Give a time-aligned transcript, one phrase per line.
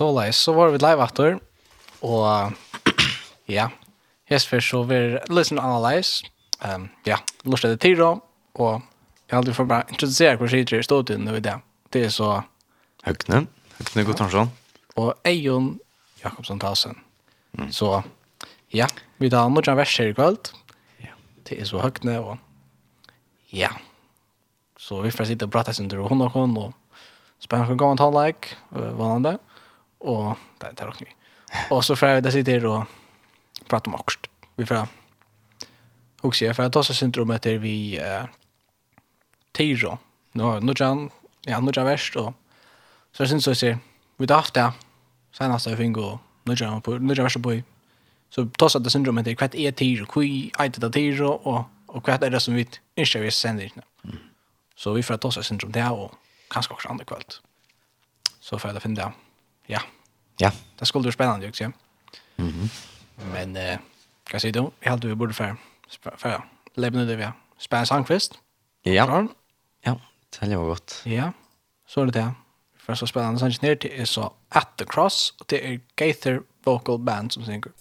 [0.00, 1.36] så leis, så var vi live after,
[2.00, 2.54] og
[3.58, 3.68] ja,
[4.30, 6.24] hestfer så vi listen analyze,
[6.64, 8.80] um, ja, lort det til og
[9.30, 11.52] jeg aldri får bare introdusere hva skjer i stodien nå i det.
[11.94, 12.30] Det er så...
[13.04, 13.44] Høgne,
[13.76, 14.50] Høgne Gottansson.
[14.98, 15.76] Og Eion
[16.24, 16.96] Jakobsen Tassen.
[17.54, 17.68] Mm.
[17.70, 17.92] Så
[18.74, 18.88] ja,
[19.22, 20.50] vi tar noen vers her i kveld.
[21.04, 21.14] Ja.
[21.46, 22.32] Det er så Høgne og
[23.54, 23.70] ja.
[24.80, 26.74] Så vi får sitte og prate sin tur og hun og hun og
[27.38, 29.38] spennende å gå en vanlig.
[30.00, 31.14] Och där tar jag
[31.70, 32.86] Och så får det sitter og
[33.68, 34.18] prata om också.
[34.56, 34.88] Vi får
[36.22, 38.24] Och se för att ta så syndromet vi eh
[39.52, 39.98] Tiro.
[40.32, 41.10] Nu nu jan,
[41.46, 42.34] ja nu jan väst och
[43.12, 43.78] så syns så ser
[44.16, 44.78] vi då senast
[45.32, 47.62] sen alltså fingo nu jan på nu jan väst på.
[48.30, 52.04] Så ta så det syndromet där kvart är Tiro, kui är det Tiro och och
[52.04, 53.70] kvart är det som vi inte vi sänder.
[54.76, 56.12] Så vi får ta så syndrom där och
[56.48, 57.24] kanske också andra kväll.
[58.40, 59.12] Så för att finna det.
[59.70, 59.80] Ja.
[60.36, 60.52] Ja.
[60.78, 61.64] Det skulle bli spännande också.
[61.64, 61.72] Mhm.
[62.36, 62.68] Mm
[63.32, 63.78] Men eh
[64.24, 65.56] kan säga då, jag hade vi borde för
[66.16, 66.42] för
[66.74, 67.28] lämna det vi.
[67.58, 68.38] Spänn sangfest.
[68.82, 69.28] Ja.
[69.82, 70.00] Ja,
[70.40, 71.02] det var gott.
[71.04, 71.32] Ja.
[71.86, 72.32] Så är det det.
[72.78, 76.42] För så spännande sen ner till är så At the Cross och det är Gaither
[76.64, 77.72] Vocal Band som synger.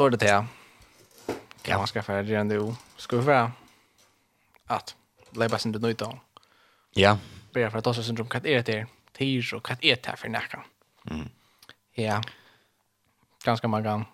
[0.00, 0.46] så är det det.
[1.62, 2.74] Ja, man ska redan nu?
[2.96, 3.52] Ska vi vara
[4.66, 4.96] att
[5.30, 6.18] lägga sin nöjd då.
[6.90, 7.18] Ja.
[7.54, 10.16] Bara för att ta sig syndrom vad är det tirs och vad är det här
[10.16, 10.64] för näka.
[11.10, 11.28] Mm.
[11.92, 12.22] Ja.
[13.44, 14.04] Ganska man kan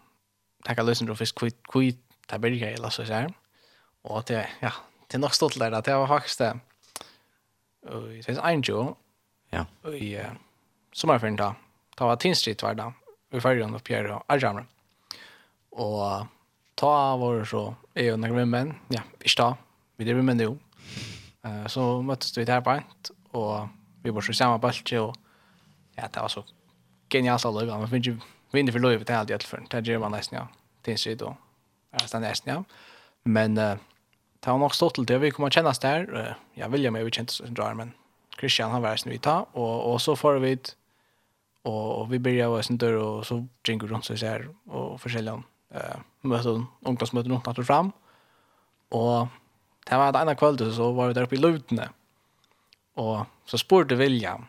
[0.65, 3.33] tacka lösen då fisk kvitt kvitt taberga eller så här.
[4.03, 4.73] Och det, ja,
[5.07, 6.59] det är nog stolt där att jag var faktiskt det.
[7.83, 8.97] Och det finns en jo.
[9.51, 9.67] Ja.
[9.83, 10.27] Och ja.
[10.93, 11.55] Sommarferien då.
[11.97, 12.93] Ta var Tinstrit var då.
[13.31, 14.61] Vi färjan upp här och Arjamra.
[14.61, 14.76] Mm
[15.77, 16.27] Og
[16.77, 17.63] ta var så
[17.97, 19.49] er jo noen menn, ja, ikke ta,
[19.97, 20.57] vi driver med jo.
[21.47, 22.87] Uh, så møttes vi der på en,
[23.37, 23.69] og
[24.03, 25.15] vi var så samme baltje, og
[25.97, 26.43] ja, det var så
[27.13, 30.03] genialt alle, man finner ikke vinner for lov til alt i alle fall, det gjør
[30.03, 30.47] man nesten, ja,
[30.87, 31.37] tinsyd og
[31.97, 32.63] det nesten, ja.
[33.25, 33.77] Men uh,
[34.43, 37.07] det var nok stått til det, vi kommer til oss der, uh, ja, William er
[37.07, 37.95] vi kjent som drar, men
[38.39, 40.59] Christian han var vi tar, och och så får vi
[41.63, 45.35] och og, vi börjar vara sen dörr och så drinker runt så här och försäljare
[45.35, 47.93] om eh, møten, ungdomsmøten rundt natt fram.
[48.89, 49.29] Och
[49.87, 51.89] det var ett annat kväll så var vi där uppe i Lutne.
[52.95, 54.47] Och så spurte William,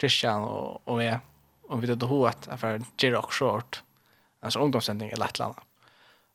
[0.00, 1.20] Christian och och jag
[1.68, 2.78] om vi hadde hva att för
[3.12, 3.82] var short,
[4.40, 5.54] Alltså ungdomssändning i Lettland.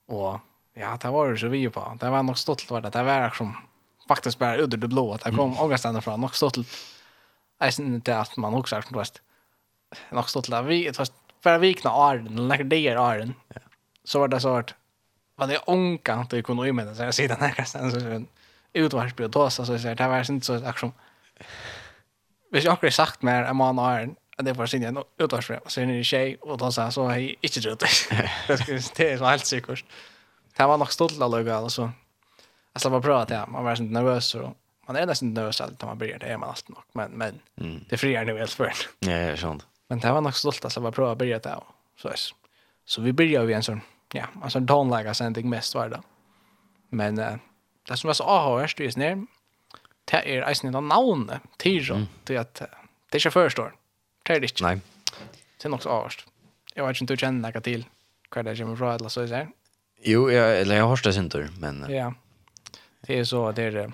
[0.07, 0.39] Och
[0.73, 1.97] ja, det var det så vi på.
[1.99, 2.89] Det var nog stolt var det.
[2.89, 3.55] Det var liksom
[4.07, 5.59] faktiskt bara ut det blå att det kom mm.
[5.59, 6.57] ångestene nog stolt
[7.61, 9.21] jeg synes til at man også er som du vet.
[10.11, 10.91] Nok stolt at vi,
[11.43, 13.35] bare vikna åren, eller nekker det er åren.
[13.55, 13.61] Ja
[14.03, 14.75] så var det så vart
[15.35, 18.27] vad det onka inte kunde ju med så jag ser den här kastan så en
[18.73, 20.91] utvarsby då så så det var inte så action.
[22.51, 25.81] Hvis jag har sagt mer än man har att det var sin en utvarsby så
[25.81, 27.77] är det tjej och då så så är inte det.
[28.47, 29.85] Det skulle det är så helt säkert.
[30.57, 31.91] Det var nog stolt att lägga alltså.
[32.73, 34.55] Alltså bara prata ja, man var inte nervös så
[34.87, 37.39] man är nästan nervös alltid när man börjar det är man alltid nog men men
[37.61, 37.85] mm.
[37.89, 38.73] det friar nu helt för.
[38.99, 39.65] Ja, sånt.
[39.87, 41.59] Men det var nog stolt att jag bara prova börja det
[41.95, 42.11] så.
[42.85, 43.81] Så vi börjar vi en sån
[44.13, 46.01] ja, alltså en tonläge sending mest var det.
[46.89, 47.35] Men uh,
[47.87, 49.25] det som var så avhörst just snär,
[50.05, 52.07] det är eisen ett namn, Tiro, mm.
[52.23, 52.55] till att
[53.11, 53.75] det inte förstår.
[54.23, 54.63] Det är det inte.
[54.63, 54.79] Nej.
[55.57, 56.27] Det är också avhörst.
[56.75, 57.85] Jag vet inte hur du känner något till
[58.35, 59.47] hur det kommer från eller så är det.
[60.01, 61.85] Jo, jag, eller jag har hört det inte, men...
[61.89, 62.13] Ja,
[63.01, 63.91] det är så, det är,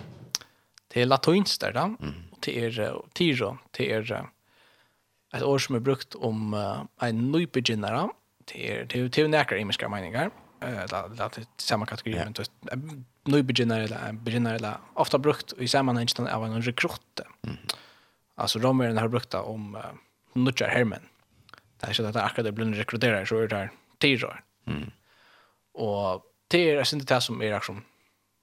[0.87, 1.79] det är latinskt där, då.
[1.79, 2.13] Mm.
[2.39, 4.29] det är Tiro, det är
[5.33, 8.09] ett år som är brukt om uh, en nybegynnare
[8.53, 10.25] det är det är näkra imiska meningar
[10.63, 12.51] uh, det är samma kategori men just
[13.23, 17.19] nu beginner eller beginner eller ofta brukt i sammanhanget av en rekrutt.
[17.43, 17.57] Mm.
[18.35, 19.77] Alltså romaren har brukt det om
[20.33, 21.01] nutjar hermen.
[21.79, 24.43] Det är så att det akkurat det blir rekryterare så är det där tirar.
[24.67, 24.91] Mm.
[25.73, 27.81] Och det är inte det som är reaktion.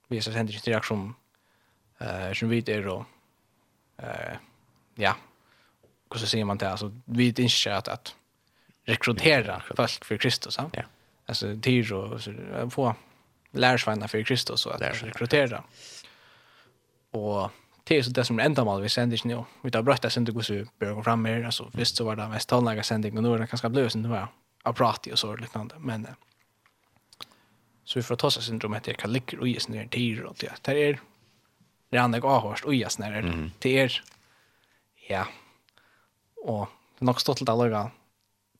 [0.08, 1.14] Vi ser händer inte reaktion
[1.98, 3.06] eh som vi det då
[3.96, 4.36] eh
[4.94, 5.16] ja.
[6.10, 8.14] Hur så ser man det alltså vi inte att att
[8.87, 10.59] rekrytera folk för Kristus.
[10.59, 10.83] Ja.
[11.26, 12.33] Alltså tyr och så
[12.71, 12.95] få
[13.50, 15.62] lärsvänner för Kristus och att rekrytera.
[17.11, 17.50] Och
[17.85, 19.45] det är så det som enda mål vi sänder nu.
[19.62, 22.28] Vi tar brötta sen det går så gå fram mer alltså visst så var det
[22.28, 24.28] mest talnaga sändning och nu är det ganska blösen det var.
[24.62, 26.07] Apprati och så liknande men
[27.85, 30.62] så vi får ta sig syndromet det kan ligga och isen där tid och det
[30.62, 31.00] där är
[31.90, 34.02] det andra går hårt och isen där det är
[35.09, 35.26] ja
[36.45, 37.90] och det är nog stått att lägga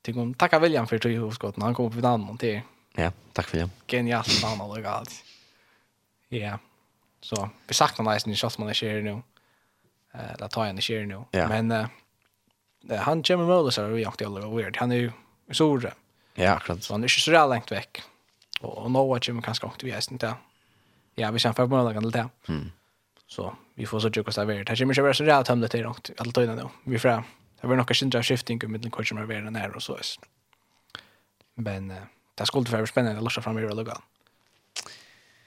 [0.07, 1.63] Tänk om tacka William för tog skotten.
[1.63, 2.61] Han kommer på vid annan till.
[2.95, 3.71] Ja, tack William.
[3.87, 5.25] Genialt han har lagt.
[6.29, 6.59] Ja.
[7.21, 9.23] Så vi saknar nästan i shots man är nu.
[10.15, 11.25] Eh, la ta en i nu.
[11.33, 11.87] Men eh,
[12.99, 14.77] han kommer med oss här och är ju inte alls weird.
[14.77, 15.13] Han är ju
[15.51, 15.93] stor.
[16.35, 16.83] Ja, akkurat.
[16.83, 18.03] Så han är inte så där långt veck.
[18.61, 20.35] Och, och Noah Jimmy kanske inte vi är inte.
[21.15, 22.29] Ja, vi kämpar på några det.
[22.49, 22.71] Mm.
[23.27, 24.65] Så vi får så tjocka så där.
[24.65, 26.11] Det kommer ju vara så där tömligt i långt.
[26.19, 26.69] Allt innan nu.
[26.85, 27.23] Vi får
[27.61, 29.97] Det var nog sindra skifting i middelen den som er vara nær og så.
[31.57, 31.97] Men uh,
[32.39, 34.03] det skulle vara spennende, att lossa fram i Rullugan.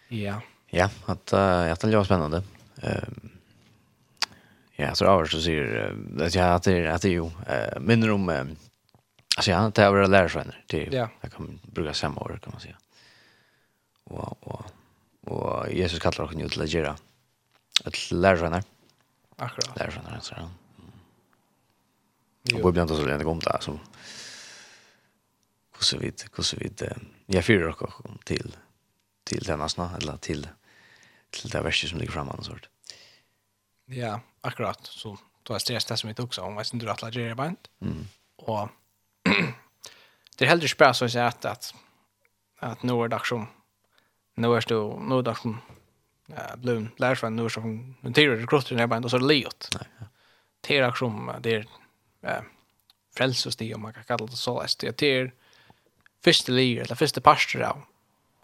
[0.08, 0.42] Ja.
[0.70, 2.44] Ja, att uh, jag det var spännande.
[2.82, 3.40] Ehm
[4.80, 8.30] Ja, så över så säger att ja, att det att det ju eh minner om
[8.30, 10.94] alltså ja, det är väl lärsvänner till.
[10.94, 11.10] Ja.
[11.22, 12.78] Jag kan bruka samma ord kan man säga.
[14.04, 14.66] Och och
[15.22, 16.96] och Jesus kallar oss ju till att göra
[17.86, 18.64] ett lärarsvänner.
[19.36, 19.78] Akkurat.
[19.78, 20.36] Lärarsvänner, så.
[22.54, 23.80] Och vi blandar så länge om det som
[25.80, 26.84] så vid så vid
[27.26, 28.56] jag fyrer och till
[29.24, 29.68] till denna
[30.02, 30.48] eller till
[31.30, 32.70] till det värsta som ligger framan sort.
[33.86, 37.02] Ja, akkurat så då är stress det som inte också om vad synd du att
[37.02, 37.58] lägga band.
[37.82, 38.08] Mm.
[38.36, 38.70] Och
[40.38, 41.74] det är hellre spär så att säga att att
[42.60, 43.48] att nu är det som
[44.36, 45.62] nu är det nu är det som
[46.28, 49.70] eh blum lärs från nu som en teori det i ner och så det liot.
[49.74, 50.10] Nej.
[50.62, 51.66] Det är som det är
[52.24, 52.42] eh,
[53.18, 55.32] frelsestig, om man kan kalla det så, det er
[56.26, 57.84] første lier, eller første parster av,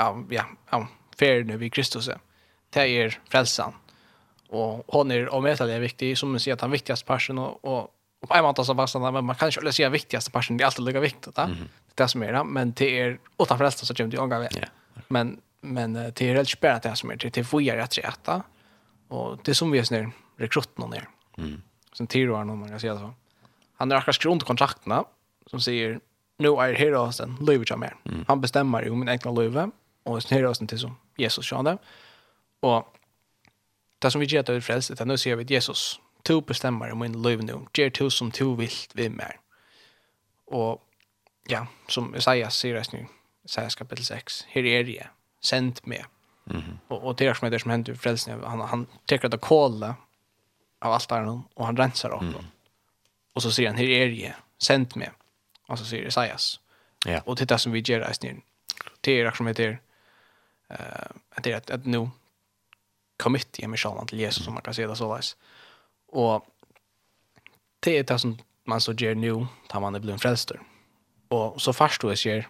[0.01, 0.87] av, ja, av
[1.19, 2.09] ferien vid Kristus,
[2.75, 3.75] det er frelsan.
[4.55, 7.89] Og hon er omedelig viktig, som man sier, han viktigaste parsten, og, og,
[8.21, 10.71] og på en måte så fast, men man kan ikke si viktigaste parsten, det er
[10.71, 11.47] alltid lika viktigt, da.
[11.47, 11.67] Mm -hmm.
[11.87, 14.41] det er det som er det, men det er, utan frelsan så kommer det omgang
[14.41, 14.55] ved.
[14.55, 14.69] Yeah.
[15.09, 18.43] Men, men det er helt spärrat det som är det, det är att rätt rätta,
[19.07, 21.07] och det som vi är sådär, rekrutten och ner.
[21.37, 21.61] Mm.
[21.93, 23.13] Sen tio år, någon man kan säga så
[23.75, 25.03] han är akkurat skrivit kontrakterna
[25.45, 25.99] som säger
[26.37, 27.95] nu är herosen livet jag mer.
[28.05, 28.25] Mm.
[28.27, 29.57] Han bestämmer ju min egna liv
[30.03, 31.77] och sen herosen till som Jesus tjänade.
[32.59, 32.97] Och
[33.99, 36.99] det som vi ger till frälst det nu ser vi att Jesus to bestämmer om
[36.99, 37.59] min liv nu.
[37.73, 39.39] Ger to som to vill vi mer.
[40.45, 40.81] Och
[41.47, 43.05] ja, som Isaias säger det nu.
[43.45, 44.45] Isaias kapitel 6.
[44.49, 45.07] Här är det.
[45.41, 46.05] Sänd mig.
[46.49, 48.43] Mm och, och det är som det som händer i frälsningen.
[48.43, 49.95] Han, han teker att kolla
[50.79, 52.21] av allt där och han rensar upp.
[52.21, 52.33] Mm.
[53.35, 55.11] Och så säger han, här är jag, sänd mig.
[55.67, 56.59] Och så säger Isaias.
[57.05, 57.21] Ja.
[57.25, 58.35] Och det är det som vi gör här snir.
[59.01, 59.79] Det är det som heter
[60.71, 60.77] uh,
[61.43, 62.09] det är att, att nu
[63.17, 65.37] commit i mig själv till Jesus som man kan säga det så läs.
[66.07, 66.45] Och
[67.79, 70.59] det är det som man så gör nu tar man det blir en frälster.
[71.27, 72.47] Och så fast då ser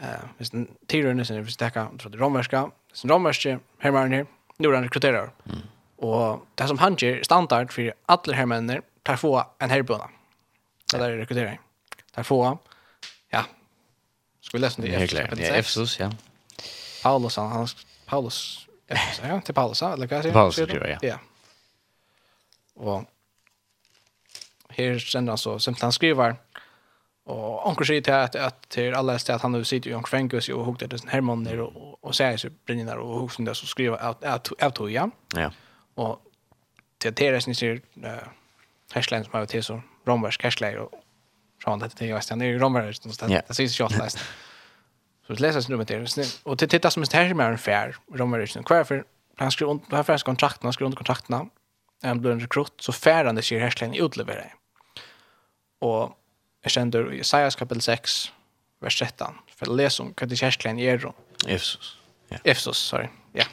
[0.00, 0.54] eh visst
[0.86, 4.82] tiden är visst det kan tror det romerska, sen romerske hermannen här nu är han
[4.82, 5.30] rekryterar.
[5.44, 5.58] Mm.
[5.96, 10.10] Och det som han ger standard för alla hermännen tar få en herrbuna.
[10.92, 11.58] Det där är rekrytering.
[12.14, 12.58] Tar få,
[13.30, 13.44] ja.
[14.40, 14.88] Ska vi läsa det?
[14.88, 16.12] Efesus, ja, Efesus, ja.
[17.02, 17.68] Paulus, han, han
[18.06, 21.18] Paulus, Efesus, ja, till Paulus, eller vad säger Paulus, tror ja.
[22.74, 23.04] Och
[24.68, 26.36] här sen han så, sen han skriver,
[27.28, 30.48] Och onkel til at, at til till alla at han har sitter i onkel Fenkus
[30.48, 33.96] och hugger det här og och, och säger så brinner och hugger det så skriver
[33.96, 35.10] att tog att ja.
[35.36, 35.50] Ja.
[35.94, 36.20] Och
[36.98, 37.54] till det är det som
[38.92, 40.90] härslen som har till så romvärsk härslen och
[41.64, 43.02] så han det till jag stannar i romvärsk.
[43.48, 44.18] Det syns ju allt läst.
[45.26, 46.40] Så det läses nu med det.
[46.42, 48.64] Och det tittas som en här med en fair romvärsk.
[48.64, 49.04] Kvar för
[49.36, 51.50] han skrev under han färs kontrakten, han skrev under kontrakten.
[52.02, 54.44] Han blev en rekrut så färande sig härslen utlevera.
[55.78, 56.18] Och
[56.62, 58.32] jag kände i Isaiah kapitel 6
[58.80, 61.14] vers 13 för läs om vad det härslen är då.
[61.46, 61.96] Efesos.
[62.28, 62.36] Ja.
[62.44, 63.08] Efesos, sorry.
[63.32, 63.44] Ja.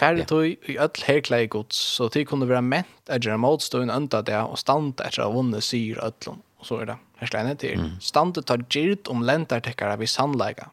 [0.00, 4.22] Færre tog i öll herklei gods, så de kunne være ment at gjøre motstående unta
[4.24, 6.40] det, og standa etter å vunne syr öllum.
[6.60, 7.76] Og så er det herskleine til.
[7.80, 7.98] Mm.
[8.04, 10.70] Stande tar gyrt om lentartekkara vi sannleika,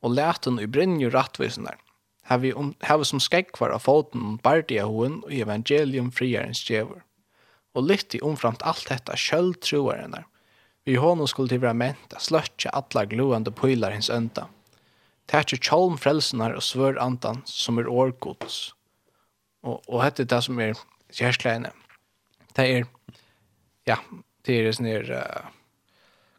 [0.00, 1.76] og leten i brinju der.
[2.30, 6.62] Her vi, om, her vi som skekkvar av foten om bardia hoen og evangelium friarens
[6.64, 7.02] djevor.
[7.74, 10.24] Og litt i omframt alt dette sjølv der.
[10.84, 14.48] Vi hånden skulle til være ment at sløtja atla gloende pøylar hins unta.
[15.30, 18.72] Tætje tjolm frelsenar og svør andan som er årgods.
[19.62, 20.78] Og, og hette det som er
[21.14, 21.70] kjærskleine.
[22.56, 22.88] Det er,
[23.86, 23.96] ja,
[24.46, 25.50] det er sånn her, uh,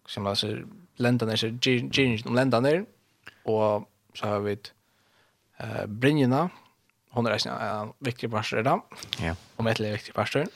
[0.09, 0.65] som man sier,
[1.01, 2.81] lendene, så gyrin om lendene,
[3.47, 6.49] og så har vi uh, Brynjena,
[7.15, 8.83] hon er en viktig pastor i dag,
[9.23, 9.37] ja.
[9.55, 10.51] og Metel er viktig pastor,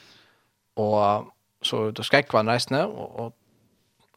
[0.76, 3.36] og så då skräck var nice nu och och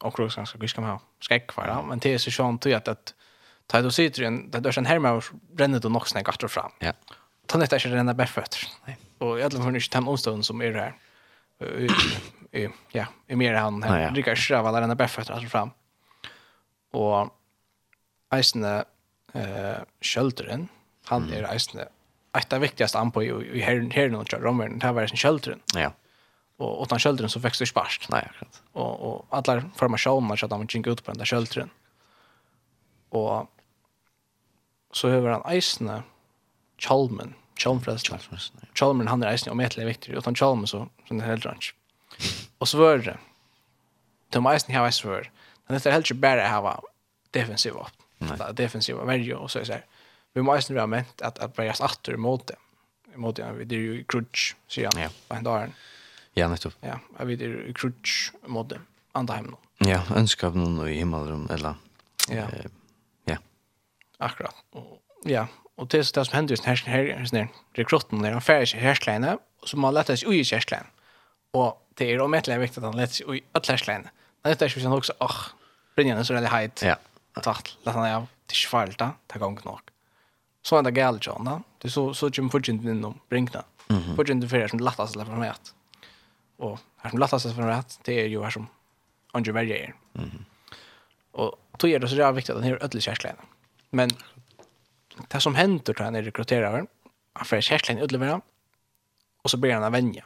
[0.00, 3.14] och också ganska ganska mycket skräck var men det är så skönt att att
[3.70, 5.24] Ta du sitter en där där sen här
[5.54, 6.72] bränner du nog snägg åter fram.
[6.78, 6.92] Ja.
[7.46, 8.60] Ta nästa är den där bärfötter.
[8.86, 8.96] Nej.
[9.18, 10.94] Och jag tror inte han omstånd som är där.
[12.52, 14.10] Eh ja, är mer han här.
[14.10, 15.70] Rikar skrava där den där bärfötter åter fram.
[16.90, 17.36] Och
[18.30, 18.84] Eisne
[19.32, 20.68] eh sköldren
[21.04, 21.88] han är Eisne
[22.38, 25.16] ett av viktigaste an på i här här någon tror Romern det här var sin
[25.16, 25.60] sköldren.
[25.74, 25.92] Ja.
[26.56, 28.08] Och utan sköldren så växer sparsk.
[28.08, 28.62] Nej, akkurat.
[28.72, 31.70] Och och alla formationer så att de gick ut på den där sköldren.
[33.08, 33.50] Och
[34.92, 36.02] så høver han eisene
[36.80, 38.62] Chalmen, Chalmfrelsen.
[38.74, 41.76] Chalmen, han er eisene om et viktig, utan Chalmen så, som det er helt ransk.
[42.60, 43.16] Og så var det,
[44.32, 45.30] de eisene har eisene var,
[45.66, 46.74] men det er helt ikke bare å ha
[47.36, 47.94] defensiv opp,
[48.56, 49.86] defensiv verje, og så er det sånn.
[50.38, 52.58] Vi må eisene være ment at, at bare atter mot det,
[53.18, 55.72] mot det, det er jo krutsk, sier han, på en dag.
[56.38, 56.76] Ja, nettopp.
[56.86, 58.78] Ja, jeg vet det er krutsk mot det,
[59.18, 59.58] andre hjemme.
[59.86, 61.80] Ja, ønsker av noen i himmelrum, eller...
[62.30, 62.46] Ja.
[62.54, 62.68] Eh,
[64.20, 64.54] Akkurat.
[64.72, 65.46] Och, ja,
[65.76, 68.80] og det är det som hender just här, her, här rekrutten där han färger seg
[68.80, 70.86] härskläna och så må han lette seg ui i härskläna.
[71.52, 74.10] Og det er om ett viktigt att han lette seg ui i härskläna.
[74.42, 75.30] Men det är ju sen også, åh,
[75.96, 76.82] oh, er så veldig heit.
[76.82, 76.96] Ja.
[77.42, 79.90] Tatt, lette han av, det er ikke farlig da, det er inte nok.
[80.62, 81.44] Så er det galt, John.
[81.44, 81.60] da.
[81.78, 83.64] Det er så, så kommer fortsätt inom brinkna.
[83.88, 85.72] Fortsätt Fortjent er som lättast lätt for rätt.
[86.58, 88.68] Og her som lättast for rätt, det er jo her som
[89.34, 89.94] andre Verger er.
[91.32, 93.38] Og tog er då är det så jävla viktigt att han gör ødelig kärskläna.
[93.38, 93.59] Mm
[93.90, 94.10] Men
[95.28, 96.86] det som händer då han är rekryterare,
[97.32, 98.40] han får kärklen utlevera
[99.42, 100.24] och så blir han en vänja.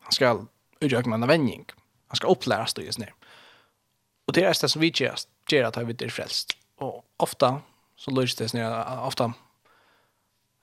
[0.00, 0.46] Han ska
[0.80, 1.64] utgöra med en vänjning.
[2.08, 3.14] Han ska upplära styrs ner.
[4.26, 5.14] Och det är det som vi gör,
[5.50, 6.56] gör att vi blir frälst.
[6.76, 7.60] Och ofta
[7.96, 9.32] så lyser det ner, ofta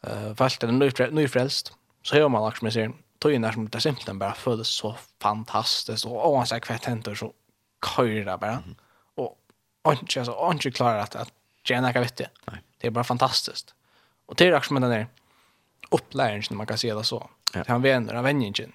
[0.08, 1.74] uh, valgt eller nyfrälst
[2.04, 6.32] så hör man också med sig tøyna som det simpelt bara föddes så fantastiskt och
[6.32, 7.34] oansett kvart händer så
[7.96, 8.52] kör det bara.
[8.52, 8.76] Mm.
[9.16, 12.30] Och inte, alltså, inte klarar att, att gjerne ikke vet det.
[12.78, 13.74] Det är bara fantastiskt.
[14.26, 15.08] Och det är också med den där
[15.92, 17.30] upplärningen man kan se det så.
[17.54, 17.64] Ja.
[17.68, 18.70] Han vänner, han vänjer inte.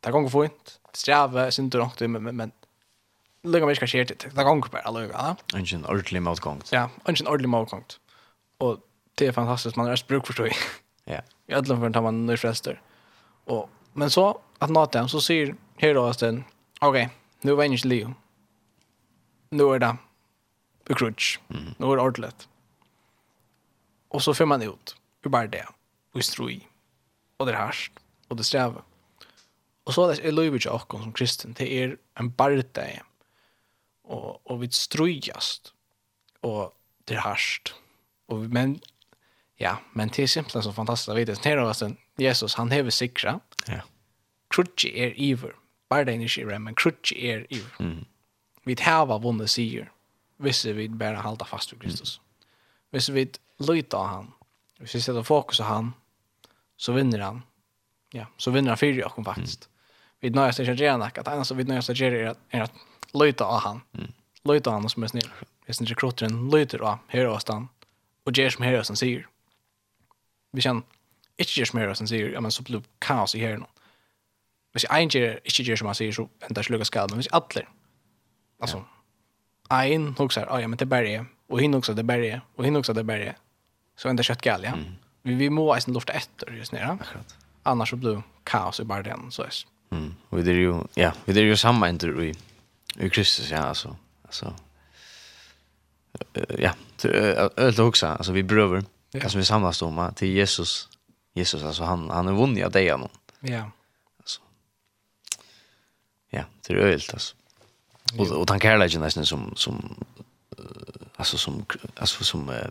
[0.00, 0.80] Det går fint.
[0.92, 2.52] Det Sträva, synd du något, men, men
[3.42, 4.26] lukka mig ska ske det.
[4.34, 5.36] Det går bara lukka.
[5.54, 6.62] Inte en ordentlig motgång.
[6.70, 7.84] Ja, inte en ordentlig motgång.
[8.58, 8.78] Och
[9.14, 9.76] det är fantastiskt.
[9.76, 10.56] Man har bruk förstår jag.
[11.04, 11.20] Ja.
[11.46, 12.80] I alla fall tar man nu frester.
[13.44, 16.44] Och, men så att nå så säger här då att okej,
[16.80, 17.08] okay,
[17.40, 18.14] nu vänjer Leo.
[19.50, 19.96] Nu är det
[20.90, 21.38] i krutsch.
[21.50, 21.74] Mm.
[21.78, 22.48] Nå er det ordentligt.
[24.20, 25.64] Så får man ut ur bara det,
[26.12, 26.66] og i stroi,
[27.40, 27.92] det er herst,
[28.28, 28.82] og det strever.
[29.84, 32.62] Och så är det løyver ikke akkurat som kristen, det er en bare
[34.04, 35.72] Och, och vi strojast.
[36.40, 36.72] Och
[37.04, 37.38] det här.
[38.26, 38.80] Och vi, men
[39.56, 41.48] ja, men det är simpelt så fantastiskt att veta.
[41.48, 43.40] Her er det Jesus, han hever sikra.
[43.68, 43.80] Ja.
[44.50, 45.52] Krutsi er iver.
[45.88, 47.76] Bare det är ikke iver, men krutsi er iver.
[47.80, 48.04] Mm.
[48.64, 49.90] Vi hever vunnet sier
[50.44, 52.20] hvis vi bare halda fast ved Kristus.
[52.94, 53.26] Hvis vi
[53.64, 54.32] lytter av han,
[54.78, 55.92] hvis vi setter fokus av han,
[56.76, 57.42] så vinner han.
[58.14, 59.68] Ja, så vinner han fyrir oss faktisk.
[60.22, 62.78] Vi nøyast ikke gjerne nok, at eneste vi nøyast ikke gjerne er at
[63.14, 63.82] lytte av han.
[64.48, 65.30] Lytte av han som er snill.
[65.66, 67.28] Hvis ikke krotteren lytter av her
[68.24, 69.26] og gjør som her sier.
[70.54, 70.84] Vi kjenner,
[71.38, 73.58] ikke gjør som her hos han sier, ja, men så blir det kaos i her
[73.58, 73.68] nå.
[74.74, 75.06] Hvis jeg
[75.44, 77.66] ikke gjør som han sier, så ender jeg skade, men Hvis alle,
[78.60, 78.93] altså, ja
[79.70, 81.26] en hugsa, ja men det bara är.
[81.48, 82.40] Och hin också det bara är.
[82.56, 83.36] Och hin också det bara är.
[83.96, 84.72] Så ända kött gal, ja.
[84.72, 84.84] Mm.
[85.22, 86.78] Vi vi måste alltså lufta efter just nu.
[86.78, 87.36] Akkurat.
[87.62, 89.50] Annars så blir kaos i bara den så är.
[89.90, 90.14] Mm.
[90.28, 92.34] Och det är ju ja, vi är ju samma inte vi.
[92.96, 93.96] i Kristus ja alltså.
[94.22, 94.54] Alltså
[96.58, 96.74] ja,
[97.56, 98.84] öl och huxa, alltså vi bröder.
[99.10, 99.22] Ja.
[99.22, 100.88] Alltså vi samlas då till Jesus.
[101.34, 102.86] Jesus alltså han han är vunnen av dig
[103.40, 103.70] Ja.
[104.18, 104.40] Alltså.
[106.30, 107.36] Ja, det är ölt alltså.
[108.18, 110.04] Och och han kallar ju nästan som som
[111.16, 112.70] alltså som alltså som eh,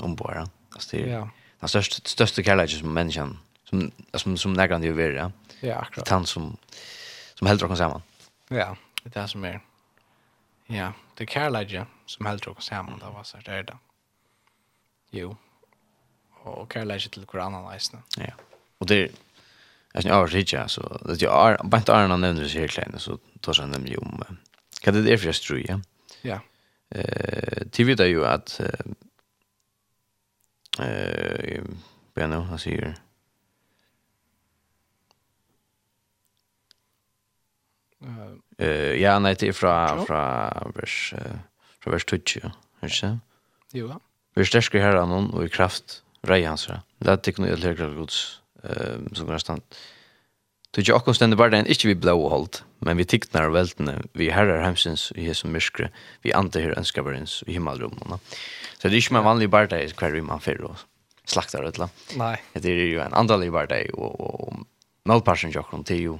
[0.00, 0.48] om bara.
[0.72, 1.30] Alltså det ja.
[1.60, 5.32] Den största största kärleken som människan som som som nägrande det vill ja.
[5.60, 6.08] Ja, akkurat.
[6.08, 6.56] Han som
[7.34, 8.02] som helt rockar samman.
[8.48, 9.60] Ja, det är som är.
[10.66, 13.78] Ja, det kärleken som helt rockar samman där var så där då.
[15.10, 15.36] Jo.
[16.42, 18.02] Och kärleken till Koranen nästan.
[18.16, 18.32] Ja.
[18.78, 19.10] Och det
[19.92, 23.52] Jag syns övrigt inte, så det är bara inte Arna nämner sig helt så tar
[23.52, 24.24] sig nämligen om
[24.86, 25.76] Hva det er for jeg tror, ja?
[26.22, 26.36] Ja.
[26.94, 28.84] Eh, til videre ju at eh,
[32.16, 32.94] jeg nå, han sier
[38.62, 39.74] Eh, ja, nei, det er fra,
[40.06, 40.20] fra
[40.76, 40.94] vers,
[41.82, 42.52] fra vers 20, ja.
[42.84, 43.10] Er det
[43.74, 43.98] Jo, ja.
[44.36, 46.78] Vi er sterske herren og i kraft, rei hans, ja.
[47.02, 48.20] Det er ikke noe jeg leker gods,
[49.18, 49.64] som er stand.
[49.66, 49.95] Ja
[50.74, 54.28] Så ikke akkurat stender bare den, ikke vi blå holdt, men vi tiktnar veltene, vi
[54.28, 55.88] herrer hemsins, i Jesu som myskre,
[56.20, 58.18] vi ante her ønskabarins, i himmelrommene.
[58.76, 60.82] Så det er ikke med vanlig bare det, hver vi man fyrer og
[61.24, 61.88] slaktar et eller
[62.20, 62.34] Nei.
[62.52, 66.04] Det er jo en andalig bare det, og, og, og målparsen til akkurat, det er
[66.10, 66.18] jo,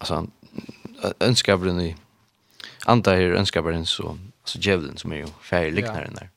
[0.00, 0.24] altså,
[1.20, 1.94] ønskabaren i,
[2.90, 6.34] andre her ønskabarins, og altså djevelen som er jo færre liknaren der.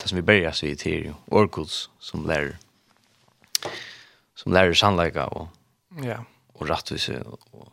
[0.00, 2.56] Det som vi berger seg i til er jo Orkuls som lærer,
[4.34, 5.50] som lærer sannleika og,
[6.00, 6.22] ja
[6.62, 7.68] och rättvisa och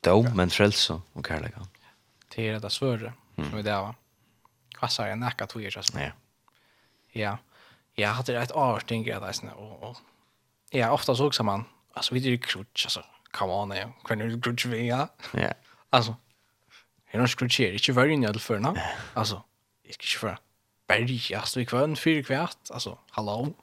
[0.00, 0.34] dom ja.
[0.34, 1.54] men frälsa och kärlek.
[2.36, 3.94] Det er det svåra som vi där va.
[4.80, 6.02] Vad sa jag näka två år sedan.
[6.02, 6.12] Ja.
[7.12, 7.36] Ja.
[7.96, 9.96] jeg hadde ett arting grej där sen Og, og
[10.72, 11.64] ja ofta så också man
[11.94, 13.92] alltså vi det krutch alltså come on ja.
[14.04, 15.08] Kan du krutch vi ja.
[15.34, 15.52] Ja.
[15.90, 16.14] Alltså
[17.12, 18.70] Jag har skrutsjer, ikke var inne i alle førna.
[19.18, 19.40] Altså,
[19.86, 20.36] jeg skal ikke være
[20.90, 23.54] bergjast vi kvann, fyra kvart, altså, hallå.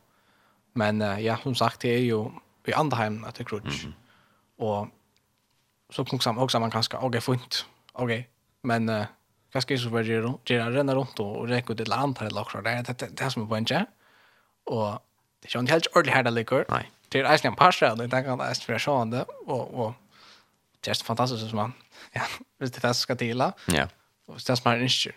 [0.75, 2.31] Men uh, ja, som sagt, det er jo
[2.67, 3.85] i Andheim at det er krutsk.
[3.85, 4.06] Mm -hmm.
[4.57, 4.87] Och
[5.89, 7.65] så kom sam också man kanske okej okay, fint.
[7.93, 8.29] Okej.
[8.61, 9.05] Men eh
[9.53, 10.39] vad så vara?
[10.43, 12.61] Det är renna runt och räcka ut ett land här laxar.
[12.61, 13.85] Det det det som är bunge.
[14.63, 14.99] Och
[15.39, 16.65] det är ju inte helt ordentligt här det ligger.
[16.69, 16.91] Nej.
[17.09, 18.53] Det är Iceland pasta och det kan vara
[19.11, 19.93] det, och och
[20.79, 21.73] det är fantastiskt som man.
[22.11, 22.21] Ja,
[22.57, 23.53] visst det där ska dela.
[23.67, 23.87] Ja.
[24.25, 25.15] Och det är inte.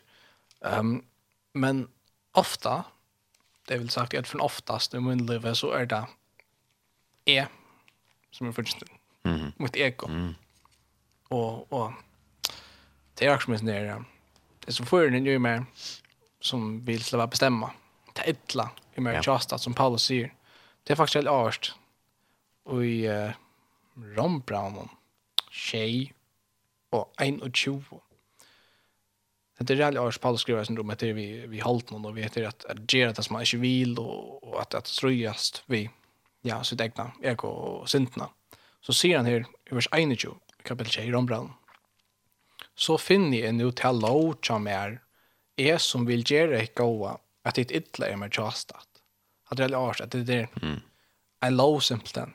[0.64, 1.04] Ehm
[1.52, 1.88] men
[2.32, 2.84] ofta
[3.66, 6.06] det vill sagt att från oftast i min liv så är det
[7.24, 7.48] är
[8.30, 8.82] som är först
[9.22, 9.52] Mm.
[9.56, 10.06] Mot ego.
[10.06, 10.34] Mm.
[11.28, 11.92] Och och
[13.14, 14.04] det är också mer
[14.66, 15.64] det som för den ju mer
[16.40, 17.70] som vill släppa bestämma.
[18.12, 20.34] Det är illa i mer just att som Paulus säger.
[20.84, 21.74] Det är faktiskt helt avst.
[22.64, 23.30] Och i uh,
[23.94, 24.88] Ron Brown
[25.50, 26.14] tjej
[26.90, 27.84] och 21.
[29.58, 32.36] Det är det alla Paulus skriver som om är vi, vi hållt någon och vet
[32.36, 35.90] att, att göra det som man inte vill och, och att, att ströjas vi
[36.40, 38.28] ja, sitt egna ego och synderna.
[38.84, 41.52] Så sier han her, i vers 21, kapitel 2 i Rombrand,
[42.74, 45.00] så finner jeg nu til lov som er,
[45.60, 49.02] jeg som vil gjøre ikke gode, at det ytla er med tjastat.
[49.50, 50.78] At det er litt at det er mm.
[51.46, 52.32] en lov simpelthen,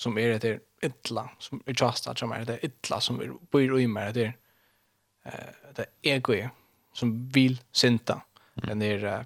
[0.00, 3.88] som er etter ytla, som er tjastat, som er etter ytla, som er bor i
[3.88, 4.36] meg, det er
[5.28, 6.56] uh, det er egoet,
[6.96, 8.18] som vil synta,
[8.66, 9.20] den er uh,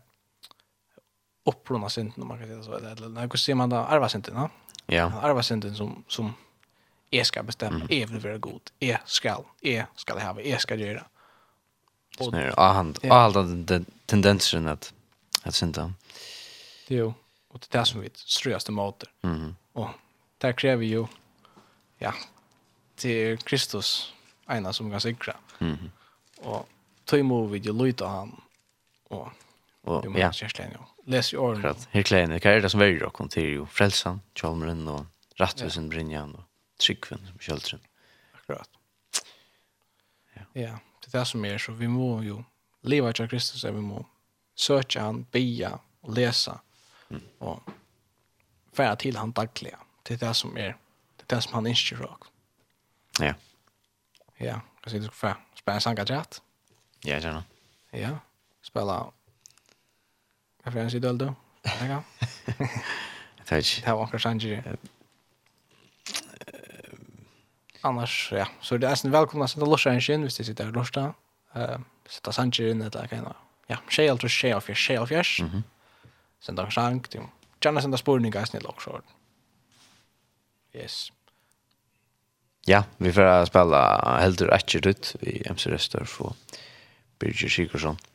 [1.48, 4.38] opprona synten, om man kan si det så, eller hvordan sier man da, arva synden,
[4.38, 4.63] ja?
[4.86, 5.12] Ja.
[5.22, 6.34] Arvasynden som, som
[7.10, 7.76] jag ska bestämma.
[7.76, 8.00] Mm.
[8.00, 8.60] Jag vill vara god.
[8.78, 9.44] Jag ska.
[9.60, 10.40] Jag ska ha.
[10.40, 11.04] Jag ska göra.
[12.18, 14.94] Och det är den tendensen att,
[15.42, 15.92] att synda.
[16.88, 17.14] Det Jo.
[17.48, 19.08] Och det är det som vi ströste mater.
[19.20, 19.56] Mhm.
[19.72, 19.88] Och
[20.38, 21.06] det kräver ju
[21.98, 22.14] ja,
[22.96, 24.12] till Kristus
[24.48, 25.36] ena som kan sikra.
[25.58, 25.90] Mhm.
[26.38, 26.68] Och
[27.04, 28.40] tog emot vid ju lyta han.
[29.08, 29.28] Och,
[29.80, 30.10] och ja.
[30.10, 31.60] Det är ju läs i åren.
[31.60, 31.76] Klart.
[31.90, 32.28] Helt klart.
[32.28, 36.44] Vad är det som väljer och konter ju frälsan, chalmren och rättvisan brinjan och
[36.80, 37.80] tryggven som kjöldren.
[38.32, 38.68] Akkurat.
[40.34, 40.42] Ja.
[40.52, 42.42] ja, det är det som är så vi må ju
[42.82, 44.06] leva i Kristus vi må
[44.54, 46.60] söka han, bia och läsa
[47.10, 47.22] mm.
[47.38, 47.60] och
[48.72, 49.78] färra till han dagliga.
[50.02, 50.76] Det är det som är
[51.16, 52.16] det är det som han inte gör.
[53.20, 53.34] Ja.
[54.36, 55.36] Ja, alltså du ska färra.
[55.54, 56.42] Spela en sangat rätt.
[57.00, 57.42] Ja, jag
[57.90, 58.18] Ja,
[58.62, 59.12] spela
[60.64, 61.34] Varför är han så döld då?
[61.62, 62.02] Jag
[63.46, 63.80] tar inte.
[63.80, 64.76] Det här var kanske inte
[67.80, 68.46] Annars, ja.
[68.60, 71.14] Så det er sen välkomna att sätta lorsa en kyn, hvis det sitter lorsa.
[71.56, 73.34] Uh, sätta sanger in eller kan
[73.66, 75.40] Ja, tjej alt och tjej og fjers, tjej og fjers.
[75.40, 75.62] Mm -hmm.
[76.40, 77.20] Sen då sank, det
[77.64, 79.02] Janna senda spårningar i snill också.
[80.72, 81.12] Yes.
[82.66, 86.32] Ja, vi får spela Heldur Etcherdut i MC Restor för
[87.18, 87.90] Birger Sigurdsson.
[87.90, 88.13] Mm.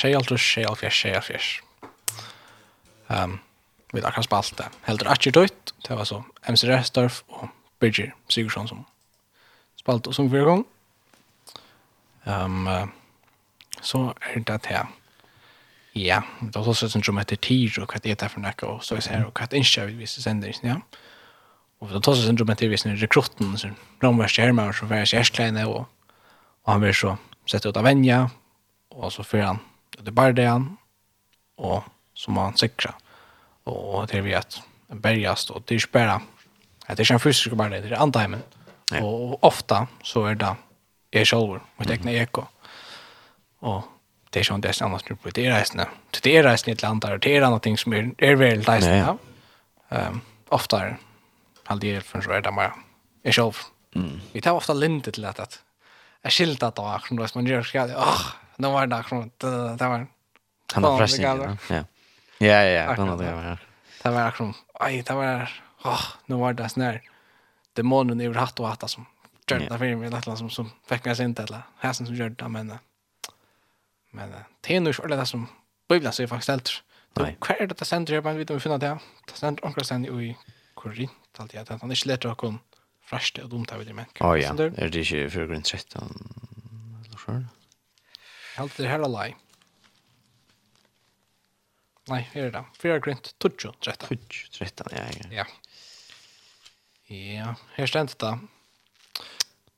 [0.00, 1.62] 6, 6, 6, 6.
[3.10, 3.40] Um,
[3.92, 4.68] vi har spalt det.
[4.86, 7.48] Helder Atcher Døyt, det var så MC Restorff og
[7.80, 8.86] Birgir Sigurdsson som
[9.80, 10.64] spalt og sung fyrir gong.
[12.24, 12.86] Um, uh,
[13.82, 14.88] så er det det her.
[15.94, 18.84] Ja, det var også sånn som heter Tyr og hva det er for nekka og
[18.86, 20.78] så her og hva det ikke vil vise sender, ja.
[21.80, 25.66] Og det var også sånn som heter vise rekrutten, sånn ramvers kjermer som fyrir kjerskleine
[25.66, 25.88] og,
[26.62, 27.16] og han blir så
[27.50, 28.28] sett ut av venja
[28.94, 29.60] og så fyrir han
[30.04, 30.76] det bara det han
[32.14, 32.94] så må han säkra
[33.64, 36.20] Og det er vi at bergast og det er ikke bare,
[36.88, 38.42] det er ikke en fysisk bara det är antaimen
[38.92, 39.04] ja.
[39.04, 40.56] Og ofta så er det
[41.12, 42.44] är själva och teckna eko
[43.60, 43.82] Og
[44.30, 45.86] det är sånt det er annars nu på det är resten
[46.24, 48.96] det er reisende til andre, og det er annat ting som er, er veldig reisende.
[48.96, 49.16] ja
[49.92, 50.96] Um, ofta
[51.64, 52.74] hade det for så er det bara
[53.24, 53.56] är själv
[54.32, 55.62] vi tar ofta lindet till att att
[56.22, 58.20] är skiltat då som man gör så åh
[58.60, 60.06] de var där från det var
[60.72, 61.84] han har förresten ja ja
[62.38, 63.58] ja ja kan det vara
[64.02, 64.56] det var akkurat.
[64.74, 67.02] aj det var åh nu var det snär
[67.72, 69.06] demonen över hatt och hatta som
[69.50, 72.78] gjorde för mig något som som fick mig sent eller hästen som gjorde det men
[74.10, 75.48] men det är nog det som
[75.88, 76.82] bibeln säger faktiskt helt
[77.14, 77.36] Nej.
[77.40, 78.98] Kvar är det sent men bara vet om vi finner det.
[79.26, 80.36] Det sent onkel sen i
[80.74, 82.58] Korint alltid att han ikke slett och kom
[83.02, 84.04] fräscht och dumt av det men.
[84.18, 86.02] Ja, det är det ikke för grund 13
[87.06, 87.44] eller så.
[88.56, 89.30] Helt det her alai.
[92.10, 92.62] Nei, her er det.
[92.80, 94.08] Fyra grint, tutsjo, tretta.
[94.10, 95.44] Tutsjo, tretta, ja, ja.
[95.44, 95.46] Ja,
[97.10, 98.32] ja her stendt det.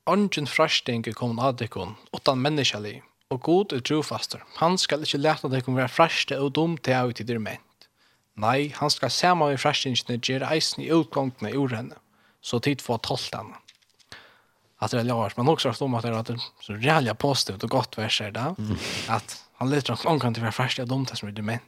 [0.08, 2.96] Ongen frasting er kommet av dekken, åttan menneskelig,
[3.30, 4.42] og god er trofaster.
[4.58, 7.86] Han skal ikke lete dekken være fraste og dum til av i ment.
[8.34, 11.94] Nei, han skal saman i frastingene gjøre eisen i utgangene i ordene,
[12.40, 13.61] så tid få tolt henne
[14.82, 17.70] att det är lars men också att om att det är så jävla positivt och
[17.70, 18.76] gott verser där det.
[19.08, 21.62] att han lite han kan inte vara färsk av dem som är dement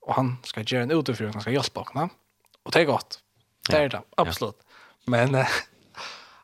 [0.00, 2.10] och han ska göra en utifrån han ska hjälpa honom
[2.62, 3.20] och det är gott
[3.68, 4.58] det är det absolut
[5.04, 5.34] men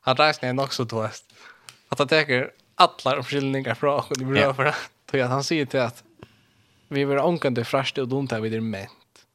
[0.01, 1.01] han räknar nog så då
[1.89, 4.55] att han teker alla omskillningar från och det blir ja.
[4.55, 4.75] för det.
[5.11, 6.05] Så jag han säger till att
[6.89, 9.27] vi vill ankande fräscht och dumt här vid det ment.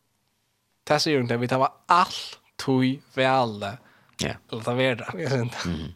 [0.84, 3.78] Det säger inte vi tar allt tog vi alla.
[4.18, 4.34] Ja.
[4.50, 5.22] Låt det vara.
[5.22, 5.32] Jag.
[5.66, 5.94] Mm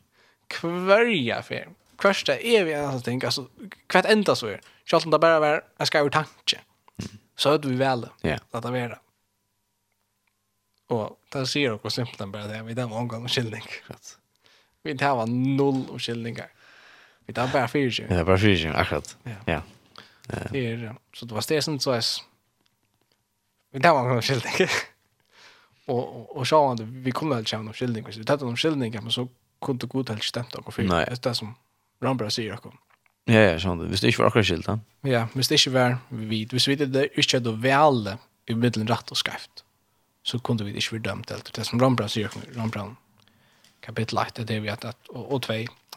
[0.47, 3.47] kvärja för kvärsta är vi en ting alltså
[3.87, 4.61] kvart enda så är
[5.05, 6.59] om det bara var jag ska ju tanke
[7.35, 8.99] så hade vi väl ja att det var
[10.87, 13.63] och det ser du simpelt den bara det vi den omgång och skillning
[14.83, 16.47] vi inte har noll och skillningar
[17.25, 19.17] vi tar bara fyra ja bara fyra akkurat.
[19.45, 19.61] Ja
[20.27, 22.03] det är så det var stesen så är
[23.71, 24.69] vi tar omgång och skillning
[25.85, 29.27] och och så vi kommer att känna skillning så vi tar omgång och men så
[29.65, 31.55] kunde god helt stämt och för det är som
[32.01, 32.63] Rambra säger att
[33.25, 33.91] Ja, ja, sånt.
[33.91, 34.67] Visst det inte var akkurat skilt,
[35.01, 39.11] Ja, visst det inte var vi Visst vi det inte då väl i mitten rätt
[39.11, 39.63] och skrift.
[40.23, 41.53] Så kunde vi inte bli dömt helt.
[41.53, 42.95] Det som Rambra säger, Rambra
[43.79, 45.53] kapitel 8, det är vi att, att och, och 2,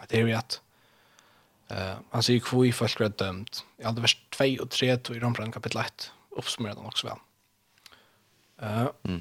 [0.09, 0.61] det är vi att
[1.68, 3.64] eh han säger i folk rätt dömt.
[3.78, 7.18] I alla vers 2 och 3 i Rambra kapitel 1 uppsummerar han också väl.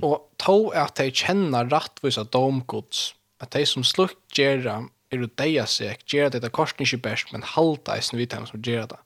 [0.01, 4.77] Og och tog att de känner rättvisa domgods at de som slukt gjøre
[5.13, 8.61] er å deia seg, gjøre dette korsen ikke best, men halda eisen vidt dem som
[8.63, 9.01] gjøre det.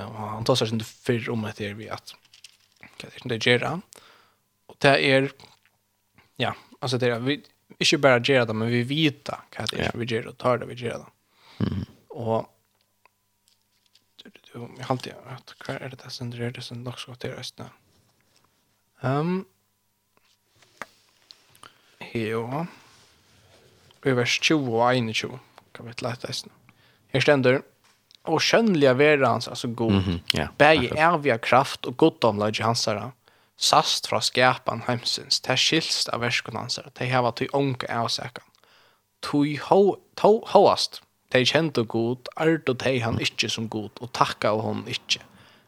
[0.00, 2.14] Og han tar seg ikke fyrr om at det er vi at
[2.98, 3.74] hva er det gjøre.
[4.70, 5.28] Og det er,
[6.40, 7.38] ja, altså det er, vi,
[7.78, 10.60] ikke bare gjøre det, men vi vet hva det er som vi gjør, og tar
[10.62, 11.12] det vi gjør det.
[11.64, 11.86] Mm.
[12.24, 12.50] Og
[14.54, 17.18] jeg halte jo at hva er det det som det er det som nok skal
[17.20, 17.70] til resten.
[19.02, 19.42] Um,
[22.14, 22.46] jo,
[24.10, 25.38] i vers 20 og 21,
[25.74, 26.52] kan vi kapittel 1.
[27.14, 27.60] Her stender,
[28.24, 32.84] og skjønnliga vera hans, altså god, mm -hmm, yeah, bæg evige kraft og goddomlage hans
[32.84, 33.12] herre,
[33.56, 38.44] sast fra skapan heimsins, til skilst av verskon hans herre, til heva til ånke avsekan.
[39.22, 44.12] Tui ho, to, hoast, til kjente god, art og til han ikkje som god, og
[44.12, 45.20] takka av hon ikkje,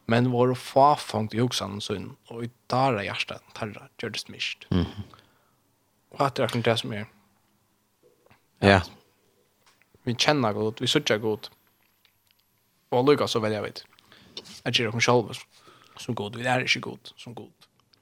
[0.07, 4.67] men vår fafangt i hoksan sunn, og i dara hjertet, tarra, gjør det smist.
[4.71, 5.03] Mm -hmm.
[6.11, 7.05] Og at det er akkurat det som er,
[8.63, 8.81] Ja.
[10.07, 11.51] Vi kjenner godt, vi sørger godt.
[12.91, 13.85] Og lykkes så velger vi det.
[14.65, 15.35] Jeg gjør hun selv
[15.99, 17.51] som god, vi er ikke god som god.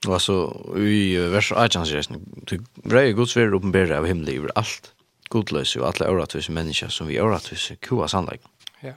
[0.07, 0.35] Og altså,
[0.77, 2.59] i vers 18 sier jeg, du
[2.91, 4.91] greier Guds vær åpenbære av himmelig over alt
[5.33, 8.45] godløse og alle åretvise mennesker som vi åretvise kua sannleik.
[8.85, 8.95] Ja.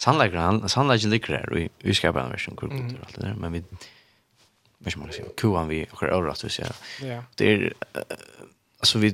[0.00, 3.24] Sannleggen, han, sannleik ligger her, og vi skal skaper en versjon kua og alt det
[3.26, 3.62] der, men vi,
[4.80, 6.72] vet ikke man kan si, kua vi akkurat åretvise.
[7.04, 7.20] Ja.
[7.38, 7.68] Det er,
[8.80, 9.12] altså vi,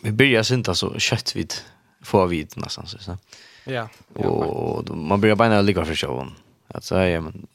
[0.00, 1.54] vi börjar synta så kött vid
[2.02, 3.18] få vid nästan så så.
[3.64, 3.88] Ja.
[4.14, 6.34] Och man börjar bara ligga för showen.
[6.68, 7.46] Att säga ja, men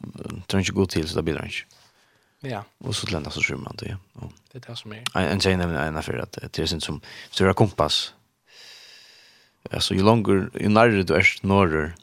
[0.48, 1.56] tror inte gå till så där blir det inte.
[2.40, 2.64] Ja.
[2.78, 3.98] Och så lämnar så skymmer man det.
[4.14, 4.30] Ja.
[4.52, 5.04] Det är det som är.
[5.18, 8.14] En tjej nämner en affär att det är sånt som stora kompass.
[9.72, 11.96] Alltså ju längre ju närmare du är norr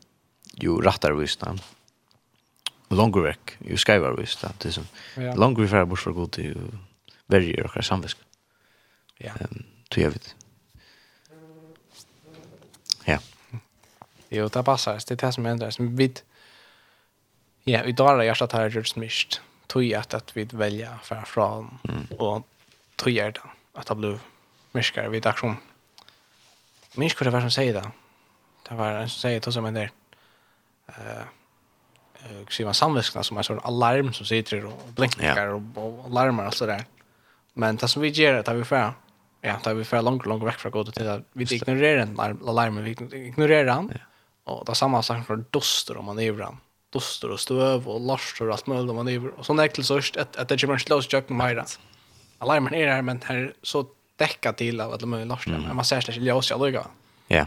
[0.53, 1.61] ju rättare visst namn.
[2.89, 4.85] Longer work, ju skriver visst det är som
[5.37, 6.57] longer för bort för god till
[7.27, 8.19] varje och samvisk.
[9.19, 9.31] Ja.
[9.41, 10.37] Ehm tror jag vet.
[13.05, 13.19] Ja.
[14.29, 14.93] Jo, det passar.
[15.09, 15.71] Det är det som händer.
[15.71, 16.13] Som vi,
[17.65, 19.41] ja, vi drar det hjärtat här gjort smisht.
[19.67, 22.07] Tog hjärtat att vi välja för från mm.
[22.19, 22.47] och
[22.97, 23.39] tog det
[23.73, 24.21] att det blev
[24.73, 25.57] myskare vid aktion.
[26.95, 27.91] Minns vad det var som säger det.
[28.69, 29.91] Det var en som säger det som händer.
[30.89, 31.23] Uh,
[32.31, 35.81] uh, Skriva samviskna som är sån alarm som sitter och blinkar ja.
[35.81, 36.85] och, och larmar och sådär.
[37.53, 38.95] Men det som vi gör är att vi får
[39.45, 42.85] Ja, då vi för långt långt väck från gott till att vi ignorerar den larmen,
[42.85, 42.91] vi
[43.27, 43.93] ignorerar han.
[44.45, 46.57] Och det samma sak för doster om man är ibland.
[46.91, 49.85] Doster och stöv och laster och allt möjligt om man är och så där till
[49.85, 51.65] sörst att att det kommer slås jag med mera.
[52.39, 55.59] Alarmen är där men här så täcka till av alla möjliga laster.
[55.67, 56.87] Men man ser särskilt ljus jag lugga.
[57.27, 57.47] Ja.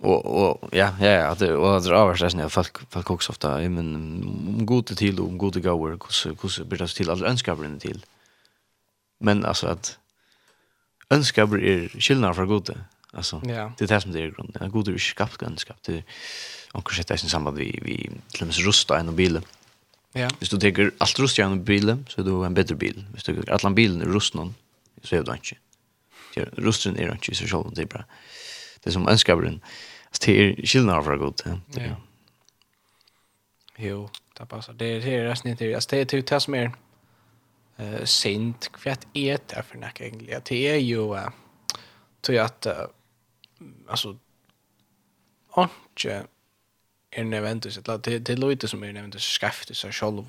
[0.00, 3.68] Och och ja, ja, att och det är avsnitt när folk folk också ofta i
[3.68, 8.04] men om gode till och goda gåvor, hur hur blir det till alla önskar till.
[9.20, 9.98] Men alltså att
[11.10, 12.74] önskar er skillnad för gode.
[13.12, 13.72] Alltså, ja.
[13.78, 14.62] det är det som det är grunden.
[14.62, 15.76] En gode är skapt önskap.
[15.86, 16.04] Det
[16.72, 19.40] och kanske det i samband vi vi till och med rusta en bil.
[20.12, 20.28] Ja.
[20.38, 23.04] Hvis du tar allt rust i en bil så är du en bättre bil.
[23.12, 24.54] Hvis du tar alla bilen rust någon
[25.02, 25.56] så är du inte.
[26.34, 28.04] Det rusten är inte så själv det är bra.
[28.82, 29.60] Det som önskaparen
[30.06, 31.60] alltså, det är skillnad fra gode.
[31.74, 31.96] Ja.
[33.76, 34.72] Jo, det passar.
[34.72, 35.74] Det är det är resten inte.
[35.74, 36.72] Alltså, det är det som är
[37.80, 38.70] uh, sint.
[38.78, 40.42] För att är det för näck egentligen?
[40.44, 41.28] Det är ju uh,
[42.20, 42.72] till att uh,
[43.88, 44.18] alltså
[45.56, 46.26] inte
[47.10, 50.24] är nödvändigt att det, det är lite som är nödvändigt att skaffa sig själv.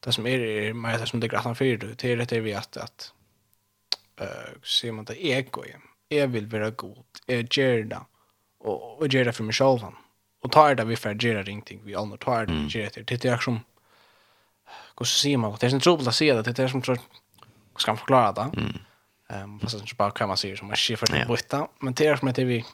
[0.00, 2.54] Det som är, är mer det som det grattan för du det är det vi
[2.54, 3.12] att, att
[4.20, 7.04] uh, ser man det ego igen Jag vill vara god.
[7.26, 8.00] Jag gör det.
[8.58, 9.80] Och, och gör det för mig själv.
[10.40, 11.80] Och tar det vi för att göra ingenting.
[11.84, 12.52] Vi andra tar det.
[12.52, 12.68] Mm.
[12.68, 13.02] Gör det.
[13.02, 13.60] Det är som
[14.98, 16.98] hur ser man det är en trubbel att se det det är som tror
[17.76, 18.50] ska man förklara det.
[18.60, 18.78] Mm.
[19.28, 21.94] Ehm fast det är inte bara kan man säga som man ser för det men
[21.94, 22.64] det är som att vi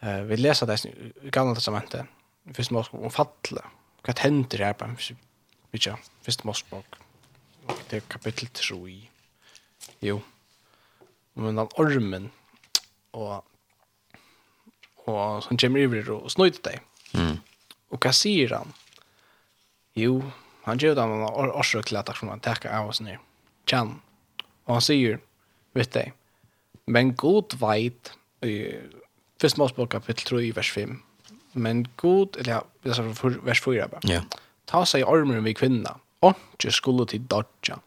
[0.00, 2.06] eh vi läser det i gamla testamentet
[2.50, 3.64] i första Mosebok om fallet.
[4.06, 4.86] Vad händer här på
[5.70, 6.86] vi kör första Mosebok
[7.88, 8.76] det är kapitel 3.
[10.00, 10.22] Jo.
[11.32, 12.30] Men den ormen
[13.10, 13.44] och
[15.08, 16.80] och han kommer över och snöjt dig.
[17.14, 17.36] Mm.
[17.88, 18.72] Och kassiran.
[19.94, 20.22] Jo,
[20.68, 23.18] han ger dem en orsak till att han täcker av oss nu.
[23.64, 24.00] Kan.
[24.64, 25.20] Och han säger,
[25.72, 26.12] vet dig,
[26.86, 28.74] men god veit, i
[29.40, 31.02] först Mosebok kapitel 3 i vers 5,
[31.52, 34.00] men god, eller ja, det är vers 4 bara.
[34.02, 34.22] Ja.
[34.64, 37.78] Ta seg armen vid kvinna, og ikke skulle til dodja.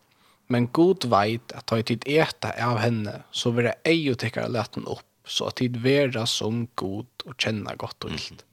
[0.50, 4.48] Men god veit at ta tid eta av henne, så vil det ei og täcka
[4.50, 8.32] leten upp, så at tid vera som god og känna gott og illt.
[8.32, 8.52] Mm -hmm.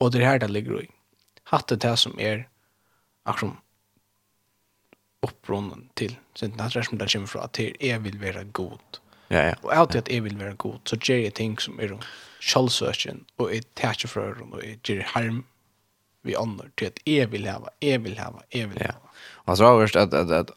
[0.00, 0.90] Och det här det ligger i.
[1.44, 2.48] Hatt det som er,
[3.28, 3.54] akkurat
[5.20, 6.16] uppbrunnen till.
[6.34, 8.80] Så det här som det kommer från att jag vill vara god.
[9.28, 9.54] Ja, ja.
[9.62, 11.98] Och alltid att jag vill vara god så ger jag ting som är
[12.40, 15.44] självsöken och är täcker för öron och ger harm
[16.22, 18.86] vi andra till att jag vill ha, jag vill ha, jag vill ha.
[18.86, 19.10] Ja.
[19.30, 20.50] Och så har vi att, att, att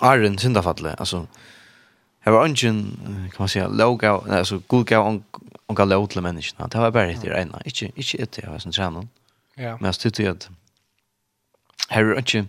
[0.00, 1.26] Arren syndafalle, alltså
[2.24, 2.96] Det var ungen,
[3.30, 5.22] kan man säga, låg av, alltså god gav
[5.66, 6.68] och gav låg till människorna.
[6.68, 7.62] Det var bara det ena.
[7.64, 9.08] Inte, inte ett, jag var som tränar.
[9.54, 9.76] Ja.
[9.80, 10.50] Men jag tyckte att
[11.90, 12.48] Her er ikke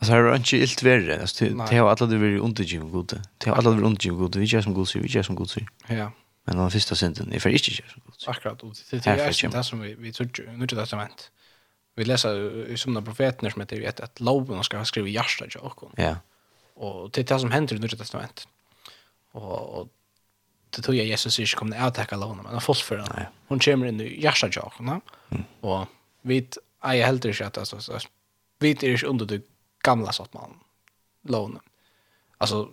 [0.00, 1.20] Alltså här är inte ilt värre.
[1.20, 3.22] Alltså det har alla det varit undergiven gode.
[3.38, 4.38] Det har alla varit undergiven gode.
[4.38, 5.66] Vi gör som god sig, vi gör som god sig.
[5.88, 6.10] Ja.
[6.44, 8.30] Men den första synden är för inte gör som god sig.
[8.30, 8.62] Akkurat.
[8.62, 11.30] og det er är det som vi vi tror nu det testament.
[11.96, 15.92] Vi leser i somna profeterna som heter at att loven skal skrive hjärta til och
[15.98, 16.16] Ja.
[16.76, 18.46] Og det er det som hender i Nya testament.
[19.32, 19.88] Og och
[20.76, 23.26] det tror jeg Jesus ikke kommer til å avtekke loven men han fullfører för den.
[23.48, 25.02] Hun kommer inn i hjärta til och
[25.62, 25.86] Og
[26.22, 26.46] vi
[26.82, 27.98] är helt säkert att alltså
[28.58, 29.42] vi är ikke under det
[29.82, 30.50] gamla så att man
[31.22, 31.60] lånen.
[32.38, 32.68] Alltså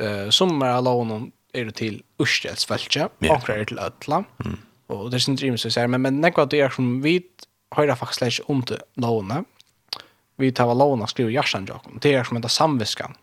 [0.00, 3.42] eh som är lånen är det till Urstelsfältet, yeah.
[3.42, 4.24] och er til Ötland.
[4.44, 4.58] Mm.
[4.86, 7.22] Och det er inte rimligt så säger men men när det är som vi
[7.70, 9.44] har faktiskt lärt om det.
[10.36, 12.00] Vi tar låna skriver Jarsan Jakob.
[12.00, 13.14] Det är som en samviskan.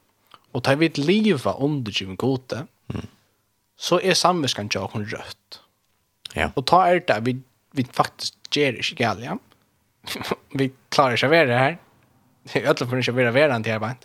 [0.51, 2.67] Och tar vi ett liva under Jim Gote.
[2.87, 3.05] Mm.
[3.77, 5.61] Så är samviskan jokken rødt.
[6.33, 6.51] Ja.
[6.55, 7.41] Och ta er det vi
[7.73, 9.37] vi faktiskt ger ikke sig ja.
[10.53, 11.77] vi klarar sig av det här.
[12.43, 13.95] Det är ödla för att inte vara värande här bara.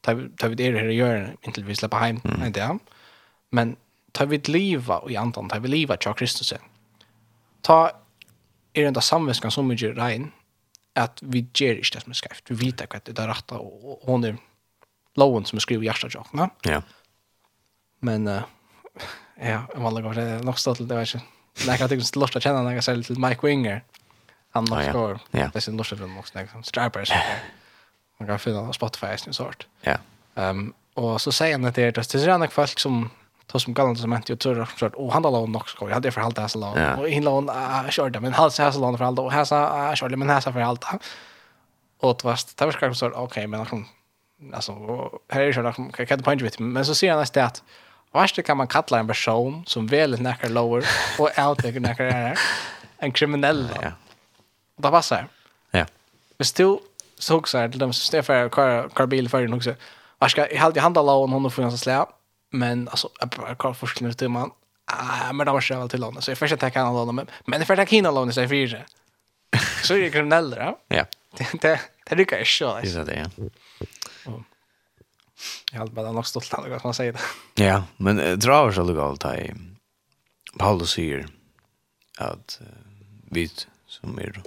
[0.00, 2.20] Ta ta vid er här och gör inte vi släppa hem.
[2.24, 2.52] Mm.
[2.56, 2.78] ja.
[3.50, 3.76] Men
[4.12, 6.54] ta vi liva och i andan, ta vi liva till Kristus.
[7.62, 7.90] Ta
[8.74, 10.32] er enda samväskan så mycket regn
[10.96, 12.50] at vi ger ikke det som er skrivet.
[12.50, 14.38] Vi vet att det er rett, og, og hon er
[15.16, 16.14] loven som er skrivet i hjärtat.
[16.14, 16.48] Ja.
[16.66, 16.82] Yeah.
[18.00, 18.42] Men uh,
[19.40, 21.26] ja, om alla går det nog stått det jeg vet inte.
[21.66, 23.80] Nej, jag tycker det lust att känna när jag säger til Mike Winger.
[24.50, 24.90] Han nok ah, ja.
[24.90, 25.48] står, ja.
[25.52, 27.12] Det er sin lust att de också snacka som stripers
[28.18, 29.66] man kan finna på Spotify sånt.
[29.80, 29.96] Ja.
[30.34, 33.10] Ehm och så säger han att det är det är några folk som
[33.46, 35.92] tar som gallan som inte tror att och han låg nog skoj.
[35.92, 37.50] Hade för allt så lång och in låg
[37.90, 40.84] körde men han så lång för allt och häsa så körde men häsa för allt.
[42.00, 43.86] Och det var det var kanske så okej men liksom
[44.52, 44.72] alltså
[45.28, 47.44] här är det kan kan point with men så ser han det.
[47.44, 47.62] att
[48.36, 50.84] det kan man kalla en person som väl näkare lower
[51.18, 52.38] och out näkar är
[52.96, 53.70] en kriminell.
[53.82, 53.92] Ja.
[54.76, 55.26] Och det var så här.
[55.70, 55.86] Ja.
[56.36, 56.78] Hvis du
[57.18, 59.74] såg så här till dem som Stefan kör kör bil för också.
[60.18, 62.06] Jag ska helt i handla lån hon får en slä.
[62.50, 64.50] Men alltså jag bara kör forskning till man.
[64.84, 67.66] Ah, men det var själv till lån så jag försöker ta kan lån men men
[67.66, 68.78] för att hinna lån så är fyra.
[69.82, 70.78] Så är det då.
[70.88, 71.04] Ja.
[71.38, 72.80] Det det det lyckas så.
[72.82, 73.44] Det är det ja.
[75.72, 77.64] Jag hade bara nog stolt av vad man säger det.
[77.64, 79.54] Ja, men äh, drar så legalt här.
[80.58, 81.26] Paulus säger
[82.18, 82.60] att
[83.30, 83.50] vi
[83.86, 84.42] som är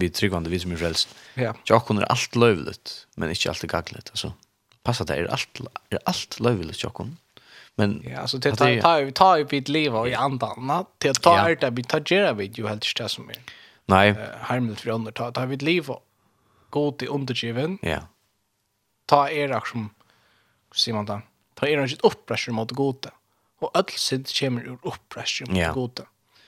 [0.00, 1.08] vi tryggvande vi som är frälst.
[1.34, 1.54] Ja.
[1.64, 4.32] Jag är allt lövligt, men inte allt gagligt alltså.
[4.82, 7.16] Passa det är allt är allt lövligt jag.
[7.74, 10.84] Men ja, alltså det tar tar tar ju bit liv och i andan.
[10.98, 11.54] Det tar ja.
[11.60, 13.36] det bit tar gera vid ju helt stress som är.
[13.86, 14.14] Nej.
[14.40, 16.04] Harmligt för andra tar tar vid liv och
[16.70, 17.78] god till undergiven.
[17.82, 18.00] Ja.
[19.06, 19.90] Ta er som
[20.74, 21.20] ser man där.
[21.54, 23.10] Ta er inte uppressur mot gode.
[23.58, 25.72] Och all synd kommer ur uppressur mot ja.
[25.72, 26.02] gode.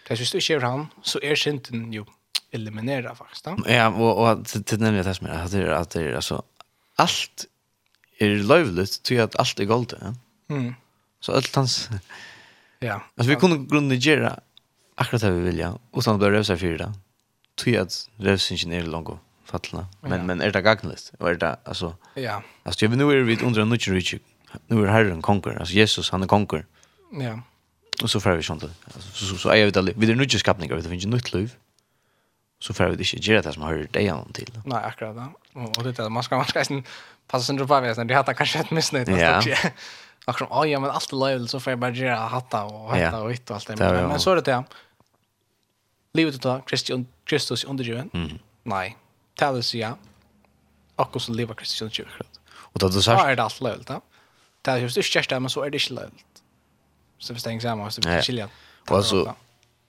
[0.09, 2.05] Det syns du ikke han, så er synden jo
[2.53, 3.47] eliminera faktiskt.
[3.67, 6.43] Ja, och och till nämligen det som är att det är att det är alltså
[6.97, 7.47] allt
[8.19, 10.15] är lövligt till att allt är gold, ja.
[10.55, 10.75] Mm.
[11.21, 11.91] Så allt hans
[12.79, 13.03] Ja.
[13.17, 14.41] Alltså vi kunde grunda göra
[14.95, 16.93] akkurat det vi vill ja och sen börja rösa för det.
[17.55, 19.87] Till att rösingen är långt och fallna.
[20.01, 20.25] Men ja.
[20.25, 21.13] men är det gagnligt?
[21.19, 22.43] Och är det alltså Ja.
[22.63, 24.15] Alltså jag nu är vi under nu rich.
[24.67, 25.59] Nu är Herren konkur.
[25.59, 26.67] Alltså Jesus han är konkur.
[27.21, 27.41] Ja.
[28.03, 28.65] Och så får vi sånt.
[28.85, 29.93] Alltså så så är vi där.
[29.97, 31.55] Vi är nu just skapningar, vi finns ju nytt liv
[32.63, 34.53] så får vi ikke gjøre det som hører deg gjennom til.
[34.71, 35.27] Nei, akkurat det.
[35.59, 36.83] Og det er det, man skal, man skal
[37.31, 39.11] passe sin på hvis de hatt kanskje et misnøyd.
[39.19, 39.41] Ja.
[40.31, 43.25] Akkurat som, ja, men alt er løyvel, så får jeg bare gjøre hatta og hatta
[43.25, 43.79] og hitt og alt det.
[43.83, 44.61] Men, men så er det det.
[46.15, 48.13] Livet ut av Kristus i undergiven.
[48.15, 48.39] Mm.
[48.71, 48.85] Nei,
[49.41, 49.99] det er det sier.
[51.03, 52.39] Akkurat som livet Kristus i undergiven.
[52.71, 53.19] Og da du sier...
[53.19, 53.99] Da er det alt løyvel, da.
[54.63, 56.23] Det er jo ikke kjæreste, men så er det ikke løyvel.
[57.19, 58.55] Så hvis det er en eksamen, så blir det skiljen.
[58.87, 59.25] Og altså,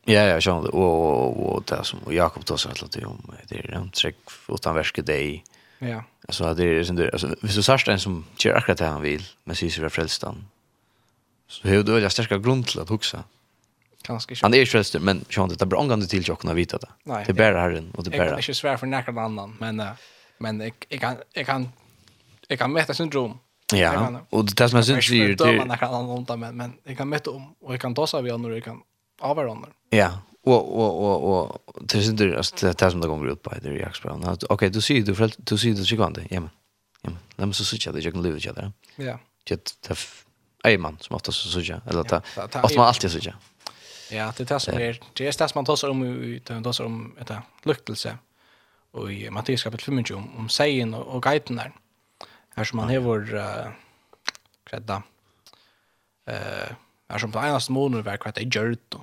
[0.06, 3.78] Ja, ja, sjón og og og det som Jakob tar seg til om det er
[3.78, 4.18] en trekk
[4.50, 5.44] utan verske dei.
[5.80, 6.02] Ja.
[6.28, 9.04] Altså det er sånn det altså hvis du sørst en som kjører akkurat det han
[9.04, 10.44] vil, men sier frälst frelstan.
[11.48, 13.24] Så hur du vill starka grund till att huxa.
[14.04, 16.90] Kanske Han är frälst men sjón det är bra angående till jag kunna vita det.
[17.04, 18.24] Det är bara Herren och det bara.
[18.24, 19.82] Det kan inte svär för någon annan, men
[20.38, 21.70] men jag kan jag kan
[22.48, 23.40] jag kan mäta syndrom.
[23.74, 24.22] Ja.
[24.30, 26.52] Och det som man syns det är det.
[26.54, 28.82] Men jag kan mäta om och jag kan ta vi av när jag kan
[29.24, 29.70] av varandra.
[29.90, 33.42] Ja, och och och och det syns inte alltså det där som det går ut
[33.42, 34.24] på det är Jacksbrown.
[34.24, 36.28] Okej, okay, du ser du förält du ser det sekund.
[36.30, 36.50] Ja men.
[37.02, 37.48] Ja men.
[37.48, 38.72] När så så tjata, jag kan leva där.
[38.96, 39.20] Ja.
[39.44, 43.20] Det det är man som ofta så så tjata eller att att man alltid så
[43.20, 43.38] tjata.
[44.12, 47.16] Ja, det är det som det är det som man tar om utan då om
[47.22, 47.32] ett
[47.64, 48.18] luktelse.
[48.92, 51.72] Och i Matteus kapitel 5 om om sägen och, och guiden där.
[52.56, 53.68] Här som man har vår uh,
[54.64, 55.04] kredda.
[56.28, 56.76] Eh,
[57.10, 58.96] här som på enaste månader verkar att det är gjort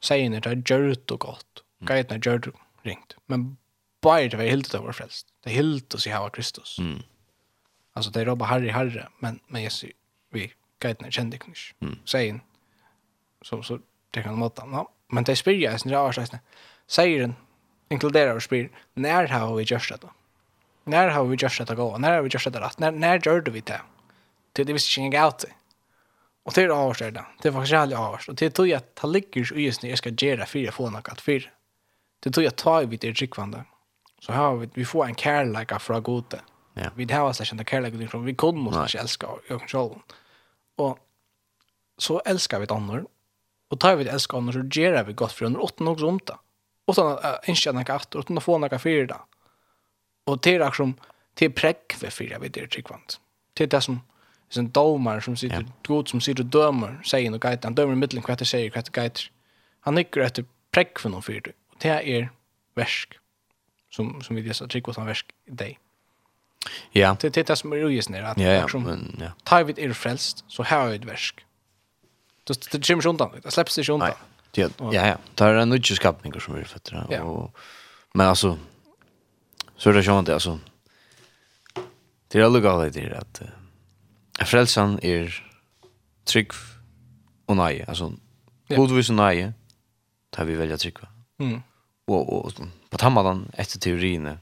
[0.00, 1.64] säger när det gör det gott.
[1.80, 2.50] Guiderna gör det
[2.82, 3.16] ringt.
[3.26, 3.56] Men
[4.00, 5.26] bara det var helt det var frälst.
[5.44, 6.78] Det helt oss i hava Kristus.
[6.78, 7.02] Mm.
[7.92, 9.92] Alltså det är bara Harry Harry men men jag ser
[10.30, 11.74] vi är kände knish.
[11.80, 11.98] Mm.
[12.04, 12.40] Sägen
[13.42, 13.78] så så
[14.10, 14.64] det kan mata.
[14.64, 14.88] No.
[15.08, 16.38] Men det spyr jag sen jag här.
[16.86, 17.34] Säger den
[17.88, 20.12] inkluderar och spyr när har vi gjort det då?
[20.84, 21.98] När har vi gjort det gå?
[21.98, 22.78] När har vi gjort det rätt?
[22.78, 23.80] När när gjorde vi det?
[24.52, 25.44] Det visste inte out.
[26.50, 27.24] Och det är avvärst det.
[27.42, 28.28] Det är faktiskt jävligt avvärst.
[28.28, 30.74] Och det tror jag att det ligger så just när jag ska göra för att
[30.74, 31.52] få något för.
[32.20, 33.64] Det tror jag tar vi det rikvande.
[34.20, 36.40] Så här vi, vi får en kärleka från gode.
[36.74, 36.90] Ja.
[36.94, 39.98] Vi har oss inte kärleka från vi kunde måste inte älska och kontroll.
[40.76, 40.98] Och
[41.98, 43.06] så älskar vi ett annor.
[43.68, 46.30] Och tar vi det älskar annor så gör vi gott för under åtta något sånt.
[46.84, 49.20] Och så äh, inte något efter och så får något för det.
[50.24, 50.94] Och det är som
[51.34, 53.06] till präck för fyra vi det rikvande.
[53.54, 54.00] Det är det som
[54.50, 55.70] sen domar som sitter yeah.
[55.86, 58.92] god som sitter och dömer säger och guide han dömer i mitten kvätter säger kvätter
[58.92, 59.18] guide
[59.80, 62.30] han nickar efter präck för någon fyrt och det här är
[62.74, 63.18] värsk
[63.90, 65.78] som som vi dessa trick och som värsk dig
[66.92, 67.16] ja.
[67.20, 69.32] Det det som är ju snär att ja, ja, men, ja.
[69.44, 71.44] tar vi er frälst så här är det värsk
[72.44, 74.10] det det kommer undan det släpps det undan.
[74.52, 75.46] Ja ja ja.
[75.46, 77.22] Är en nudge skapning som vi fötter ja.
[77.22, 77.56] och
[78.14, 78.58] men alltså
[79.76, 80.58] så är det ju inte alltså
[82.28, 83.42] det är lugnt att det är att
[84.46, 85.34] Frelsan er
[86.28, 86.54] trygg
[87.50, 88.12] og nei, altså
[88.70, 88.78] yeah.
[88.78, 89.50] godvis og nei,
[90.32, 91.02] tar vi velja trygg.
[91.42, 91.58] Mm.
[92.10, 94.38] Og, og, og på tammadan etter teoriene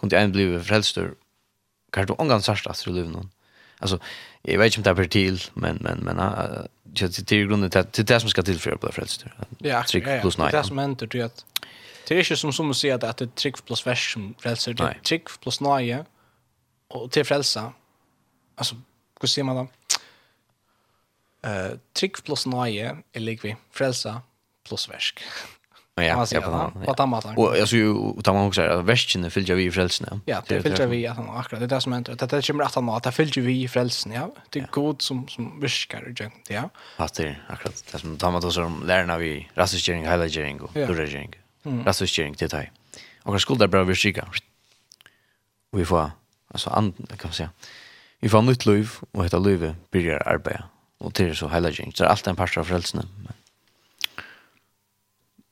[0.00, 1.14] kunne en bli frelstur
[1.92, 3.30] kan du ångan sørst at du lever noen.
[3.80, 3.98] Altså,
[4.44, 7.70] jeg vet ikke om det er per til, men, men, men uh, til, til grunnen
[7.70, 9.32] til, til det som skal tilføre på det frelstur.
[9.64, 10.20] Ja, trygg ja, ja.
[10.22, 10.50] plus nei.
[10.52, 11.44] Det er det som hender til at
[12.08, 14.74] det er ikke som som å si at det er trygg plus vers som frelser,
[14.74, 16.00] det er trygg plus nei,
[16.90, 17.68] og til frelsa,
[18.58, 18.78] altså
[19.20, 19.66] hur sier man da?
[21.46, 22.16] Uh, trygg
[22.46, 24.22] nöje är lik vi frälsa
[24.68, 25.22] plus värsk.
[25.94, 27.36] Ja, ja, på på den måten.
[27.36, 30.20] Och jag så ju tar man också att västkene fyller vi i frälsningen.
[30.24, 32.14] Ja, det fyller vi att han akkurat det där som händer.
[32.14, 33.68] Det där kommer att han att det fyller vi i
[34.20, 34.34] ja.
[34.50, 36.70] Det är god som som viskar och ja.
[36.96, 41.34] Fast det akkurat det som tar man då som lärarna vi rasisering, highlightering och duragering.
[41.84, 42.70] Rasisering det där.
[43.22, 44.28] Och jag skulle bara viskar.
[45.70, 46.10] Vi får
[46.48, 47.50] alltså and kan man säga.
[48.20, 50.68] Vi får nytt liv, og dette livet byrjar arbeid.
[51.00, 51.92] Og det er så heilagjeng.
[51.96, 53.06] Det er alltid en part av frelsene.
[53.24, 54.26] Men...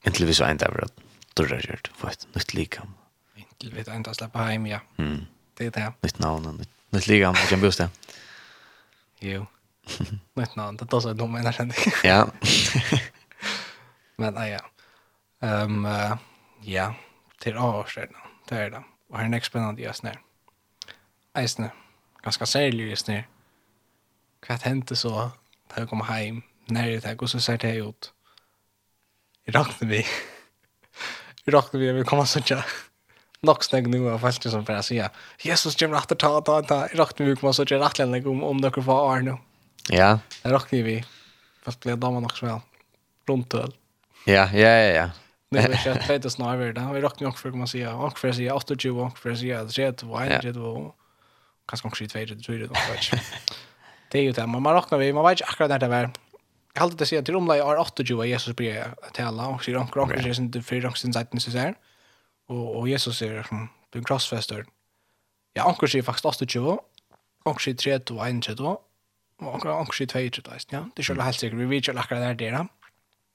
[0.07, 1.01] Inntil vi så enda over at
[1.39, 2.93] dørre gjørt, få et nytt likam.
[3.41, 4.83] Inntil vi enda slappa heim, ja.
[5.01, 5.25] Mm.
[5.59, 5.87] Det er det.
[6.05, 7.89] Nytt navn, nytt, nytt likam, det kan bjøst det.
[9.25, 9.47] Jo.
[10.37, 11.73] nytt navn, det er også noe mener jeg.
[12.05, 12.21] ja.
[14.21, 14.63] men nei, ja.
[15.41, 16.19] Um, uh,
[16.67, 16.93] ja,
[17.41, 18.87] til avårsreglene, det er det.
[19.09, 20.21] Og her er en ekspennende gjøsner.
[21.39, 21.73] Eisner.
[21.73, 21.88] Eisner
[22.23, 23.25] ganska särlig just nu.
[24.49, 25.11] Vad hände så
[25.71, 26.43] när jag kom hem?
[26.67, 28.13] När det här går så ser det ut.
[29.45, 30.07] Jag räknade vi.
[31.45, 32.65] Jag räknade vi att vi kommer så tja.
[33.41, 35.11] Nog snägg nu av allt som för att säga.
[35.39, 36.81] Jesus kommer att ta, ta, ta.
[36.81, 39.37] Jag räknade vi kommer så tjär rättligen om, om det får år nu.
[39.89, 40.19] Ja.
[40.43, 41.05] Jag räknade vi.
[41.63, 42.61] Fast blev damen också väl.
[43.27, 43.73] Runt öl.
[44.27, 45.11] Ja, ja, ja, ja.
[45.51, 46.93] Nu är det inte att det snarare.
[46.93, 47.95] Vi räknade också för att man säger.
[47.95, 50.95] Och för att säga 28, och för att säga 31, 31, 31
[51.69, 52.69] kanskje kanskje i tvei, det tror jeg,
[54.13, 56.11] det är ju det, men man råkner vi, man vet ikke akkurat när det var,
[56.75, 60.01] Jag hade det sier till omlai år 28 av Jesus blir tala, och sier anker
[60.01, 61.75] anker sier inte för anker sin sätt seiten sin sier,
[62.49, 64.65] Och Jesus sier som er krossfester,
[65.55, 66.79] ja anker säger faktiskt 28,
[67.45, 68.61] anker sier och og 31,
[69.41, 72.39] og anker anker sier 22, ja, det är ju helt säkert, vi vet ju akkurat
[72.39, 72.69] der det.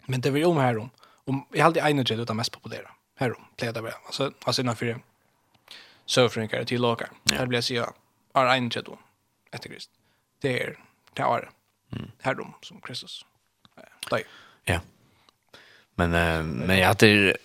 [0.07, 0.89] men det var vi om här om,
[1.25, 2.89] om jeg halte 31 ut utan mest populära.
[3.19, 4.99] Här om, pleier det bare, altså, altså innanfor
[6.05, 7.85] søvfringer till lager, Här blir jeg sier,
[8.35, 8.97] er en tredje
[9.53, 9.91] etter Krist.
[10.41, 10.75] Det er
[11.17, 11.49] det er
[12.25, 13.23] herrom som Kristus.
[14.09, 14.23] Dei.
[14.67, 14.79] Ja.
[15.95, 17.35] Men eh, men jag hade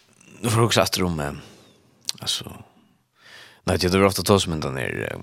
[0.42, 1.40] för också att rum
[2.20, 2.64] alltså
[3.64, 5.16] nej det var ofta tos men den är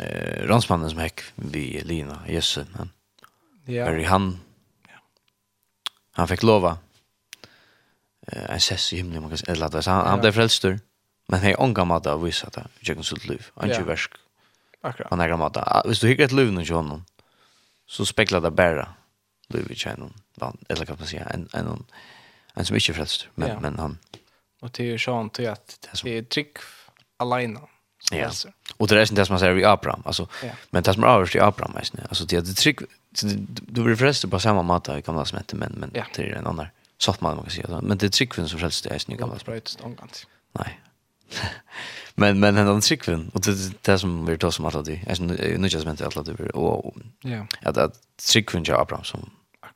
[0.00, 2.90] eh ransmannen som häck vi Lina Jesse men
[3.64, 3.84] ja.
[3.84, 4.40] Barry han
[6.12, 6.78] han fick lova
[8.26, 10.80] eh en sess i himlen man kan eller han han blev frälstur
[11.28, 14.12] men hej ångamad av vissa där jag kan så liv antiversk
[14.84, 15.10] Akkurat.
[15.10, 15.82] På några måta.
[15.84, 17.04] Hvis du hickar ett liv och honom
[17.86, 18.88] så speglar det bara
[19.48, 20.12] liv i tjänon.
[20.68, 21.84] Eller kan man säga en, en,
[22.54, 23.28] en, som inte är frälst.
[23.34, 23.60] Men, ja.
[23.60, 23.98] men han...
[24.60, 26.56] Och det är ju sånt att det är trygg
[27.16, 27.60] alena.
[28.12, 28.30] Ja.
[28.76, 30.02] Och det är inte det som man säger i Abraham.
[30.04, 30.50] Alltså, ja.
[30.70, 31.76] Men det som är överst i Abraham.
[32.08, 32.80] Alltså, det är trygg...
[33.62, 36.04] Du blir frälst på samma mat i gamla som heter, men, men ja.
[36.16, 36.66] det är en annan.
[36.98, 37.80] Sånt man kan säga.
[37.80, 39.84] Men det är tryggvinn som frälst i gamla som heter.
[40.52, 40.80] Nej.
[42.14, 45.20] men men han tryckven och det det som vi tar som alla det är
[45.58, 47.94] nu just men alla det och ja att att
[48.32, 49.30] tryckven jag Abraham som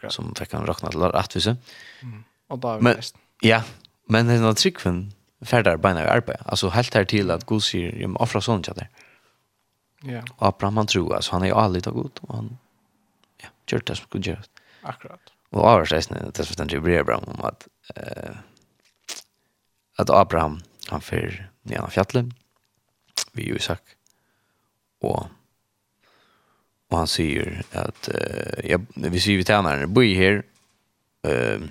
[0.08, 1.56] som fick han räkna till att visa
[2.02, 2.24] mm.
[2.48, 2.96] och då men
[3.40, 3.62] ja
[4.08, 8.20] men den tryckven färdar bara i arbete alltså helt här till att Gud säger jag
[8.20, 8.88] offra sånt där
[10.02, 12.58] ja Abraham han tror alltså han är ju aldrig av god och han
[13.42, 14.42] ja gör det som Gud gör
[14.82, 18.36] akkurat och avskäsnen det förstår inte blir Abraham om att eh
[19.98, 20.60] att Abraham
[20.90, 22.32] han fer ned av fjallet
[23.36, 23.96] vi Isak
[25.04, 25.28] og
[26.88, 30.40] og han sier at uh, jeg, vi sier vi til han her bo i her
[31.28, 31.66] uh,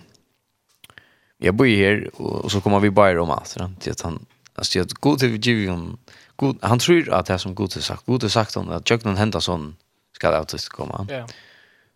[1.42, 4.22] jeg bo her og, og så kommer vi bare om alt til at han
[4.58, 5.98] alltså att god till Givion
[6.36, 9.18] god han tror att det som god har sagt god har sagt honom att Jöknan
[9.18, 9.76] Henderson
[10.14, 11.08] ska ut komma.
[11.10, 11.28] Ja.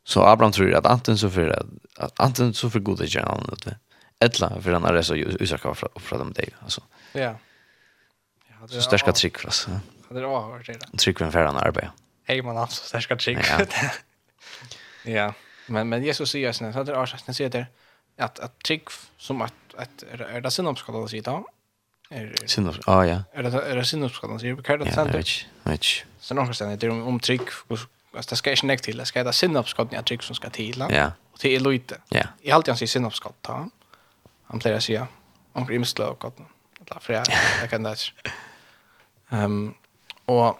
[0.03, 1.65] Så Abraham tror att antingen så för
[1.95, 3.77] att antingen så för goda gärna det.
[4.21, 6.81] Ettla för han är så usaka från från dem dig alltså.
[7.13, 7.35] Ja.
[8.49, 9.67] Ja, det är starka trick för oss.
[9.69, 9.79] Ja,
[10.15, 10.97] det är hårt det.
[10.97, 11.91] Trick för han arbete.
[12.23, 13.37] Hej man alltså starka trick.
[13.49, 13.65] Ja.
[15.11, 15.33] ja.
[15.67, 17.65] Men men Jesus säger sen så det är så säger det
[18.17, 21.47] att att trick som att att är det synops ska det då.
[22.09, 22.79] Är synops.
[22.87, 23.23] Ja ja.
[23.33, 25.07] Är det är det synops ska det säga det kartan sen.
[25.07, 25.83] Ja, vet.
[26.19, 27.41] Sen någon ställe det om om trick
[28.13, 30.85] Alltså det ska inte näck till, det ska det synopskott när trick som ska till.
[30.89, 31.11] Ja.
[31.31, 31.97] Och till är lite.
[32.09, 32.23] Ja.
[32.41, 33.69] I allt jag säger synopskott ta
[34.51, 35.05] han plejer at sige,
[35.53, 36.41] om Imsla og godt,
[36.79, 37.23] eller flere,
[37.61, 38.33] jeg kan det ikke.
[39.31, 39.75] Um,
[40.27, 40.59] og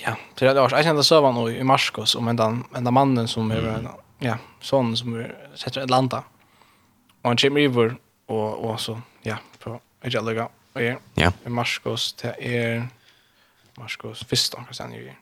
[0.00, 3.66] ja, så det var, jeg kjente søvann i Marskos, om en den mannen som er,
[3.82, 3.90] mm.
[4.24, 6.22] ja, sånn som er, setter et landa.
[7.22, 7.94] Og han kommer iver,
[8.32, 8.96] og, og så,
[9.26, 11.30] ja, på Egellaga, og er, ja.
[11.46, 12.88] i Marskos, det er,
[13.78, 15.14] Marskos, første, hva stendt jeg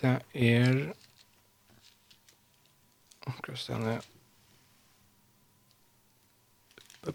[0.00, 0.80] Det er,
[3.26, 4.06] hva stendt jeg,
[7.02, 7.14] Ehm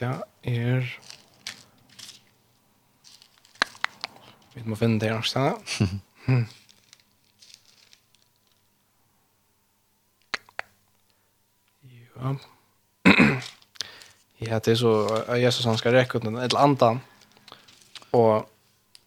[0.00, 0.84] Ja, er
[4.54, 5.54] Vi må finne det her stedet.
[6.26, 6.46] Hmm.
[12.00, 12.34] Ja.
[14.40, 17.00] Ja, det er så, Jesus han skal rekke ut den, et eller annet,
[18.12, 18.50] og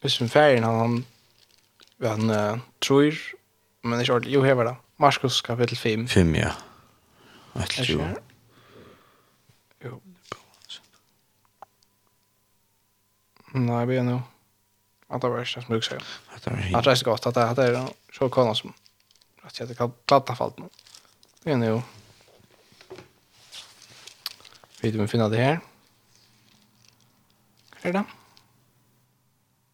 [0.02, 1.04] Hvis vi färgen han
[2.02, 3.14] han uh, tror
[3.82, 4.74] men ikke ordentlig, klart jo hevar det.
[4.98, 6.08] Marskos kapittel 5.
[6.08, 6.50] 5 ja.
[7.54, 8.04] Att jo.
[9.84, 10.00] Jo.
[13.54, 14.22] Nei, jeg begynner nog.
[15.10, 16.04] At det var ikke det som du säger.
[16.34, 17.26] Att det var Att det är så gott.
[17.26, 18.74] Att det är så kona som
[19.42, 20.68] att jag kan platta fallt nu.
[21.44, 21.82] Vi är nog.
[24.80, 25.60] Vi vet om vi finner det här.
[27.82, 28.04] Här är det.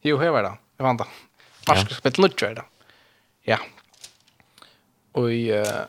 [0.04, 0.54] Jo, jeg var det.
[0.78, 1.08] Jeg vant det.
[1.68, 2.64] Marskes kapittel 9 er det.
[3.48, 3.58] Ja.
[5.18, 5.88] Og i uh,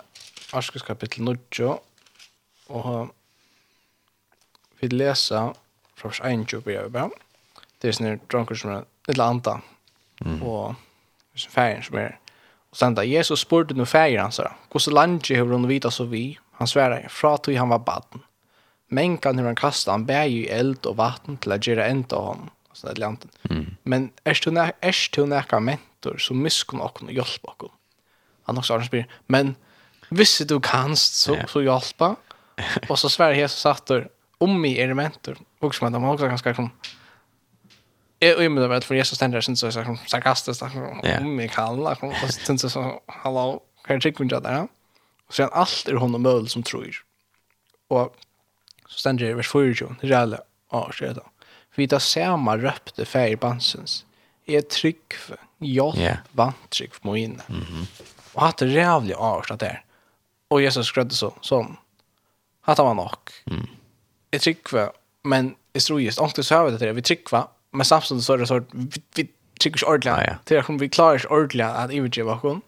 [0.54, 1.70] Marskes kapittel 9
[2.70, 3.10] og
[4.80, 5.54] vi leser
[5.98, 7.10] fra vers 1, blir jeg bare.
[7.82, 9.58] Det er sånne dronker som er litt anta.
[10.24, 10.42] Mm.
[10.44, 10.76] Og
[11.50, 12.18] færen som er
[12.70, 16.04] Og sen da, Jesus spurte nu fæger han sa, hvordan landet har hun vita så
[16.06, 16.38] vi?
[16.60, 18.22] Han sværer, fra tog han var baden.
[18.90, 22.26] Menkan hur han kastet han bæg i eld og vatten til at gjøre enda av
[22.28, 23.34] honom sånn eller lanten.
[23.50, 23.66] Mm.
[23.84, 27.74] Men er du nek, er du nek mentor, så miskun okken og hjelp okken.
[28.50, 29.56] Han også har spyr, men
[30.10, 31.50] hvis du kanst, så, yeah.
[31.50, 32.16] så hjelpa.
[32.90, 34.08] og så Sverige så satt der,
[34.40, 36.72] om i er mentor, og som at de også ganske kom,
[38.22, 42.32] Jeg er umiddelbar at for Jesus stender, synes så er sarkastisk, om i kallen, og
[42.34, 42.82] synes jeg så,
[43.24, 44.68] hallo, hva er tryggvind jeg der?
[45.28, 47.00] Og så er alt er hon og møl som tror.
[47.90, 48.16] Og
[48.90, 51.24] så stender det i vers 24, det er alle, og så er det
[51.80, 54.06] vi da samma röpte färgbansens
[54.46, 56.18] är trygg för hjelp, yeah.
[56.32, 57.44] vantrygg trygg inne.
[57.50, 57.86] Mm -hmm.
[58.34, 59.84] Och att det rævlig art att det är.
[60.48, 61.78] Och Jesus skrødde så sånn,
[62.62, 63.32] hatt han var nok.
[63.46, 63.68] Mm.
[64.32, 64.92] Jeg trygg för
[65.24, 68.34] men jeg tror just ångte så över det til vi trygg va men samtidig så
[68.34, 70.36] er det så vi, vi trygg inte ordentlig, Ah, ja.
[70.44, 72.62] Det är som vi klarar inte ordentligt att övergiva hon.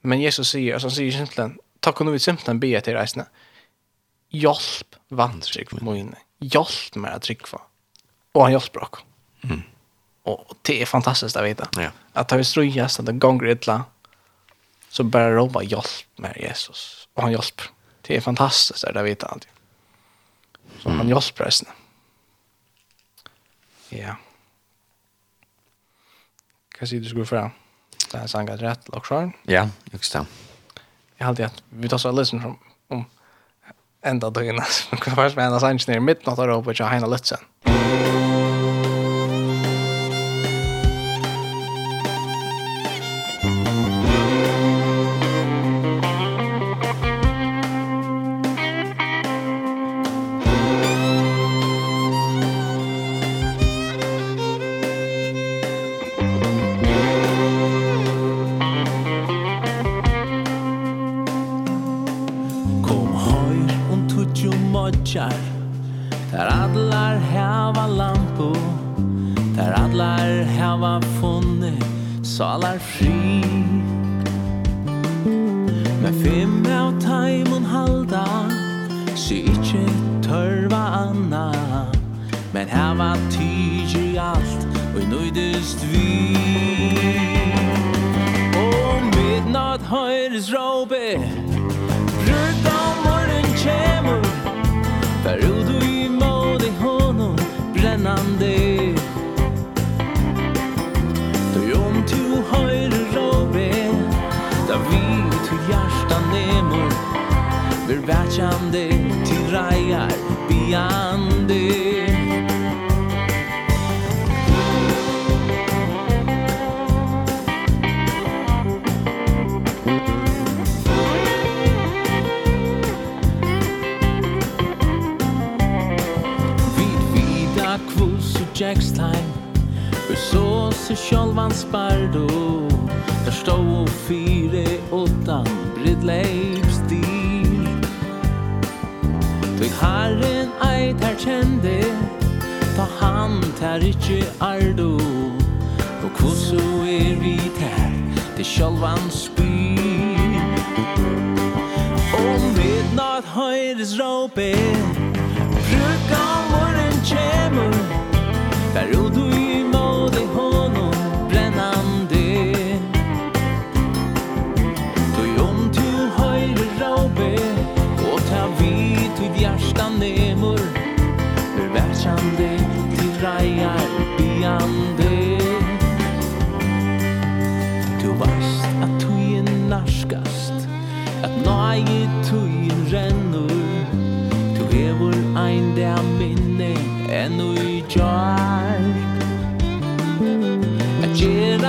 [0.00, 3.24] Men Jesus sier, altså han sier simpelthen, takk og kunde vi simpelthen be til reisene,
[4.30, 6.16] hjelp vantrygg trygg för mig inne.
[6.40, 7.60] Hjälp trygg för
[8.34, 9.04] og han hjelper oss.
[9.44, 9.62] Mm.
[10.22, 11.68] Och det är fantastiskt att vite.
[11.76, 11.90] Ja.
[12.12, 13.84] Att ha ströjas at det gång illa
[14.88, 17.08] så bara roba hjelp med Jesus.
[17.14, 17.70] Og han hjelper.
[18.02, 19.50] Det är fantastiskt å vite alltid.
[20.78, 20.98] Så mm.
[20.98, 21.62] han hjelper oss.
[23.88, 24.16] Ja.
[26.74, 27.52] Hva sier du skulle fram.
[28.10, 29.06] Det er sangat rätt och.
[29.42, 30.26] Ja, just det.
[31.16, 32.58] Jag alltid att vi tar så lyssnar som
[32.88, 33.04] om
[34.02, 34.88] enda døgnet.
[34.90, 37.38] Hva var det med en sangat ner mitt midten av ropet jag hinner lite.
[37.64, 37.73] Mm.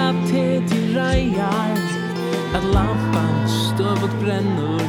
[0.06, 1.80] av te til reiar
[2.58, 4.86] At lampan støv og brennur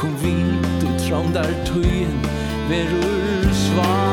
[0.00, 2.20] Kom vi ut tråndar tøyen
[2.68, 4.07] Verur svar.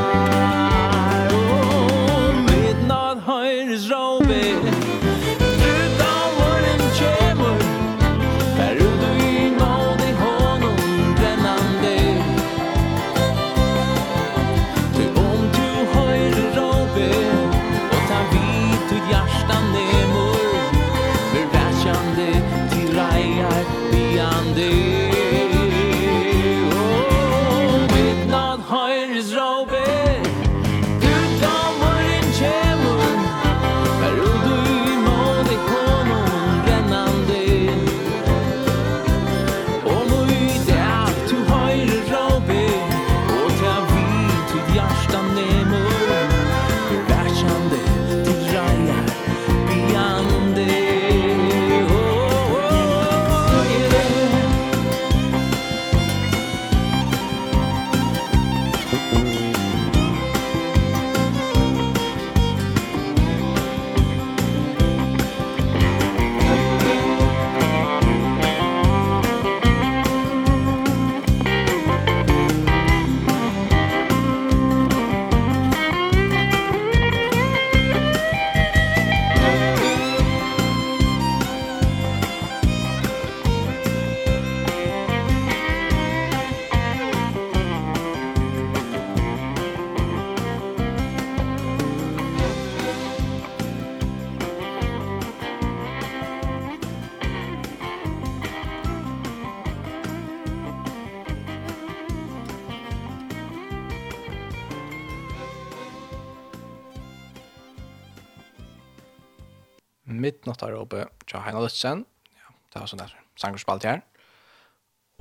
[111.85, 112.05] Jensen.
[112.35, 114.01] Ja, det var sånn der sangerspalt her.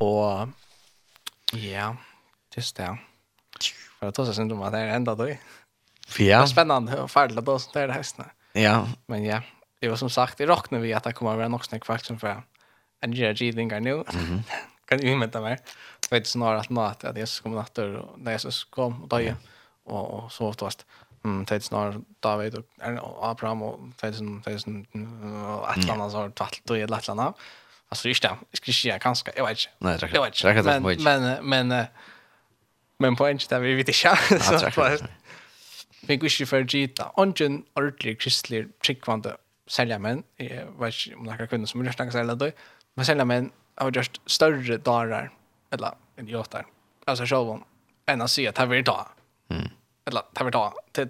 [0.03, 0.51] Og
[1.61, 1.93] ja,
[2.57, 2.89] just det.
[3.99, 5.35] For det tar seg synd om at det er enda døy.
[6.19, 6.41] Ja.
[6.41, 8.27] Det er spennende og ferdig at det er det høstene.
[8.59, 8.75] Ja.
[9.11, 9.41] Men ja,
[9.83, 12.21] det var som sagt, det råkner vi at det kommer å være nok snakk faktisk
[12.23, 12.43] for
[13.05, 14.01] en gjør gidninger nå.
[14.89, 15.63] Kan du innmøte meg?
[16.05, 19.31] Jeg vet snarere at nå at Jesus kom natter, og Jesus kom og døg,
[19.89, 20.85] og, og så oftast.
[21.25, 24.87] Mm, det är snarare David och Abraham och det är som det är som
[25.77, 27.39] ett annat så tvärt och ett lätt annat.
[27.89, 28.37] Alltså just det.
[28.51, 29.33] Jag ska säga kanske.
[29.37, 29.71] Jag vet inte.
[29.79, 30.81] Nej, det vet inte.
[30.81, 31.87] Men men men
[32.99, 34.17] men på en där vi vet inte.
[34.59, 35.05] Så fast.
[36.07, 37.11] Vi gick ju för Gita.
[37.15, 42.11] Ongen ordentlig kristlig trickvande sälja men jag vet inte om några kunder som vill snacka
[42.11, 42.51] sälja då.
[42.95, 45.31] Men sälja men har just större dagar
[45.71, 46.67] eller idioter.
[47.05, 47.61] Alltså själva.
[48.07, 49.07] Än att se att här vi då.
[49.49, 49.69] Mm
[50.05, 50.75] eller det vill ta.
[50.93, 51.09] Till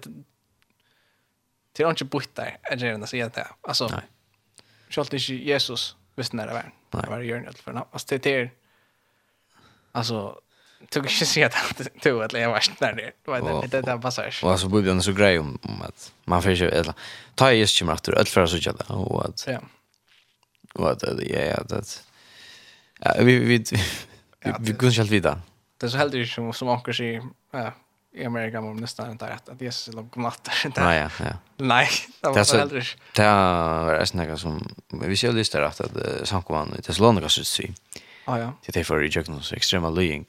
[1.75, 4.01] till inte bort där är det när säger det alltså nej
[4.89, 6.71] självt inte Jesus visst när det var
[7.03, 8.51] det var ju inte för något alltså det är
[9.91, 10.39] alltså
[10.89, 14.43] tog inte se att tog att jag var där det var det det där passage
[14.43, 16.93] och alltså bubben så grej om att man får ju eller
[17.35, 19.59] ta just ju mer att öll för så jävla och att ja.
[20.73, 22.03] och att ja ja det
[22.99, 23.63] ja vi vi
[24.59, 25.41] vi kunde själv vidare
[25.77, 27.21] det är så helt som som anker sig
[27.51, 27.73] ja
[28.15, 30.49] i Amerika man nästan inte rätt att Jesus är långt natt.
[30.77, 31.33] Nej, ja, ja.
[31.57, 31.89] Nej,
[32.21, 32.95] det var föräldrar.
[33.13, 37.67] Det är en snäga som, vi ser listar att att samkomman i Thessalonica sitt sy.
[38.25, 38.53] Ja, ja.
[38.65, 40.25] Det är för i Jökna så extrema lying.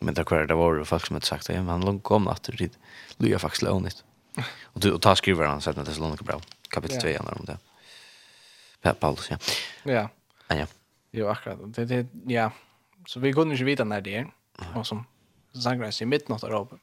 [0.00, 2.70] Men det kvar det var folk som hade sagt det, men långt kom natt till
[3.16, 4.04] lya faktiskt lånigt.
[4.62, 6.40] Och du och ta skriver han sen att Thessalonica bra.
[6.68, 7.58] Kapitel 2 handlar om det.
[8.94, 9.36] Paulus, ja.
[9.82, 10.08] Ja.
[10.48, 10.56] Ja.
[10.56, 10.66] ja.
[11.10, 11.58] Jo, akkurat.
[11.74, 12.50] Det, det, ja.
[13.06, 14.26] Så vi kunde inte veta när det är.
[14.74, 15.04] Och som
[15.54, 16.78] Zagreis i midnattarhopen.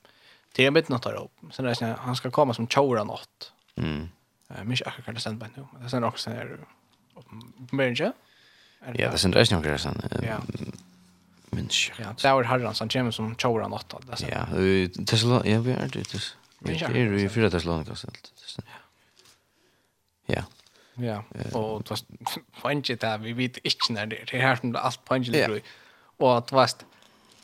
[0.55, 1.51] Det är midnattarhopen.
[1.51, 3.51] Sen är han ska komma som tjora natt.
[3.75, 4.09] Mm.
[4.49, 5.65] Eh, mycket akkurat kan det sända nu.
[5.83, 8.11] Det sen också är det Merge.
[8.93, 10.01] Ja, det sen är det sen.
[10.23, 10.37] Ja.
[11.49, 11.93] Men shit.
[11.99, 13.93] Ja, det var Harran som kommer som tjora något.
[14.29, 14.45] Ja,
[15.05, 16.35] Tesla, ja, vi är det.
[16.59, 18.31] Det är ju fyra Tesla något sånt.
[20.25, 20.43] Ja.
[20.93, 21.99] Ja, og det var
[22.61, 25.05] poenget der, vi vet ikke når det er, det er her som det er alt
[25.05, 25.61] poenget ligger i.
[26.19, 26.69] Og det var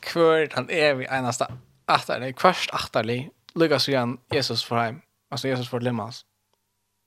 [0.00, 1.52] kvör han är vi enaste
[1.84, 6.24] attar det kvörst attarli lukar så igen Jesus för hem alltså Jesus för limmas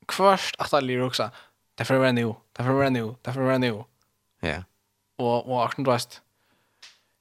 [0.08, 1.30] kvörst attarli också
[1.76, 3.84] därför var nu därför var nu därför var nu
[4.39, 4.64] ja
[5.18, 6.22] och och akten drast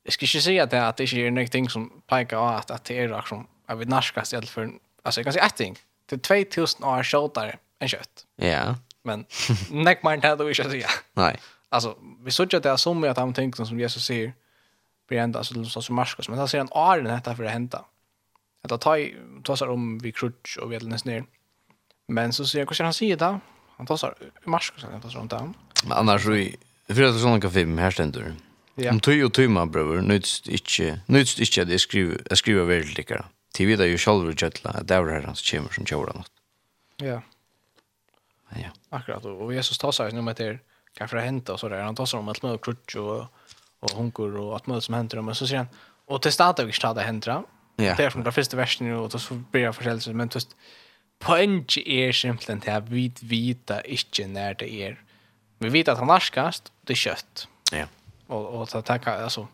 [0.03, 2.71] Jag ska inte säga att det, att det inte är någonting som pekar av att,
[2.71, 4.73] att det är aktion av vi narskast i alla fall.
[5.03, 5.77] Alltså jag kan säga ett ting.
[6.07, 8.27] Det är 2000 år tjatare än kött.
[8.37, 8.77] Ja.
[9.03, 9.25] Men
[9.71, 10.89] näck man inte hade vi inte säga.
[11.12, 11.41] Nej.
[11.68, 14.33] Alltså vi såg att det är som att de ting som Jesus säger
[15.11, 17.85] blir enda så så som Marcus men han ser en Arne detta för det hända.
[18.63, 18.97] Att ta
[19.43, 21.25] tossar om vi crutch och vi är nästan ner.
[22.09, 23.41] Men så ser jag kanske han säger det.
[23.77, 25.53] Han tar tossar Marcus han tar tossar runt där.
[25.85, 26.57] Men annars så i
[26.89, 28.35] för att såna kaffe med här ständer.
[28.75, 28.91] Ja.
[28.91, 32.99] Om tog och brøver, bröder ikkje, inte ikkje at jeg skriver jeg skriver veldig väldigt
[32.99, 33.25] lika.
[33.55, 36.33] Till vidare ju själva at det er her hans kommer som kör något.
[36.97, 37.23] Ja.
[38.57, 38.71] Ja.
[38.91, 40.61] Akkurat og Jesus tar seg nu med det.
[40.99, 43.29] for å hente, og så der, han tossar om att med krutsch og,
[43.81, 45.68] och hunkor och allt möjligt som händer men så säger han
[46.07, 47.43] och till staden vi staden händer
[47.76, 47.95] Ja.
[47.97, 50.57] Det är från den första versen och då så blir jag försäljelse men just
[51.18, 55.01] poäng är simpelthen till att vi vita inte när det är.
[55.59, 57.49] Vi vet att han narskast, det är kött.
[57.72, 57.87] Ja.
[58.26, 59.49] Och, och så tacka, alltså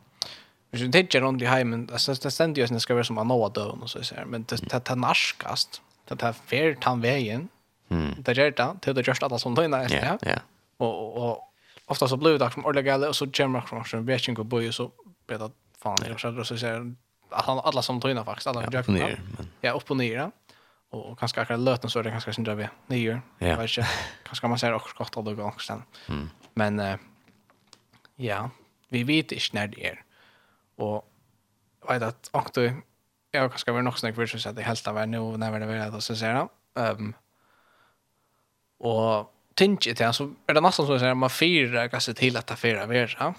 [0.71, 3.31] Hvis du tenker rundt i heimen, det stender jo at det skal være som han
[3.31, 7.47] nå døden, og så sier men det det er narskast, det er fer tann veien,
[7.89, 10.39] det gjør det, det er det gjørst alle som døgnet, ja, ja.
[10.79, 11.45] Og, og,
[11.87, 14.75] ofta så blir det som ordentligt gale och så kommer det från vet inte vad
[14.75, 14.91] så
[15.27, 16.95] blir det fan är det så att så
[17.31, 19.21] att han alla som tar in faktiskt alla jag ner
[19.61, 20.31] ja upp och ner
[20.91, 22.55] och kanske akkurat löten så är det kanske synd vi.
[22.55, 23.91] vet ner jag vet inte.
[24.23, 25.83] Kanske man säger också skott går också sen.
[26.55, 26.99] Men
[28.17, 28.51] ja
[28.89, 30.03] vi vet inte när det är.
[30.77, 31.13] Och
[31.89, 32.71] vet att och då
[33.31, 35.75] jag kanske var nog snack för så att det helt av nu när det var
[35.75, 37.15] det så säger ehm
[38.79, 42.57] och tänker till så är det nästan så att man fyra kanske till att ta
[42.57, 43.35] fira vera.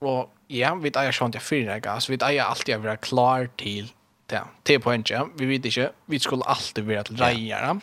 [0.00, 2.96] Och ja, vi tar ju sånt jag firar gas, vi tar ju alltid att vara
[2.96, 3.92] klar till
[4.26, 4.42] det.
[4.62, 7.80] Till på ja Vi vet inte, vi skulle alltid vara till rejära.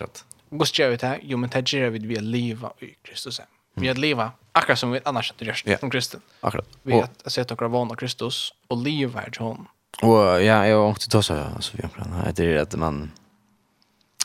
[0.50, 1.16] Vad ska vi ta?
[1.22, 3.42] Jo, men det gör vi att leva i Kristus.
[3.74, 5.80] Vi att leva akkurat som vi annars inte gör yeah.
[5.80, 6.22] från kristen.
[6.42, 6.68] Akkurat.
[6.84, 9.68] Vi att sätta våra vana Kristus och leva här till honom.
[10.02, 13.12] Och ja, jag har också tagit så här, så vi har det är att man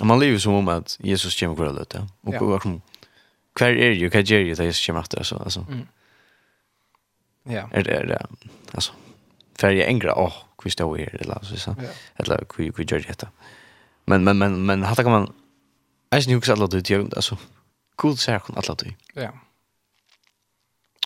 [0.02, 2.08] man lever som om att Jesus kommer kvar gå och löta.
[2.22, 2.80] Och
[3.54, 5.66] kvar är ju kan ju det är ju matte alltså alltså.
[5.68, 5.86] Mm.
[7.42, 7.68] Ja.
[7.72, 8.26] Är det där.
[8.70, 8.92] Alltså
[9.60, 11.76] färja engra åh hur står vi det alltså så.
[12.16, 13.28] Eller hur hur gör det
[14.04, 15.32] Men men men men hata kan man
[16.10, 17.38] är ju också alla det ju alltså.
[17.96, 18.94] Cool saker alla det.
[19.14, 19.30] Ja.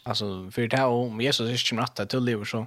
[0.05, 2.67] Alltså för det här om Jesus är ju natta till liv så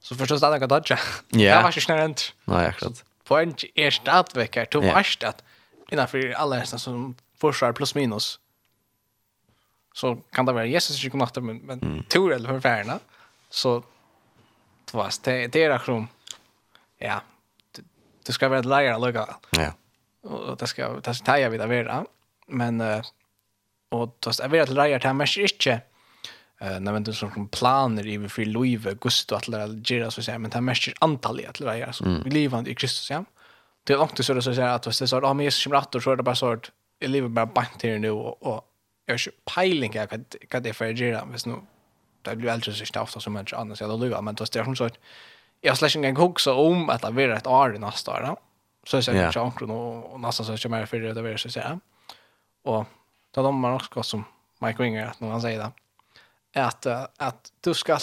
[0.00, 0.92] så förstås jag kan dodge.
[1.28, 1.56] Ja.
[1.56, 2.34] Det var ju snällt.
[2.44, 3.04] Nej, exakt.
[3.24, 4.66] Poäng är stadväckare.
[4.70, 5.44] Du varst att
[5.90, 8.38] innanför alla hästar som försvar plus minus
[9.98, 12.02] så kan det vara Jesus som kommer men men mm.
[12.02, 12.98] tur eller hur värna
[13.50, 13.82] så
[14.92, 16.08] var det det är akrom
[16.98, 17.22] ja
[18.26, 19.72] det ska vara ett läger lucka ja.
[20.22, 22.04] Och det ska det ska taja vid avera
[22.46, 22.80] men
[23.90, 25.80] och det ska vara ett läger till mest inte
[26.60, 30.38] eh när man då som planer i för liv gusto att lära gira så säger
[30.38, 33.24] men det mest antalet att lära så vi lever i Kristus ja.
[33.84, 36.10] Det är långt så det så att det så att om Jesus kommer att så
[36.10, 36.70] är det bara så att
[37.00, 38.67] i livet bara bant här nu och
[39.08, 41.54] jag har peiling jag kan kan det för göra vis nu
[42.22, 44.84] det blir alltså så staft som människa annars jag då men då står hon så
[44.84, 44.98] att
[45.60, 48.36] jag släcker en gång så om att det blir ett år i nästa år
[48.84, 51.80] så så jag kan inte och nästan så kör mer för det där så säga
[52.62, 52.86] och
[53.34, 54.24] då de man också som
[54.60, 55.70] Mike Winger att någon säger det
[56.62, 56.86] att
[57.16, 57.98] att du ska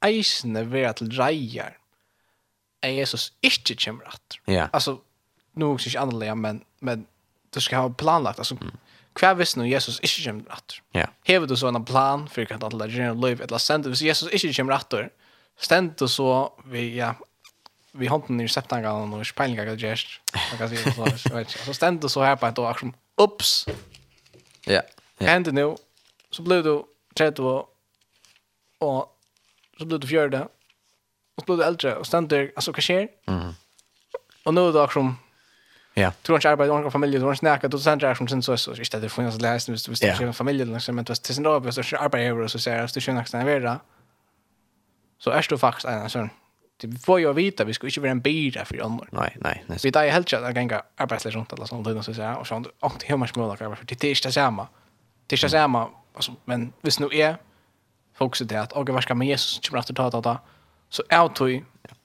[0.00, 1.78] eisne vara till rejer
[2.80, 4.38] är Jesus inte kommer att.
[4.44, 4.68] Ja.
[4.72, 4.98] Alltså
[5.52, 7.06] det syns annorlunda men men
[7.50, 8.76] du ska ha planlagt alltså mm
[9.16, 10.80] kvar visst nu Jesus ikke kommer atter?
[10.94, 11.06] Ja.
[11.28, 14.54] Hever du så en plan for hva alle gjerne liv, eller stender, hvis Jesus ikke
[14.58, 15.08] kommer atter,
[15.60, 17.14] stender du så vi, ja,
[17.96, 21.54] vi hånden i septangan og speilingar hva gjerst, man kan si det så, jeg vet
[21.54, 21.64] ikke.
[21.64, 23.66] Så stender du så her på et år, som, ups!
[24.66, 24.82] Ja.
[25.20, 25.26] Ja.
[25.26, 25.76] Hände nu?
[26.30, 26.82] Så blev du
[27.16, 27.66] 30,
[28.78, 29.18] och
[29.78, 30.48] så blev du fjärde.
[31.34, 33.08] Och så blev du äldre och ständer alltså hva skjer?
[33.26, 33.54] Mm.
[34.44, 35.16] Och nu er det akkurat
[35.98, 36.12] Ja.
[36.22, 38.30] Du har inte arbetat i en familj, du har inte snackat, du har inte arbetat
[38.30, 41.10] som så, så inte att det finns läsning, hvis du har en familj, men du
[41.10, 43.32] har till sin dag, hvis du inte arbetar i så säger jag, du känner att
[43.32, 43.78] det är
[45.18, 46.30] så är du faktiskt en sån.
[46.76, 49.06] Det får ju vita, vi ska inte vara en bira för andra.
[49.10, 49.78] Nej, nej.
[49.82, 52.46] Vi där är helt klart att gänga arbetslösa runt alla sånt sådana, så säga och
[52.46, 54.68] sånt, och det är hemma smålaka, för det är inte samma.
[55.26, 57.36] Det är inte samma, alltså men visst nu är
[58.14, 60.38] fokuset det att, och vad ska man Jesus, kommer att ta ta
[60.88, 61.44] så out to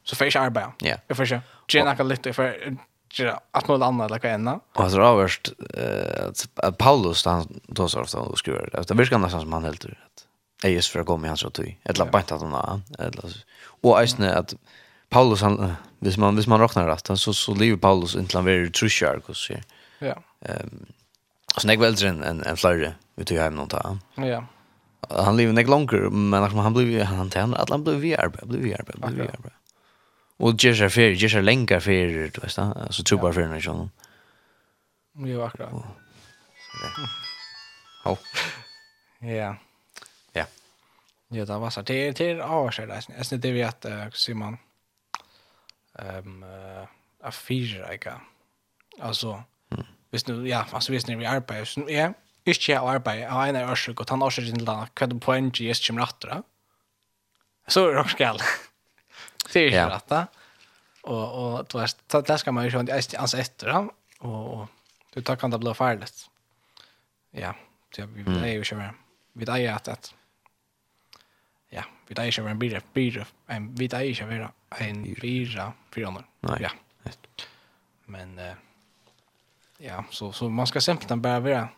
[0.04, 0.74] så fish jag arbeta.
[0.80, 0.96] Ja.
[1.08, 1.44] Jag försöker.
[1.68, 2.78] inte, kan lite, jag
[3.20, 4.48] göra allt något annat eller vad än.
[4.76, 8.70] Och så överst eh Paulus han då så ofta och skruvar.
[8.88, 9.98] Det verkar nästan som han helt ut.
[10.64, 11.74] Jag just för att gå med hans och ty.
[11.84, 13.26] Eller bara inte att han eller
[13.82, 14.56] och äsne att
[15.10, 18.72] Paulus han hvis man hvis man räknar rätt så så lever Paulus inte han very
[18.72, 19.54] true shark och så.
[20.00, 20.16] Ja.
[20.46, 20.86] Ehm
[21.58, 23.98] så näg väl en, en en flöre vi tog hem någon ta.
[24.16, 24.46] Ja.
[25.10, 28.74] Han lever näg längre men han blev han han han blev vi är blev vi
[28.74, 29.61] är blev vi är.
[30.42, 31.92] Och ger sig för, ger sig länkar för,
[32.34, 33.92] du vet så, så tror bara för den sån.
[35.14, 35.70] Jo, akkurat.
[38.04, 38.18] Ja.
[39.20, 39.56] Ja.
[40.34, 40.46] Ja.
[41.28, 43.04] Ja, det var så det är till år där.
[43.18, 44.58] Jag snittar det vi att Simon
[46.00, 46.44] ehm
[47.24, 48.22] a fyra jag.
[49.00, 49.44] Alltså
[50.10, 52.14] visst nu ja, alltså visst när vi arbetar så ja,
[52.46, 53.16] ikke arbetar.
[53.16, 55.76] Jag og en er årsøk, og han årsøk til da, hva er det poenget jeg
[55.88, 56.44] kommer etter da?
[57.68, 58.71] Så är det också galt.
[59.54, 59.90] Det är ju ja.
[59.90, 60.28] rätt.
[61.02, 63.92] Och och du vet, så där ska man ju sjön alltså efter då
[64.28, 64.68] och
[65.14, 66.30] du tar kan det bli farligt.
[67.32, 67.56] Ja,
[67.96, 68.94] så vi är ju köra.
[69.34, 70.14] Vi där är att
[71.70, 75.74] ja, vi där är ju en bil, bil, en vi där är ju en bira
[75.92, 76.24] för honom.
[76.42, 76.72] Ja.
[78.06, 78.54] Men eh
[79.78, 81.70] ja, så så man ska simpelthen bara vara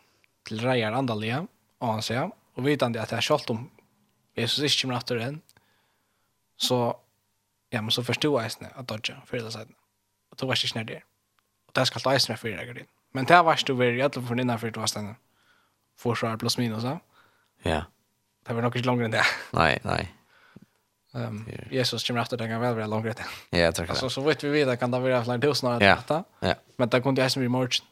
[0.44, 1.48] till rejer andaliga
[1.78, 3.70] och han säger och vetande att det är skolt om
[4.34, 5.42] Jesus inte kommer att den
[6.58, 7.00] så
[7.74, 9.76] Ja, men så förstod jag snä att dodge för det sättet.
[10.32, 11.04] Och då var det snär där.
[11.68, 12.86] Och där ska ta med för dig det.
[13.12, 15.16] Men där var du väl jätte för innan för det var stanna.
[15.98, 17.00] Försvar plus minus, så.
[17.64, 17.86] Ja.
[18.44, 19.26] Det var nog inte längre än det.
[19.52, 20.14] Nej, nej.
[21.14, 23.60] Ehm Jesus kommer efter den kan väl vara längre än.
[23.60, 23.90] Ja, tack.
[23.90, 26.24] Alltså så vet vi vidare kan det vara flera tusen år detta.
[26.40, 26.56] Ja.
[26.76, 27.86] Men där kunde jag som i morgon.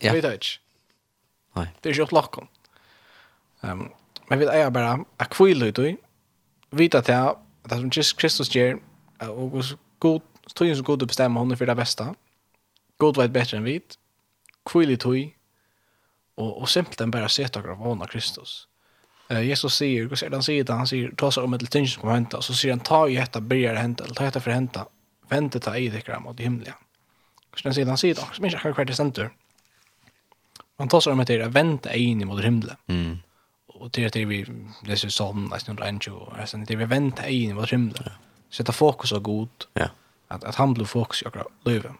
[0.00, 0.12] Ja.
[0.12, 0.60] Vi touch.
[1.52, 1.68] Nej.
[1.80, 2.48] Det är ju klockan.
[3.60, 3.88] Ehm
[4.28, 5.96] men vi är bara akvill då.
[6.70, 8.78] Vita till att som Jesus Kristus ger
[9.26, 10.20] Og hos god,
[10.54, 12.06] tøyen som god bestemmer hun er for det beste.
[12.98, 13.98] God vet bedre enn vit.
[14.68, 15.32] Kvile tøy.
[16.38, 18.68] Og, og simpelthen bare sett akkurat vana Kristus.
[19.28, 20.76] Uh, Jesus sier, hva sier han sier det?
[20.76, 22.40] Han sier, ta seg om et til ting som kommer hente.
[22.46, 24.84] Så sier han, ta i hetta, byrjar det hente, eller ta i hetta for hente.
[25.28, 26.76] Vente ta i det dikker mot det himmelige.
[27.52, 27.90] Hva sier han sier det?
[27.90, 29.32] Han sier det, han sier akkurat hvert det stendur.
[30.78, 32.78] Man tar seg om et til, vente inn mot det himmelige.
[32.86, 33.18] Mm.
[33.78, 34.40] Og til at vi
[34.86, 38.14] leser sånn, nesten 120, og det er vi vente inn mot det himmelige.
[38.14, 39.66] Ja sätta fokus på god.
[39.72, 39.88] Ja.
[40.28, 41.94] Att att han blir fokus jag lever.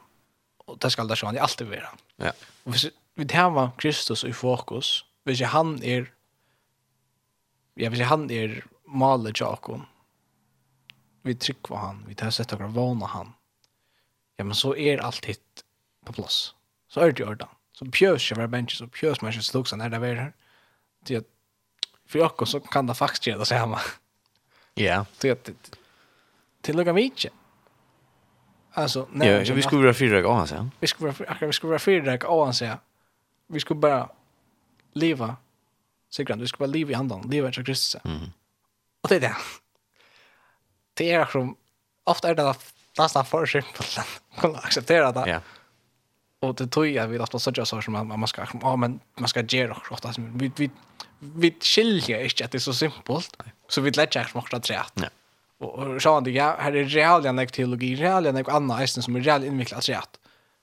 [0.66, 1.88] Och det ska det sjön alltid vara.
[2.16, 2.32] Ja.
[2.64, 6.12] Och hvis vi tar var Kristus i fokus, hvis han är er,
[7.74, 9.80] ja, hvis han är er malet Jakob.
[11.22, 13.32] Vi tryck på han, vi tar sätta våra vana han.
[14.36, 15.64] Ja, men så är er allt hitt
[16.04, 16.54] på plats.
[16.88, 17.48] Så är det ordan.
[17.72, 20.32] Så pjös jag var bench så pjös man skulle också när det var här.
[21.04, 21.26] Det
[22.06, 23.78] för jag så kan det faktiskt göra det här.
[24.74, 25.06] Ja.
[25.20, 25.50] Det
[26.68, 27.30] till lugga mitje.
[28.72, 30.70] Alltså nej, ja, vi skulle vara fyra gånger sen.
[30.80, 32.76] Vi skulle vara akkurat vi skulle vara fyra gånger sen.
[33.46, 34.08] Vi skulle bara
[34.92, 35.36] leva.
[36.10, 37.96] sikkert, vi skulle bara leva i handen, leva i Kristus.
[38.04, 38.18] Mm.
[39.00, 39.36] Och det är det.
[40.94, 41.56] Det är som
[42.04, 42.54] ofta är det
[42.98, 45.30] nästan för simpelt att kunna acceptera det.
[45.30, 45.40] Ja.
[46.40, 49.00] Och det tror jag vi att man sådär så som man man ska ja men
[49.18, 50.70] man ska ge och ofta vi vi
[51.18, 53.42] vi skiljer inte att det är så simpelt.
[53.68, 54.70] Så vi lägger också något.
[54.70, 55.08] Ja
[55.58, 59.16] och så han det ja här är reella nek teologi reella nek anna eisen som
[59.16, 60.20] är reellt invecklat rett.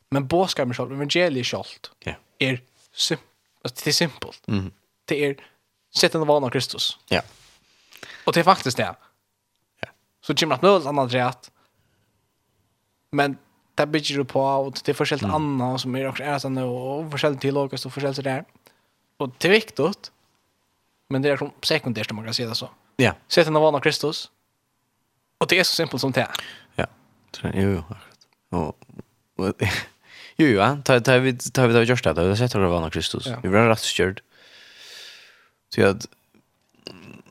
[0.10, 2.14] men båskar mig evangeliet självt ja.
[2.40, 2.62] är
[2.94, 4.72] simpelt det är simpelt mm
[5.06, 5.36] det är
[5.96, 6.98] sätten av Kristus.
[7.10, 7.22] Ja.
[8.26, 8.96] Och det är faktiskt det.
[9.82, 9.88] Ja.
[10.22, 11.52] Så kommer att något annat rätt
[13.12, 13.38] men
[13.76, 15.36] det bygger du på och det är forskjellt mm.
[15.36, 18.46] annat som är också ätande och forskjellt teologiskt och forskjellt sådär
[19.18, 20.12] och det är viktigt
[21.10, 23.14] men det är sekundärt om man kan säga det så ja.
[23.28, 24.32] Sätten av vanan Kristus
[25.38, 26.32] Och det är så simpelt som det är.
[26.76, 26.86] Ja.
[27.44, 28.28] Jo, jo, akkurat.
[28.50, 28.68] Och,
[29.46, 29.54] och
[30.36, 30.78] jo, jo, ja.
[30.84, 32.14] Ta, ta, vi, ta vi det vi görs det.
[32.14, 33.26] Det har sett det var Kristus.
[33.28, 33.40] Ja.
[33.44, 34.22] Vi blir rätt styrd.
[35.76, 36.08] Så att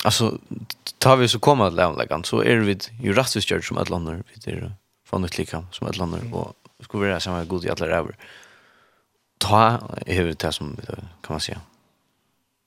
[0.02, 0.38] alltså
[0.98, 4.22] tar vi så kommer att lämna så är vi ju rätt styrd som ett lander.
[4.34, 4.72] Vi det
[5.06, 6.34] från ett lika som ett lander.
[6.34, 8.16] Och skulle vara samma god i alla över.
[9.38, 10.76] Ta är det som
[11.22, 11.60] kan man säga.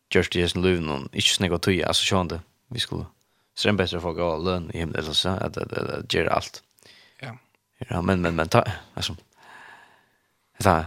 [0.09, 1.87] Just det är som löven inte snägga tuja.
[1.87, 3.05] Alltså sjönde vi skulle
[3.57, 6.29] så är det bättre att få gå lön i himlen så att att att göra
[6.29, 6.63] allt.
[7.19, 7.37] Ja.
[7.77, 9.15] Ja, men men men ta alltså.
[10.57, 10.85] Det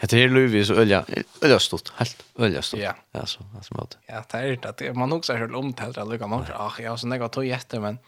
[0.00, 1.04] Det är Luvis och Ölja,
[1.42, 2.80] Ölja stort, helt Ölja stort.
[2.80, 2.94] Ja.
[3.12, 3.98] Alltså, alltså mot.
[4.06, 6.46] Ja, det är det man också har om det där lugga man.
[6.54, 7.98] Ah, ja, så något tog jätte men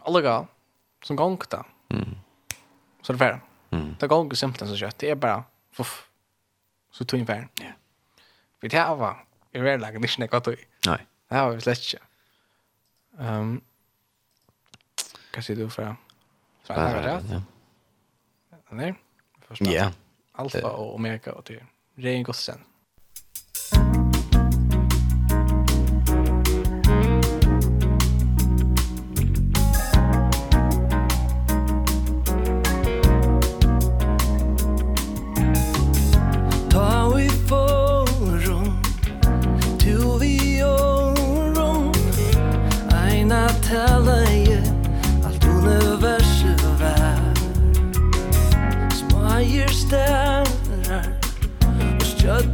[0.00, 0.46] alla
[1.04, 1.64] som gång då.
[1.90, 2.08] Mm.
[3.02, 3.40] Så det var.
[3.70, 3.96] Mm.
[4.00, 4.98] Det går ju simpelt så kött.
[4.98, 6.08] Det är bara fuff.
[6.92, 7.48] Så tog in värn.
[7.60, 7.72] Ja.
[8.60, 9.16] Vi tar va.
[9.52, 10.56] Är väl lägger det inte.
[10.86, 11.06] Nej.
[11.28, 12.11] Det vi släckt.
[13.18, 13.60] Ehm
[15.32, 15.90] Hva sier du fra?
[16.62, 17.40] Sparare, ja.
[18.72, 18.90] Nei,
[19.48, 19.68] forstå.
[19.72, 19.90] Ja.
[20.40, 21.60] Alfa og omega og til
[22.00, 22.60] Rein Gossen.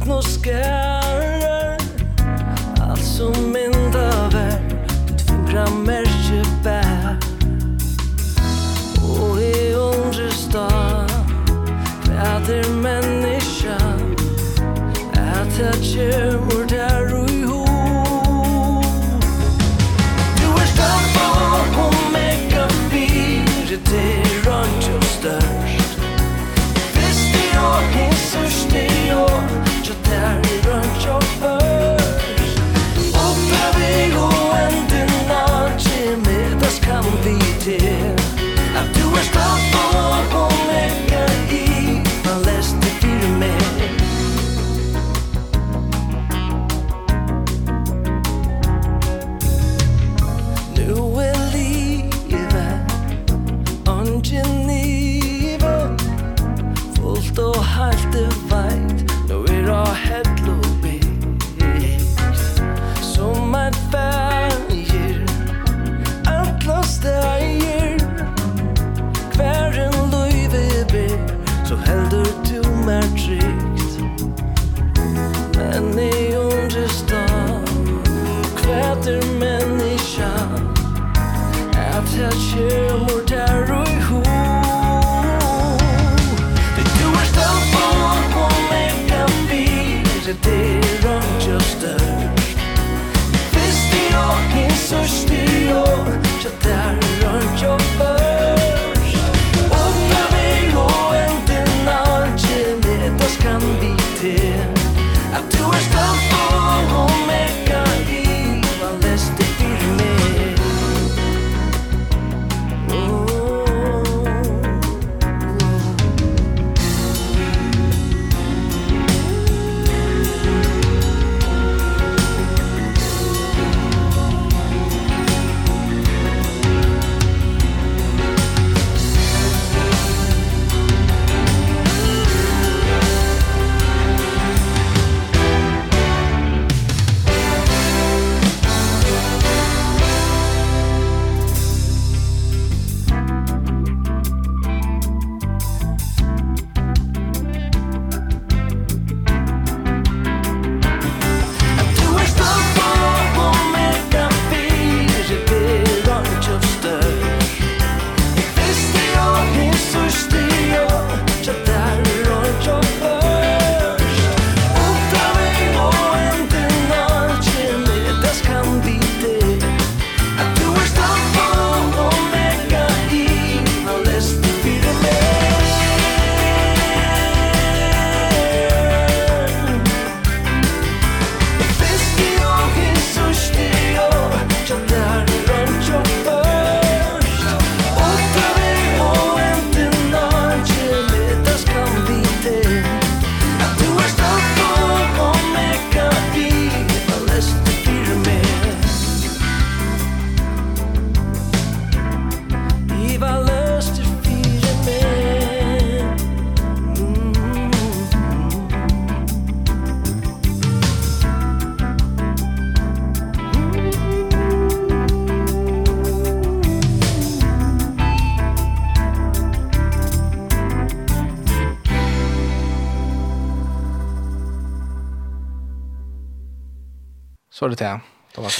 [0.09, 0.37] Magnus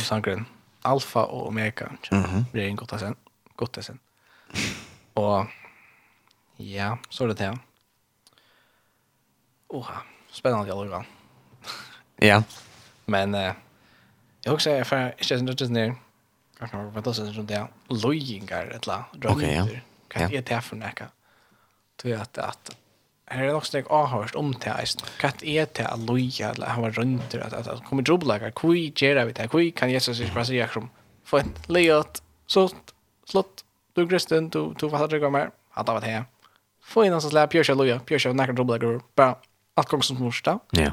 [0.09, 0.45] sangren
[0.81, 1.85] Alfa og Omega.
[2.11, 2.23] Mhm.
[2.23, 2.43] -hmm.
[2.51, 3.15] Det är en gott sen.
[3.55, 3.99] Gott sen.
[5.13, 5.45] och
[6.57, 7.57] ja, så är det det.
[9.67, 11.05] Oha, spännande jag luggar.
[12.15, 12.43] ja.
[13.05, 13.53] Men eh,
[14.41, 15.95] jag också är för inte sen det ner.
[16.59, 17.67] Jag kan vara fantastiskt runt det.
[17.87, 19.05] Lojingar ett la.
[19.25, 19.67] Okej, ja.
[20.07, 21.07] Kan jag ta för näka?
[21.95, 22.75] Tror jag att att
[23.29, 24.85] här är också det avhörst om det här.
[25.19, 27.43] Kan är det att loja, eller han var runt det.
[27.43, 28.51] Att han kommer drobbelaga.
[28.51, 29.47] Kui gör vi det här?
[29.47, 30.89] Kui kan Jesus inte bara säga som
[31.23, 32.69] få en lejat, så
[33.25, 35.51] slott, du kristen, du, du fattar det kommer.
[35.71, 36.25] Att det var det här.
[36.81, 39.01] Få in hans att lära Pjörsjö loja, Pjörsjö näkar drobbelaga.
[39.15, 39.35] Bara
[39.73, 40.59] allt gång som morsta.
[40.71, 40.91] Ja.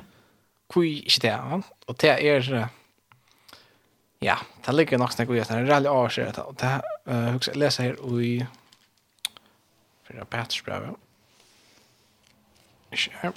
[0.72, 1.62] Kui inte det här.
[1.86, 2.68] Och det är...
[4.18, 6.34] Ja, det ligger nog snäck och det är rally avskärd.
[6.58, 8.46] Det här, jag läser här i...
[10.08, 10.90] Fyra Petersbrövet.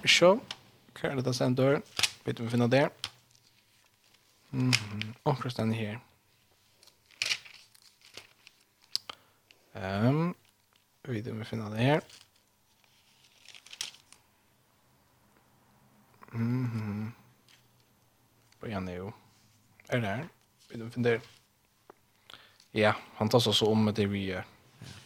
[0.05, 0.39] Show.
[1.09, 1.79] er det da sen dør?
[2.25, 2.89] Vet du om vi finner det?
[4.49, 4.73] Mhm.
[4.99, 5.99] Mm Och stanna här.
[9.73, 10.35] Ehm, um,
[11.03, 12.01] vet du om vi finner det här?
[16.31, 17.11] Mhm.
[18.59, 19.11] Vad gör ni?
[19.87, 20.27] Är det här?
[20.69, 21.21] Vet du vi finner det?
[22.71, 24.45] Ja, han tar så om det vi gör.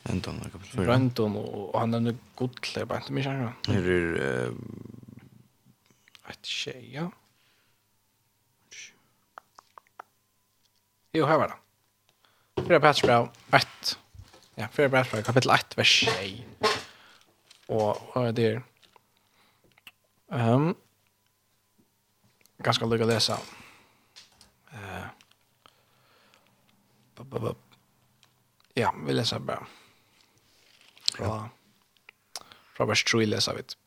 [0.04, 0.86] Brandon var kapitel 4.
[0.86, 3.54] Brandon och han nevner godle, bare ikke mye kjære.
[3.68, 4.54] är er...
[6.30, 7.10] Et tjej, ja.
[11.14, 11.56] Jo, här var det.
[12.68, 13.98] Fyra Bratsbrau, ett.
[14.56, 16.44] Ja, Fyra Bratsbrau, kapitel 1, vers 6.
[17.68, 18.62] Och hva er det her?
[20.34, 20.76] Um,
[22.58, 23.40] ganska lycka att läsa.
[24.74, 25.08] Uh,
[28.74, 29.68] Ja, vi läser bara.
[31.18, 31.50] Fra,
[32.74, 33.78] fra vers 3 läser vi det.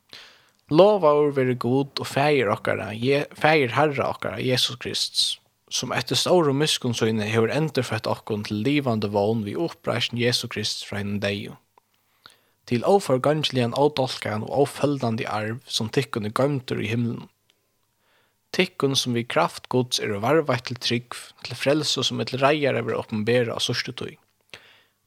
[0.71, 5.27] Lova og vere god og feir okkara, je, feir herra okkara, Jesus Kristus,
[5.71, 11.05] som etter store muskonsøyne hever enderfødt okkon til livande vogn vi oppreisen Jesus Kristus fra
[11.05, 11.55] en deio.
[12.67, 17.29] Til oforgangelian ådolkan og åfølgande arv som tikkun er gømter i himmelen.
[18.51, 21.15] Tikkun som vi kraft gods er varvet til trygg,
[21.47, 24.17] til frelse som et reier over åpenbæra av sørste tøy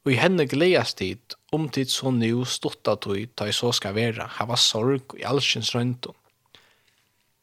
[0.04, 3.72] og i henne gledes tid, om tid så nu stått at du ta i så
[3.76, 6.16] skal være, hava sorg i allsens røntgen.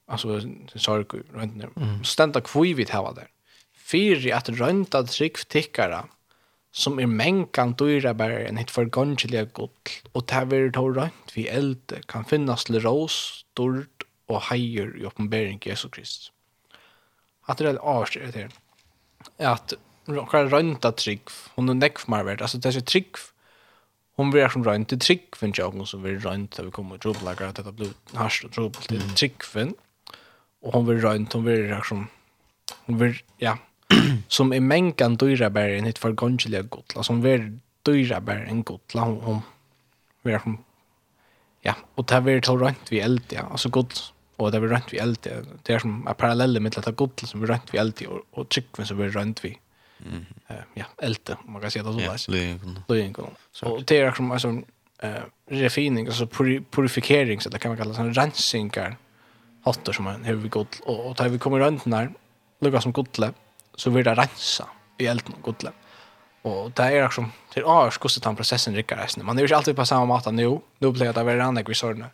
[0.07, 0.39] Altså,
[0.79, 1.73] sorg i røntgen.
[1.75, 1.97] Mm.
[2.07, 3.29] Stenda kvui vi hava der.
[3.87, 6.05] Fyri at rønta trygg tikkara,
[6.73, 11.47] som er mengan dyra bare enn hitt forgongelige gull, og ta veri tå rønt vi
[11.49, 16.31] elde, kan finnas til rås, dord og heier i oppenbering Jesu Krist.
[17.47, 18.49] At det er det avstyret er
[19.39, 19.77] at
[20.07, 23.15] några rönta trick hon är näck för mer alltså det är trygg,
[24.15, 27.29] hon blir som rönt det trick för jag som vill rönt vi kommer tro på
[27.29, 29.71] att det blir harst och tro på det trick för
[30.61, 32.07] och hon vill rönt hon vill som...
[32.85, 33.57] hon vill ja
[34.27, 38.63] som är mänkan dyra bär en hit för gongeliga gotla som vill dyra bär en
[38.63, 39.41] gotla hon, hon
[40.23, 40.63] vill som
[41.61, 43.41] ja och det vill till rönt vi eld ja.
[43.51, 45.17] Alltså gott och det vill rönt vi eld
[45.63, 48.49] det är som en parallell med att gott som vill rönt vi eld och, och
[48.49, 49.59] trick som vill rönt vi
[50.05, 50.25] Mm.
[50.47, 52.31] Eh, ja, älte om man kan säga det så där.
[52.31, 52.79] Lyngen.
[52.87, 54.61] är Och det är som alltså
[54.99, 56.27] eh refining alltså
[56.71, 58.97] purifiering så det kan man kalla sån rensingar
[59.63, 62.09] hotter som man hur vi går och och tar vi kommer runt när
[62.59, 63.33] lukar som gottle
[63.75, 64.67] så vill det rensa
[64.97, 65.71] i elden gottle.
[66.41, 69.25] Och det är liksom till års kostar den processen rycker resten.
[69.25, 70.59] Man är ju inte alltid på samma mat nu.
[70.79, 72.05] Nu blir det väl andra vi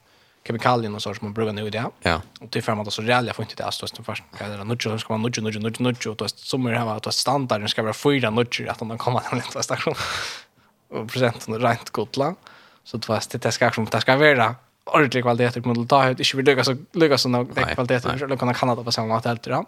[0.48, 1.86] kemikalien och så som man brukar nu i det.
[2.02, 2.22] Ja.
[2.42, 4.24] Och det får man då så rejält får inte det alltså först.
[4.40, 7.14] Eller då nudge ska man nudge nudge nudge nudge och då som är här att
[7.14, 9.96] standarden ska vara fyra nudge att de kommer till nästa station.
[10.90, 12.36] Och presenten är rent gotla.
[12.84, 14.56] Så det fast det ska som det ska vara
[14.86, 18.38] ordentlig kvalitet på ta ut inte vill lyckas så lyckas så någon kvalitet så då
[18.38, 19.66] kan Kanada på samma mat helt då.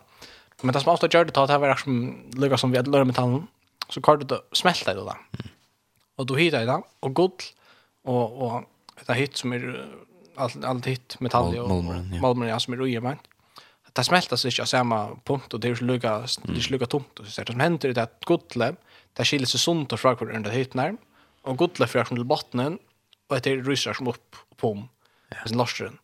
[0.62, 3.06] Men det som ofta gör det tar det här som lyckas som vi hade lära
[3.06, 3.48] metallen
[3.90, 5.16] så kan det smälta då.
[6.16, 7.54] Och då hittar jag det och gott
[8.04, 8.64] och och
[9.06, 9.86] det hit som är
[10.36, 11.70] allt allt hit metall och
[12.22, 12.60] malmen ja.
[12.60, 13.18] som är ju men
[13.94, 17.20] det smälter sig av samma punkt och det är lugga det slugga tomt.
[17.20, 18.76] Och så det som händer det att godle
[19.14, 20.98] det skiljer sig sunt och från under hit när
[21.42, 22.80] och godle från till botten
[23.28, 24.88] och det rusar som upp på
[25.48, 25.98] sen lossren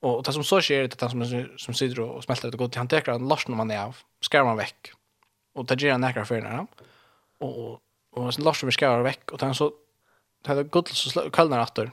[0.00, 2.74] och det som så sker det att den som som sitter och smälter det gott
[2.74, 3.96] han tar den lasten man är av
[4.30, 4.92] skär man veck
[5.54, 6.66] och det ger näkra för när
[7.38, 7.80] och
[8.10, 9.72] och sen lasten vi skär veck och sen så
[10.44, 11.90] det det godle så kallnar åter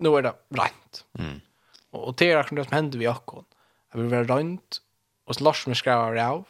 [0.00, 1.04] nu är det rent.
[1.18, 1.40] Mm.
[1.90, 3.46] Och, och det är det som händer vid akkurat.
[3.92, 4.80] Jag vill vara rent
[5.24, 6.44] och så Lars med skrävar av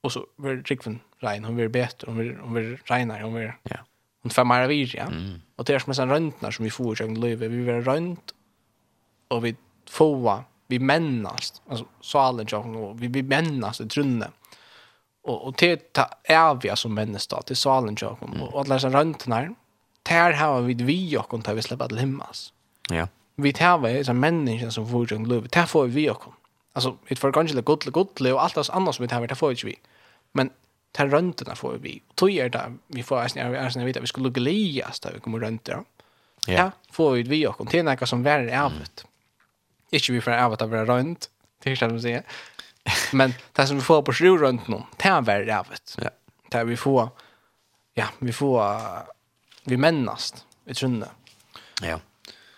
[0.00, 3.58] och så blir Rikven rein, hon blir bättre, hon blir, hon blir renare, hon blir...
[3.62, 3.76] Ja.
[4.22, 5.02] Hon får mer av ja.
[5.02, 5.40] Mm.
[5.56, 7.50] Och det är som en sån röntnar som vi får i livet.
[7.50, 8.34] Vi blir rent.
[9.28, 9.56] och vi
[9.90, 11.62] får, vi männas.
[11.68, 12.46] Alltså salen
[12.76, 14.30] och vi, vi männas i trunne.
[15.22, 18.42] Och, och det är vi som männas då, till salen och, mm.
[18.42, 19.54] och alla dessa röntnar.
[20.02, 22.52] Där har vi vi och hon tar vi släppa till himmas.
[22.90, 23.08] Ja.
[23.36, 25.48] Vi tar vi som människor som får ju en löv.
[25.48, 26.32] Det får vi också.
[26.72, 29.34] Alltså, det får kanske det gott, gott, och allt annat som vi tar, vi det
[29.34, 29.88] får vi inte.
[30.32, 30.50] Men
[30.92, 32.02] tar röntena får vi.
[32.08, 35.12] Och då är det, vi får ens när vi vet att vi skulle glädjas där
[35.12, 35.84] vi kommer röntena.
[36.46, 36.52] Ja.
[36.58, 39.06] ja, får vi vi och Det är något som värre är avut.
[39.90, 41.30] Inte vi får avut av våra rönt,
[41.62, 42.22] det är så att säga.
[43.12, 45.96] Men det som vi får på sju rönt nu, det är värre avut.
[46.02, 46.10] Ja.
[46.50, 47.08] Där vi får,
[47.94, 48.80] ja, vi får,
[49.64, 51.08] vi männast Vi trunna.
[51.82, 52.00] Ja.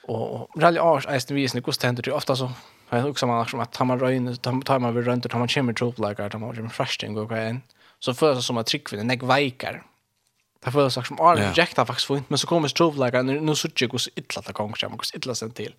[0.06, 2.50] Och rally ars är det visst något ständer det ofta så
[2.90, 5.48] Jag har också man som att man röjn, tar man vid rönt och tar man
[5.48, 7.62] kommer till uppläggare, tar man kommer frashting och grejen.
[7.98, 9.82] Så förs det som att tryckvinnen är veikar.
[10.64, 13.54] Det förs det som att det rejekta faktiskt fint, men så kommer till uppläggare, nu
[13.54, 15.74] så tycker jag hur illa det kommer sig, hur illa sen till.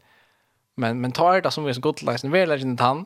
[0.76, 3.06] Men, men tar det som vi är så gott läsen, vi är inte han.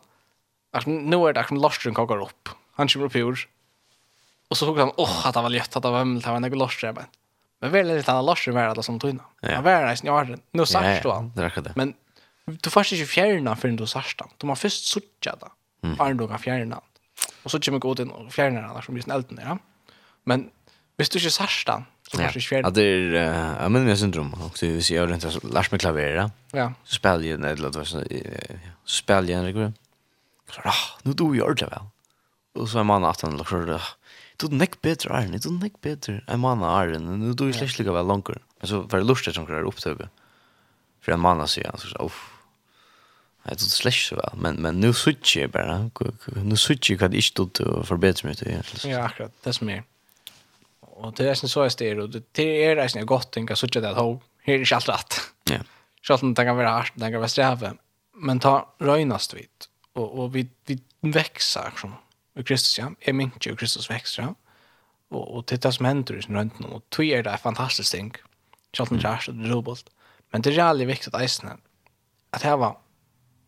[0.85, 2.49] Nu är det som Larsen kakar upp.
[2.71, 3.39] Han kommer upp i ord.
[4.49, 6.39] Och så såg han, åh, att det var lätt, att det var hemligt, att det
[6.39, 6.97] var en lorsen.
[7.61, 9.23] Men väl är det han Lars var alla som tunna.
[9.41, 11.31] Han var nästan jag nu sagt då han.
[11.75, 11.93] Men
[12.45, 14.29] du först inte fjärna för du sagt han.
[14.37, 15.47] Du måste först sucha då.
[15.99, 16.81] Arn då kan fjärna.
[17.43, 19.57] Och så kommer gå ut och fjärna annars som just elden ja.
[20.23, 20.49] Men
[20.97, 21.85] visst du inte sagt han.
[22.11, 22.67] Så får du fjärna.
[22.67, 23.13] Ja, det är
[23.61, 26.73] ja men jag syndrom också vi ser ju så Lars med klaver Ja.
[26.83, 28.03] Spelar ju när det så
[28.85, 29.73] spelar ju en det
[30.51, 30.73] Så Så
[31.03, 31.79] nu då gör det väl.
[32.53, 33.81] Och så är man att han låter
[34.39, 37.45] du er nekk bedre æren, du er nekk bedre en mann av æren, nu du
[37.47, 38.39] er slett lika vel langer.
[38.59, 40.09] Men så var det lustet som greier opptøve.
[41.03, 42.27] For en mann av sier, så sier, uff,
[43.45, 45.77] Nei, det slett så vel, men, men nu suttje jeg bare,
[46.43, 48.51] nu suttje jeg hva det ikke stod til å forbedre meg til.
[48.91, 49.85] Ja, akkurat, det som er.
[50.99, 53.81] Og det er sånn så jeg styrer, og det er sånn godt, tenker jeg suttje
[53.85, 55.19] det at hov, her er ikke alt rett.
[55.53, 55.61] Ja.
[56.03, 57.71] Selv om det kan være hardt, det kan være streve,
[58.27, 58.53] men ta
[58.83, 60.77] røynast vidt, og, og vi, vi
[61.15, 61.95] vekser, sånn
[62.35, 64.33] i Kristus ja, jeg minner jo Kristus vekstra,
[65.09, 67.91] og, og til det som hender i sin røntgen, og tog er det en fantastisk
[67.91, 68.11] ting,
[68.75, 69.89] selv om det er så robot,
[70.31, 71.57] men det er reallig viktig at eisene,
[72.33, 72.77] at her var,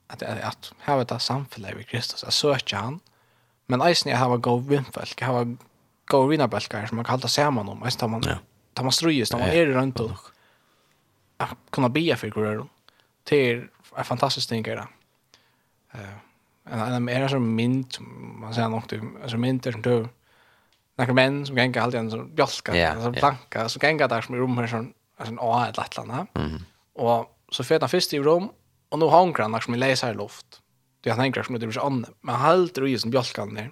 [0.10, 3.02] at, at, at her var det samfunnet i Kristus, jeg søker han,
[3.68, 5.54] men eisene her var god vindfølg, her var
[6.12, 8.40] god vinabelkar, som man kan halda sammen om, eisene tar man, ja.
[8.76, 10.18] tar man strøyes, tar man er i røntgen,
[11.42, 12.68] at kunne be for hverandre,
[13.30, 13.62] det er
[13.98, 14.88] en fantastisk ting, er det.
[15.94, 16.31] Uh,
[16.72, 18.00] en mer som mint
[18.40, 18.94] man säger något
[19.30, 20.08] som mynter som du
[20.98, 24.36] några män som gänga alltid en sån bjälska yeah, en planka så gänga där som
[24.36, 26.60] i rum här sån alltså en A ett land Mhm.
[26.94, 28.50] och så fetna först i rum
[28.90, 30.46] och nu hankrar han som i läsar luft
[31.02, 33.72] det han hankrar som det blir så anne men halter och i som bjälskan ner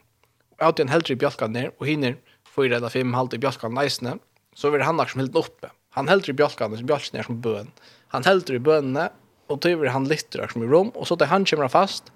[0.61, 2.17] och den halter i bjälskan ner och hinner
[2.55, 4.17] fyra eller fem halt i bjälskan näsne
[4.53, 7.71] så vill han som helt uppe han halter i bjälskan som bjälskan ner som bön
[8.07, 9.09] han halter i bönne
[9.47, 12.11] och tyver han litter som i rum och så där han kommer fast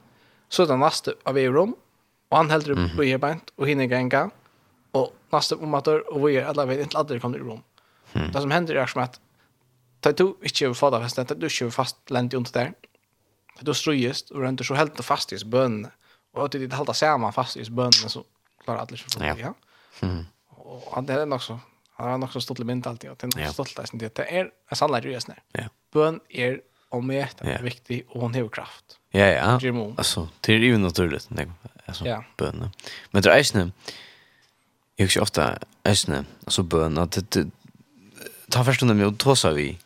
[0.53, 1.75] Så den nästa av Euron.
[2.30, 4.30] Och han hällde upp på bänk och hinner gänga.
[4.91, 7.61] Och nästa om matar och vi är alla vet inte att det kommer i Rom.
[8.13, 8.31] Mm.
[8.31, 9.19] Det som händer är som att
[9.99, 12.73] ta du inte över fadda fast inte du kör fast lent under inte där.
[13.59, 15.88] Då strøyest, och rent så helt fast i bön.
[16.34, 18.23] Och att det hålla samman fast i bön så
[18.63, 19.53] klarar alla sig för ja.
[19.99, 20.25] Mm.
[20.49, 21.59] Och han det är också
[21.93, 24.91] han har också stått i mint alltid och så stolt där det är en sann
[24.91, 25.19] lärare
[25.51, 25.63] Ja.
[25.91, 26.61] Bön är
[26.94, 28.99] och mäta är viktig och hon har kraft.
[29.11, 29.60] Ja ja.
[29.98, 31.48] Alltså det är ju naturligt nej
[31.86, 32.24] alltså ja.
[32.38, 32.70] bön.
[33.11, 33.72] Men det är ju
[34.95, 37.45] Jag ser ofta äsne alltså bön att det
[38.49, 39.80] ta först när jag tosa vi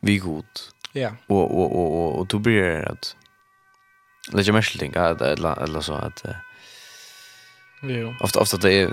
[0.00, 0.44] vi god.
[0.92, 1.10] Ja.
[1.26, 3.16] Och och och och och då blir det att
[4.32, 6.24] lägga mer ting att eller så att
[7.82, 8.14] Jo.
[8.20, 8.88] Ofta ofta det är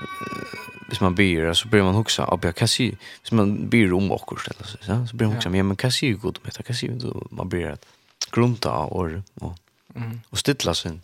[0.88, 4.12] hvis man byr så blir man huxa ja, jag kan se hvis man byr om
[4.12, 6.64] och eller så så blir man huxa men man kan se ju gott med det
[6.64, 7.86] kan se då man blir att
[8.32, 9.58] grunta och och
[9.96, 10.22] mm.
[10.30, 11.02] och stilla sin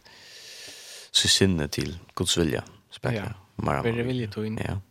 [1.12, 3.82] sin sinne till Guds vilja spekar ja.
[3.82, 4.82] Vill det vilja to in ja.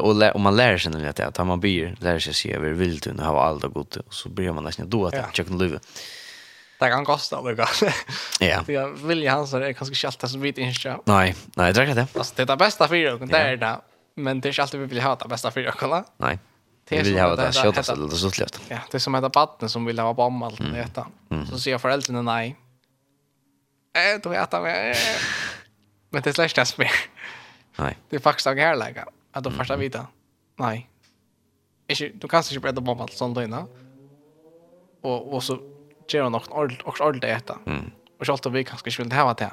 [0.00, 3.12] Och och man lär sig nämligen att man byr lär sig se över vill du
[3.12, 5.78] ha allt gott och så börjar man nästan då att checka kan leva
[6.78, 7.90] det kan kosta det kan.
[8.40, 8.62] Ja.
[8.66, 10.98] Det vill ju han så det kanske skälta som vit inte.
[11.04, 12.06] Nej, nej, det är det.
[12.06, 13.80] Fast det är det bästa för dig, det är det.
[14.14, 16.04] Men det är inte alltid vi vill ha det bästa för dig, kolla.
[16.16, 16.38] Nej.
[16.88, 18.60] Det vill ha det skälta det så slut.
[18.68, 21.06] Ja, det är som heter batten som vill ha bomb allt det detta.
[21.50, 22.56] Så säger föräldrarna nej.
[23.96, 24.94] Eh, då äter vi.
[26.10, 26.90] Men det släcker det mer.
[27.76, 27.98] Nej.
[28.08, 29.04] Det är faktiskt av härläge.
[29.32, 30.06] Att då första vita.
[30.56, 30.88] Nej.
[31.88, 33.68] Ikke, du kan ikke brette bomb sånt då innan.
[35.02, 35.58] Och och så
[36.14, 36.48] göra något
[36.84, 37.58] också ordentligt äta.
[37.66, 37.90] Mm.
[38.18, 39.50] Och självt vi kanske inte vill ha det.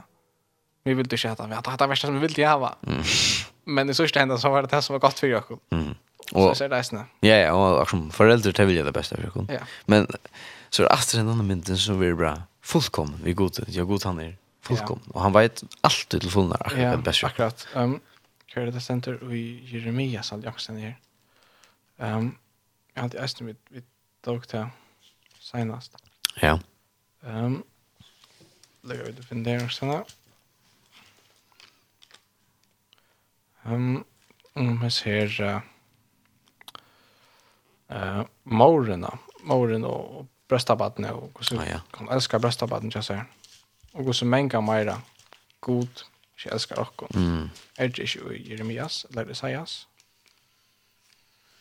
[0.84, 2.76] Vi vill inte äta, vi har det värsta som vi vill ha.
[2.88, 3.04] Mm.
[3.64, 5.60] Men i sista händan så var det det som var gott för oss.
[5.70, 5.96] Mm.
[6.32, 7.04] Och så är det resten.
[7.20, 9.46] Ja, ja, och som föräldrar det vill jag det bästa för oss.
[9.50, 9.60] Ja.
[9.86, 10.08] Men
[10.70, 12.42] så är det efter den andra mynten så blir det bra.
[12.62, 15.04] Fullkommen, vi är god, jag god han är fullkommen.
[15.08, 17.24] Och han vet alltid till fullnar akkurat ja, bäst.
[17.24, 17.68] akkurat.
[17.76, 18.00] Um,
[18.48, 21.00] Kör det center i Jeremias hade jag sen här.
[21.98, 22.36] Ehm
[22.94, 23.84] jag hade ästnit vid vi
[24.22, 24.70] dag där
[25.40, 26.03] senast.
[26.36, 26.60] Ja.
[27.24, 27.64] Ehm
[28.82, 30.04] lägger vi det för där sen.
[33.64, 34.04] Ehm
[34.54, 35.62] om man ser
[37.88, 43.26] eh morena, morren och bröstabatten och hur så kan älska bröstabatten jag säger.
[43.92, 45.02] Och hur så mänga mera
[45.60, 46.02] god
[46.44, 47.08] jag älskar också.
[47.16, 47.50] Mm.
[47.78, 49.88] Är det ju Jeremias eller Isaias?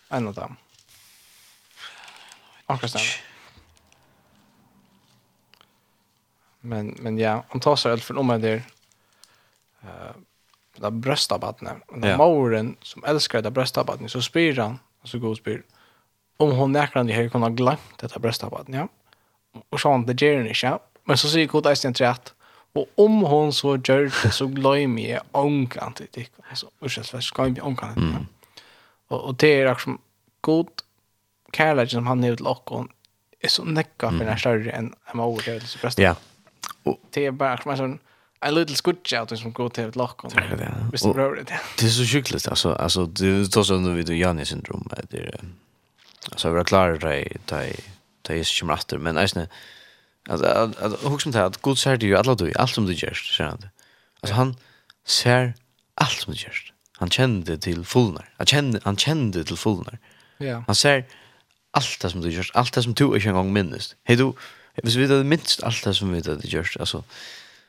[0.08, 0.56] En av dem.
[2.66, 3.02] Ankarstan.
[6.64, 8.62] Men, men ja, han tar sig allt från om det där
[9.84, 10.12] uh,
[10.76, 11.76] det bröstabattnet.
[11.88, 12.16] Den ja.
[12.16, 15.62] mauren som älskar det bröstabatten så spyr han, alltså god spyr,
[16.36, 18.88] om hon näkran i här kunde ha glömt detta bröstabatten, Ja.
[19.68, 20.66] Och så han, det ger hon inte.
[20.66, 20.80] Ja.
[21.04, 22.14] Men så säger god ägsten till
[22.72, 26.28] Och om hon så gör det så glömmer jag ångan till det.
[26.50, 28.08] Alltså, ursäkta, jag ska jag ångan till det.
[28.08, 28.26] Mm.
[29.08, 29.96] Och, och det är också
[30.40, 30.68] god
[31.52, 32.88] kärlek som han är till åkon
[33.40, 35.98] är så näcka för den här större än en mauren till bröstabattnet.
[35.98, 36.31] Ja
[37.10, 37.98] det är bara som en
[38.42, 40.20] en liten skutcha ut som går till ett lock.
[40.92, 41.60] Visst rör det.
[41.78, 45.40] Det är så sjukligt alltså alltså det tar sån vid Janne syndrom det är
[46.30, 47.76] alltså jag klarar det det
[48.22, 49.46] det är ju master men alltså
[50.28, 53.14] alltså att hur som det att god ser du alla du allt som du gör
[53.14, 53.68] så han
[54.20, 54.56] alltså han
[55.06, 55.54] ser
[55.94, 58.34] allt som du gör han kände till fullnar.
[58.36, 59.98] Han kände han kände till fullnar.
[60.38, 61.04] Ja han ser
[61.70, 64.32] allt det som du gör allt det som du inte en gång minns hej du
[64.80, 67.02] Hvis vi vet minst alt det som vi vet det gjørst, altså,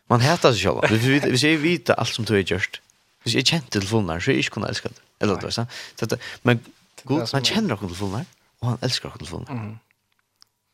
[0.09, 0.85] man heter seg selv.
[0.91, 2.79] Hvis vi, hvis jeg vet alt som du har gjørst,
[3.23, 5.03] hvis jeg kjente til fullnær, så er jeg ikke kunne elske det.
[5.23, 5.71] Eller det, sant?
[5.99, 6.63] Dette, men
[7.07, 8.31] god, han kjenner dere til fullnær,
[8.61, 9.59] og han elsker dere til fullnær.
[9.59, 9.75] Mm.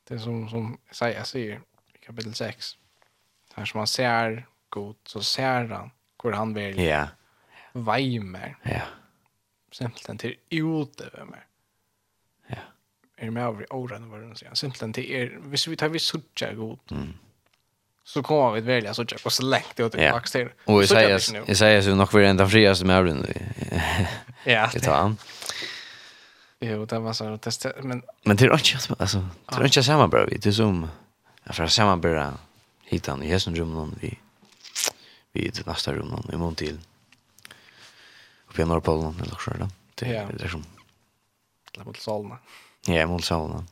[0.09, 1.59] Det er som, som Isaiah sier
[1.93, 2.71] i kapittel 6,
[3.57, 4.39] her som han ser
[4.73, 7.13] god, så ser han hvor han vil yeah.
[7.73, 8.57] vei mer.
[8.65, 8.81] Ja.
[8.81, 8.95] Yeah.
[9.71, 11.45] Simpelthen til utøve mer
[13.21, 14.55] er med over i årene åren vad den säger.
[14.55, 16.77] Simpelthen til er, hvis vi tar vi suttje god.
[16.91, 17.13] Mm.
[18.03, 20.49] Så kommer vi att välja sucha och så lengt det åt det vaks til.
[20.65, 23.25] Och jag säger jag säger så nog för den där friaste med den.
[24.43, 24.69] Ja.
[24.73, 25.17] Det tar han.
[26.59, 29.83] Jo, det var så att testa men men det är inte alltså det är inte
[29.83, 30.87] samma bra vi det som
[31.45, 32.33] för samma bra
[32.83, 34.17] hitan i hessen rummen vi
[35.31, 36.79] vi det nästa rummen i mån till.
[38.49, 39.69] Uppe i Norrpolen, eller så där.
[39.95, 40.65] Det är det som.
[41.71, 42.37] Det var salna.
[42.95, 43.63] Ja, mot Sauna.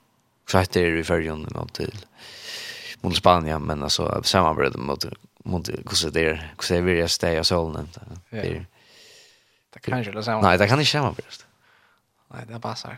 [0.49, 2.05] Så hette det i färgen mot till
[3.01, 5.05] mot Spanien, men alltså samarbetet mot
[5.47, 7.87] mot hur det är, hur det är vi är stäja Solna.
[8.29, 8.65] Det
[9.73, 10.41] Det kan ju läsa.
[10.41, 11.45] Nej, det kan inte samma bäst.
[12.27, 12.97] Nej, det passar.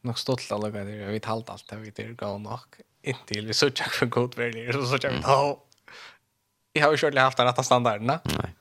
[0.00, 0.96] Nog stolt alla det.
[0.96, 2.60] jag vet halt allt Jag vet det går nog.
[3.02, 5.62] Inte vi så jag för god väl så så jag då.
[6.72, 8.20] Jag har ju själv haft rätta standarderna.
[8.24, 8.54] Nej.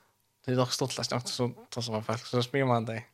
[0.46, 3.08] Det är dock stolt att jag så så som man faktiskt så smyr man dig.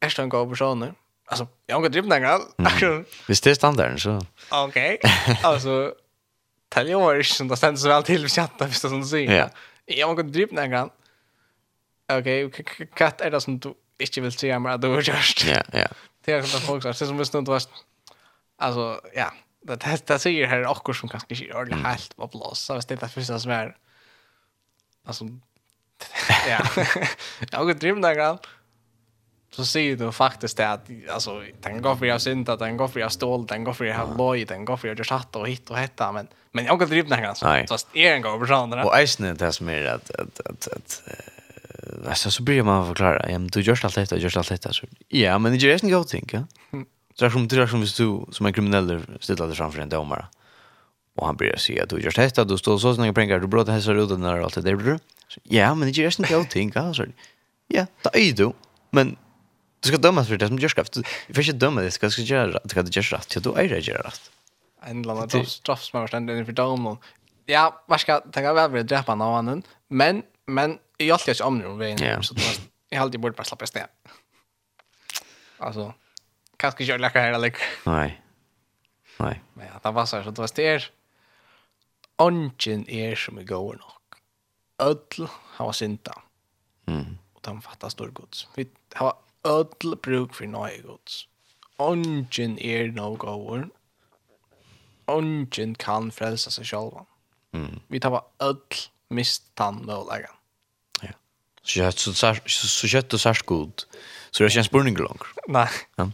[0.00, 0.94] Är det en god person nu?
[1.26, 3.04] Alltså, jag har inte drivit den gången.
[3.28, 4.20] Visst det är standarden så.
[4.50, 4.98] Okej.
[5.42, 5.94] Alltså,
[6.68, 9.38] täljer var inte som det ständs så väl till chatta, visst det som du säger.
[9.38, 9.50] Ja.
[9.86, 10.90] Jag har inte drivit den gången.
[12.12, 12.50] Okej,
[12.94, 15.44] katt är det som du inte vill säga mig att du har gjort.
[15.46, 15.88] Ja, ja.
[16.24, 17.62] Det är som folk säger, det är som visst inte var...
[18.58, 19.32] Alltså, ja.
[19.62, 22.60] Det här, det säger här också som kanske inte är det helt plats.
[22.60, 23.76] Så visst det är det första som är...
[25.06, 25.24] Alltså,
[26.48, 26.60] ja.
[27.50, 28.38] Jag har inte drivit den gången
[29.52, 33.00] så ser du faktiskt det att alltså den går för jag synda, den går för
[33.00, 35.48] jag stål, den går för jag har loj, den går för jag just hatt och
[35.48, 37.46] hit och hetta men men jag kan driva den här så
[37.92, 41.02] är en gång där Och isen det som är att att att att
[42.08, 44.86] alltså så blir man förklara, ja men du gör allt detta, gör allt detta så
[45.08, 46.44] ja men det är ju en god ja.
[47.14, 50.26] Så som det är som du som en kriminell ställer framför en domare.
[51.16, 53.94] Och han börjar säga du gör detta, du står så snägga pengar, du bröt hästar
[53.94, 54.98] ut den där allt det där.
[55.42, 57.06] Ja, men det är ju en god ting, alltså.
[57.68, 58.52] Ja, det är ju
[58.90, 59.16] Men
[59.82, 60.92] Du ska dömas för det som görs kraft.
[61.26, 62.62] Du får inte döma det, ska du göra rätt.
[62.62, 64.30] Du ska göra rätt, då är det göra rätt.
[64.82, 66.96] En eller annan straff som har varit ändå för dömen.
[67.46, 69.62] Ja, vad ska tänka väl att dräpa någon annan.
[69.88, 72.22] Men, men jag har alltid om nu vägen.
[72.22, 72.34] Så
[72.88, 73.88] jag har alltid bort bara släppa sten.
[75.58, 75.94] Alltså,
[76.56, 77.56] kanske inte jag läcker här eller.
[77.86, 78.22] Nej.
[79.18, 79.42] Nej.
[79.54, 80.90] Men ja, det var så här, så det var styr.
[82.16, 84.18] Ongen är som är går nog.
[84.88, 86.22] Ödl har synta.
[86.86, 87.18] Mm.
[87.32, 88.48] Och de fattar stor gods.
[88.54, 89.14] Vi har
[89.44, 91.28] ödl bruk för nøye gods.
[91.78, 93.68] Ongen er no goer.
[95.06, 97.06] Ongen kan frälsa sig själva.
[97.52, 97.80] Mm.
[97.88, 98.74] Vi tar bara öll
[99.10, 100.36] mist tann mølagan.
[101.02, 101.12] Ja.
[101.62, 102.12] Så jag så
[102.46, 103.84] så så kött och særs god.
[104.30, 105.22] Så det känns burning långt.
[105.48, 105.68] Nej.
[105.96, 106.10] Ja.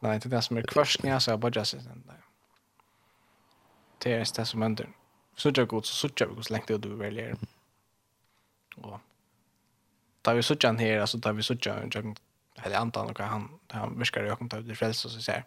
[0.00, 1.82] Nej, det er det som er kvørsninga, så jeg bare just det.
[4.04, 4.86] Det är det som ender.
[5.36, 7.36] Så jag er godt, så så vi hvordan lengt det du väljer.
[8.76, 9.00] Och
[10.26, 12.18] tar vi sådär här alltså tar vi sådär jag
[12.62, 15.44] eller antar att han han viskar jag kommer ta ut det frälsa så säger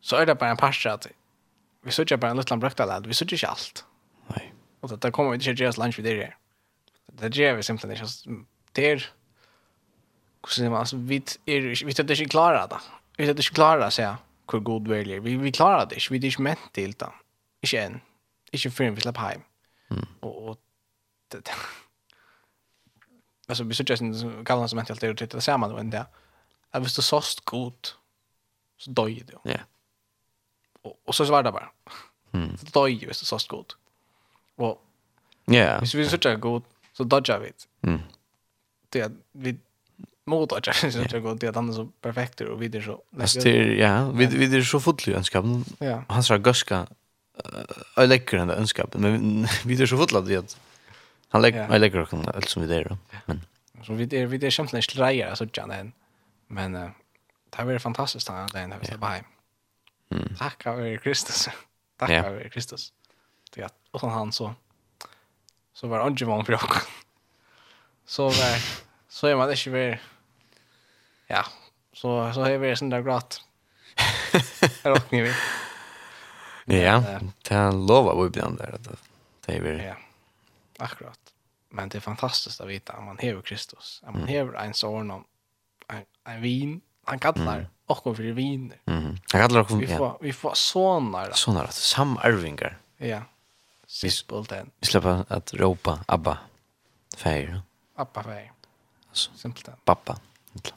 [0.00, 1.06] så är det bara en pastor att
[1.82, 3.84] vi sådär bara en liten brökta lad vi sådär inte allt
[4.26, 6.36] nej och det kommer vi inte just lunch vid det där
[7.06, 8.38] det ger vi simpelthen inte
[8.72, 12.80] det är man alltså vi är vi det inte klara då
[13.16, 14.16] vi det inte klara så ja
[14.52, 17.12] hur god väljer vi vi klarar det vi det är ment till då
[17.62, 18.00] inte än
[18.52, 19.40] inte förrän vi släpper hem
[20.20, 20.58] och
[21.28, 21.50] det
[23.46, 26.06] alltså vi såg ju gamla som inte alltid gjort det samma då inte.
[26.70, 27.96] Jag visste såst gott.
[28.78, 29.50] Så döj det.
[29.50, 29.58] Ja.
[30.82, 31.70] Och, och så var det bara.
[32.32, 32.56] Mm.
[32.58, 33.76] Så dör ju visste såst gott.
[34.56, 34.84] Och
[35.44, 35.78] ja.
[35.78, 37.52] Hvis vi så ju gott så dodgar vi.
[37.88, 38.00] Mm.
[38.88, 39.56] Det vi
[40.24, 42.82] mot att jag syns att jag går till att han är så perfekt och vidare
[42.82, 43.02] så.
[43.20, 45.64] Alltså det ja, vi vi är så fullt önskapen.
[45.78, 46.04] Ja.
[46.08, 46.86] Han sa gaska.
[47.96, 49.48] Jag lägger den där önskapen men
[49.82, 50.28] är så fullt att
[51.28, 52.96] Han lägger jag lägger också allt som vi där
[53.26, 53.40] men
[53.82, 55.92] så vi det vi det skämt när så alltså Janen.
[56.46, 59.22] Men det här var fantastiskt att den där vi var.
[60.10, 60.36] Mm.
[60.38, 61.48] Tack av Kristus.
[61.96, 62.92] Tack av Kristus.
[63.54, 64.54] Det att och han så
[65.72, 66.52] så var han ju van för
[68.06, 68.62] Så var
[69.08, 69.96] så är man det ju väl
[71.26, 71.44] ja,
[71.92, 73.44] så så är vi sån där gråt.
[75.10, 75.34] ni vi.
[76.64, 78.88] Ja, det lovar vi ibland där att
[79.46, 79.80] det är väl.
[79.80, 79.94] Ja.
[80.78, 81.20] Akkurat.
[81.68, 84.00] Men det är fantastiskt att veta att man hever Kristus.
[84.02, 84.28] Att man mm.
[84.28, 85.24] hever en sån om
[85.88, 86.80] en, en vin.
[87.04, 87.66] Han kallar mm.
[87.86, 88.80] och för viner.
[88.86, 89.04] Mm.
[89.32, 91.30] Han kallar och vi får vi får sånar.
[91.32, 92.78] Sånar att samarvingar.
[92.96, 93.22] Ja.
[93.86, 94.70] Simpelthen.
[94.80, 96.38] Vi släpper att ropa Abba.
[97.16, 97.60] Färg.
[97.94, 98.52] Abba färg.
[99.08, 99.76] Alltså simpelthen.
[99.84, 100.20] Pappa.
[100.52, 100.70] Ja.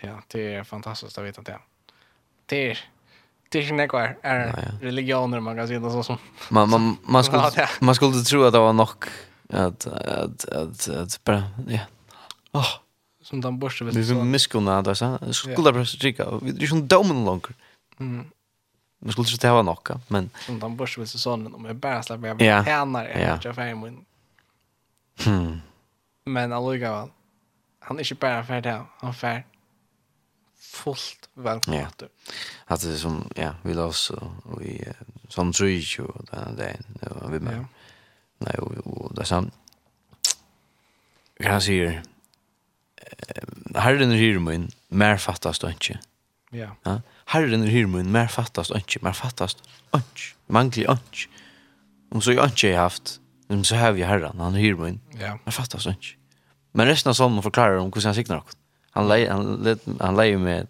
[0.00, 1.58] Ja, det är fantastiskt att veta det.
[2.46, 2.78] Det är
[3.50, 6.18] det är inte kvar är religioner man kan säga något som
[6.48, 8.88] Man man man skulle man skulle tro att det var nog
[9.48, 11.80] att att att att bara ja.
[12.52, 12.66] Åh,
[13.22, 13.94] som den borste vet.
[13.94, 15.18] Det är så miskunna där så.
[15.32, 16.24] Skulle bara skicka.
[16.24, 17.46] Det är ju en domen långt.
[18.00, 18.24] Mm.
[19.02, 21.64] Man skulle tro att det var nog men som den borste vet så sån om
[21.64, 24.04] jag bara släpper jag tjänar jag jag fem min.
[25.24, 25.60] Hmm.
[26.24, 27.08] Men alltså
[27.80, 29.44] han är ju bara färdig, han färdig
[30.60, 31.80] fullt välkomna.
[31.80, 32.06] Ja.
[32.66, 34.88] Att det är som ja, vi lås så vi
[35.28, 37.56] som trich och där där vi med.
[37.56, 37.64] Ja.
[38.38, 39.50] Nej, och där sam.
[41.40, 42.02] Kan se
[43.74, 45.98] Herren er hyrmun, mer fattast og ikke.
[46.52, 46.72] Ja.
[46.86, 46.98] ja?
[47.30, 49.62] Herren er hyrmun, mer fattast og ikke, mer fattast
[49.92, 50.34] og ikke.
[50.50, 51.28] Manglig og ikke.
[52.10, 53.20] Om så jeg ikke har haft,
[53.62, 55.36] så har vi herren, han er hyrmun, ja.
[55.44, 56.16] mer fattast og ikke.
[56.74, 58.59] Men resten av salmen forklarer om hvordan han sikner akkurat.
[58.90, 60.66] Han lei han let han lei med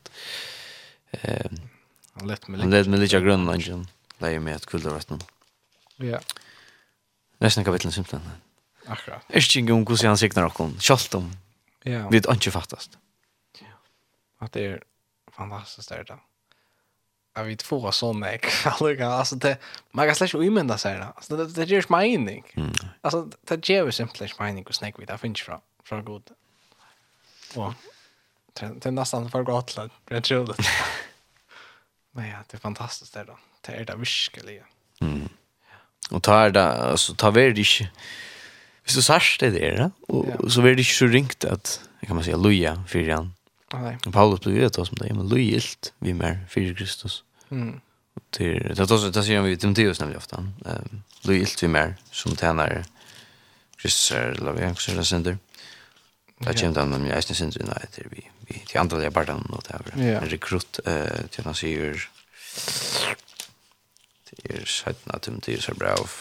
[1.11, 1.51] eh
[2.13, 3.87] han let med han let med lite grönlandsjon.
[4.19, 5.21] Lei med att kulda resten.
[5.97, 6.21] Ja.
[7.39, 8.23] Nästan kapitel simpelt.
[8.87, 9.23] Akkurat.
[9.29, 10.81] Är inte om hur han signar och kom.
[10.81, 11.33] Schalt om.
[11.83, 12.09] Ja.
[12.09, 12.99] Vid inte fattast.
[13.61, 13.67] Ja.
[14.39, 14.83] Att det är
[15.33, 16.19] fantastiskt där då.
[17.35, 19.59] Jag vet få såna jag alltså alltså det
[19.91, 21.13] man kan släppa in där så där.
[21.17, 22.45] Alltså det det ger mening.
[23.01, 26.31] Alltså det ger ju simpelt mening och snack vid där finns från från god.
[27.55, 27.75] Och
[28.61, 30.61] det är nästan för gott till det är troligt.
[32.13, 33.39] Men ja, det är fantastiskt det då.
[33.61, 34.65] Det är det verkligen.
[35.01, 35.29] Mm.
[36.11, 36.21] Ja.
[36.21, 37.91] ta tar det altså, tar väl det inte
[38.83, 39.91] Hvis du sørst det der, da?
[40.09, 40.49] og ja.
[40.49, 43.29] så blir det ikke så ringt at, kan man si, loja fyrir han.
[43.73, 43.93] Nei.
[44.07, 47.23] Og Paulus blir det som det, men loja ilt vi mer fyrir Kristus.
[47.51, 47.81] Mm.
[48.33, 51.95] Til, det, det, det sier han vi Timotheus nemlig ofte, um, loja ilt vi mer
[52.11, 52.83] som tjener
[53.79, 55.39] Kristus, eller hva vi har, hva vi har,
[56.41, 59.01] hva vi har, hva vi har, hva vi har, hva vi vi vi til andre
[59.01, 60.23] der bare og det er yeah.
[60.23, 62.07] en rekrutt uh, til han sier
[64.31, 66.17] det er 17 at de er så bra av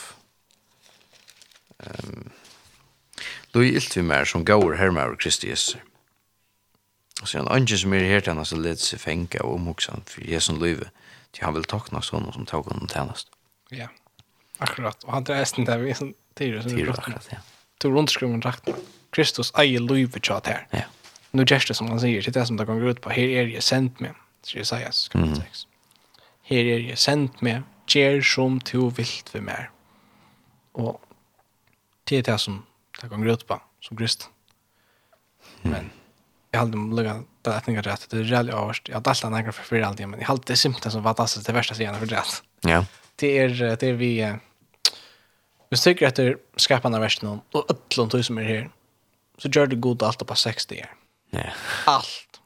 [1.85, 2.31] um,
[3.53, 5.80] Lui ilt vi mer som gaur hermer Kristi Jesu.
[7.22, 9.56] Og så er han andre som er her til han som led seg fengt og
[9.56, 10.91] omhoksan for Jesu løyve,
[11.34, 13.34] til han vil takna sånn som tog honom tjenest.
[13.73, 13.89] Ja,
[14.61, 15.01] akkurat.
[15.07, 17.01] Og han drar esten der vi som sånn tyrer som vi brukte.
[17.01, 17.41] Tyrer, akkurat, ja.
[17.81, 18.77] Tor rundskrummen rakna.
[19.15, 20.65] Kristus eier livet tjat her.
[20.76, 20.85] Ja
[21.31, 23.10] nu gör det som han säger, det är det som det går ut på.
[23.10, 25.68] Här är jag sänd med, så jag säger kapitel 6.
[26.43, 29.69] Här är jag sänd med, gör som du vill för mig.
[30.72, 31.01] Och
[32.03, 32.65] det är det som
[33.01, 34.30] det går ut på, som krist.
[35.61, 35.89] Men
[36.51, 38.88] jag hade lugga det att tänka rätt, det är jävligt avvärst.
[38.88, 41.53] Jag hade alltid några för fyra alltid, men jag hade det symptom som fantastiskt, det
[41.53, 42.43] värsta sidan för rätt.
[42.61, 42.85] Ja.
[43.15, 44.35] Det är, det är vi...
[45.69, 48.69] Vi tycker att det är skapande värsten och ötlån tog som är här.
[49.38, 50.89] Så gör det god allt på 60 år.
[51.30, 51.53] Nej.
[51.85, 52.41] Allt.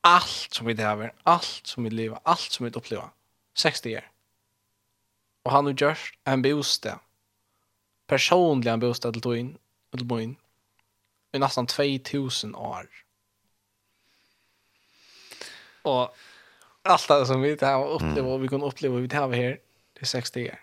[0.00, 3.08] Allt som vi det har, allt som vi lever, allt som vi upplever.
[3.54, 4.10] 60 år.
[5.42, 6.98] Och han har gjort en bostad.
[8.06, 9.58] Personlig en bostad till Toin,
[9.90, 10.36] till Boin.
[11.32, 12.88] I nästan 2000 år.
[15.82, 16.16] Och
[16.82, 19.58] allt det som vi det har upplevt och vi kan uppleva vi det har här,
[19.92, 20.60] det är 60 år.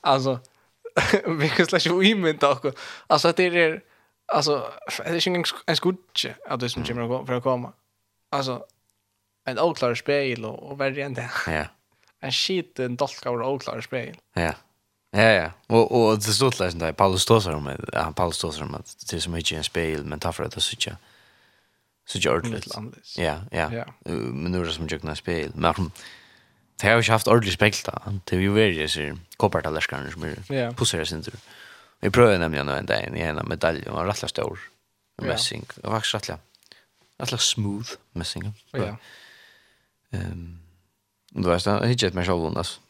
[0.00, 0.40] alltså,
[1.26, 3.82] vi kan släcka imynda och alltså det är
[4.32, 7.72] alltså det är ingen en skudge att det som kommer för att komma.
[8.30, 8.66] Alltså
[9.44, 11.30] en oklar spel och, och värre än det.
[11.46, 11.66] Ja.
[12.24, 14.16] En shit en dolk av oklar spel.
[14.34, 14.54] Ja.
[15.10, 15.50] Ja, ja.
[15.66, 19.04] Och, och det stod läsen där, Paulus ståsar om det, ja, Paulus ståsar om att
[19.10, 20.96] det är så mycket en spegel, men tar för att det så är
[22.06, 22.74] så inte ordentligt.
[23.18, 23.72] Ja, ja.
[23.74, 23.84] ja.
[24.04, 25.52] Men nu är det som mycket en spegel.
[25.54, 25.92] Men
[26.80, 28.20] det har ju inte haft ordentligt spegel då.
[28.24, 31.34] Det är ju värre, så koppartalärskarna som är Pusser sin tur.
[31.34, 31.61] Ja.
[32.02, 34.58] Vi prøver nämligen nå en dag i en medalj och en rettelig stor
[35.22, 35.66] messing.
[35.74, 36.38] Det var faktisk rettelig,
[37.20, 38.54] rettelig smooth messing.
[38.70, 38.96] Ja.
[40.10, 40.58] Ehm.
[41.30, 42.80] Du vet det hittar mig altså.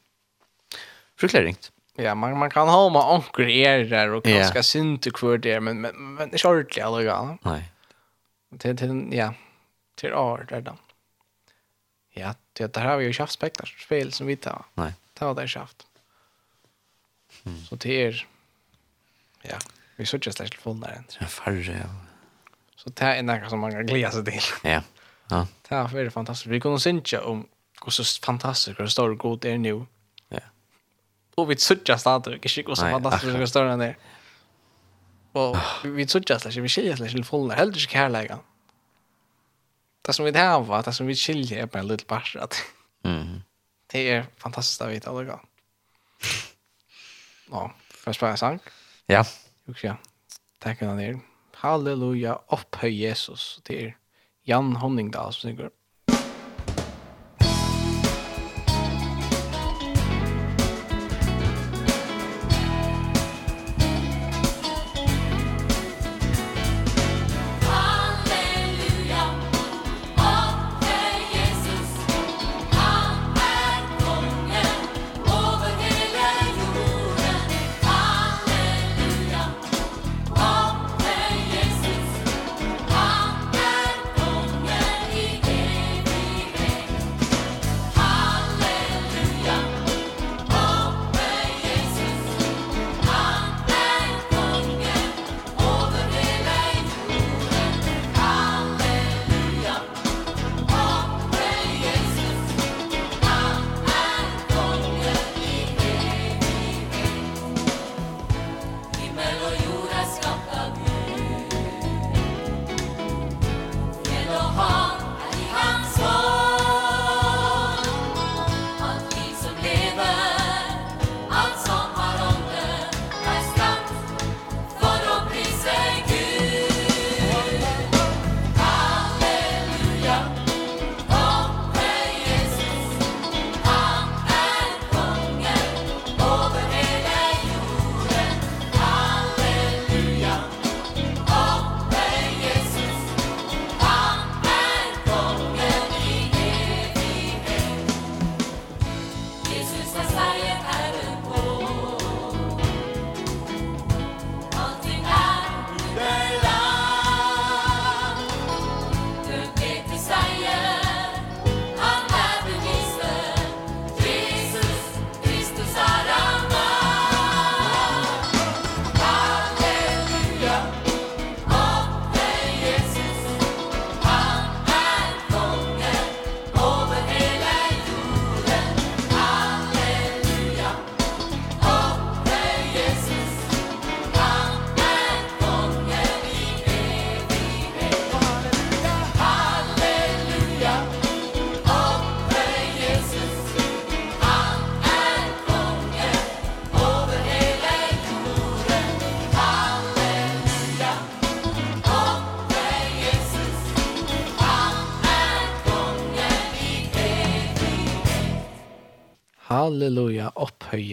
[1.17, 1.73] Fryktelig Förklaringt.
[1.97, 5.61] Ja, man man kan ha med onkel är där och ganska synd och kvart där
[5.61, 7.39] men men men det är ordentligt alla gånger.
[7.43, 7.73] Nej.
[8.59, 9.35] Till till ja.
[9.95, 10.77] Till art där då.
[12.11, 14.65] Ja, det där har vi ju schafspektar spel som vi tar.
[14.75, 14.93] Nej.
[15.15, 15.87] Ta det schaft.
[17.69, 18.27] Så det är
[19.43, 19.59] Ja,
[19.97, 21.89] vi så just slags full där Det er farre, ja.
[22.77, 24.43] Så det är något som man kan glede sig till.
[24.63, 24.83] Ja,
[25.31, 25.47] ja.
[25.69, 26.51] Det er veldig fantastiskt.
[26.51, 27.49] Vi kunde synge om
[27.85, 29.87] hur så fantastiskt och stor god det är nu.
[30.29, 30.39] Ja.
[31.37, 33.95] Og vi sørger stadig, ikke hur så fantastisk og stor den er.
[35.35, 38.39] Og vi sørger slags, vi skiljer slags telefonen der, heller ikke kærleggen.
[40.07, 42.49] Det som vi har, det som vi skiljer er bare en liten bare.
[43.05, 43.43] Mm.
[43.93, 45.49] Det er fantastisk å vite alle gang.
[47.53, 47.69] Ja,
[48.05, 48.61] får jeg en sang?
[48.67, 48.82] Ja.
[49.07, 49.25] Ja.
[49.65, 49.97] Juksja.
[50.59, 51.21] Tack han där.
[51.55, 53.61] Halleluja, upphöj Jesus.
[53.63, 53.95] Det
[54.43, 55.71] Jan Honningdal som synger.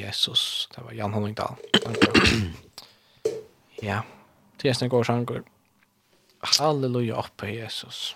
[0.09, 0.69] Jesus.
[0.75, 1.55] Det var Jan Honningdal.
[3.89, 4.01] ja,
[4.61, 5.43] det er en god sjanger.
[6.57, 8.15] Halleluja, oppe Jesus.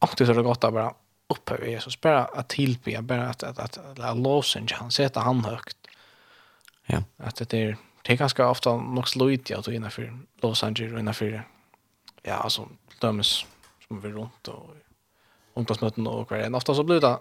[0.00, 0.92] Og det er så godt å bare
[1.32, 2.00] uppe Jesus.
[2.00, 5.76] Bare att tillbe, bare at, at, at, at att låsen, han Sette han högt.
[6.86, 7.02] Ja.
[7.18, 10.98] At det er, det er är ganska ofta nog slöjt jag innanför Los Angeles og
[10.98, 11.42] innenfor
[12.22, 12.68] ja, altså
[13.02, 13.46] dømes
[13.88, 14.70] som vi rundt runt och
[15.54, 16.54] ungdomsmöten och kvar.
[16.54, 17.18] Ofta så blir det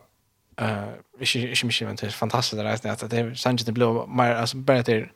[0.57, 3.73] eh ikke ikke mye men det er fantastisk det reisen at det er sannsynlig det
[3.73, 5.07] blir mer altså bare til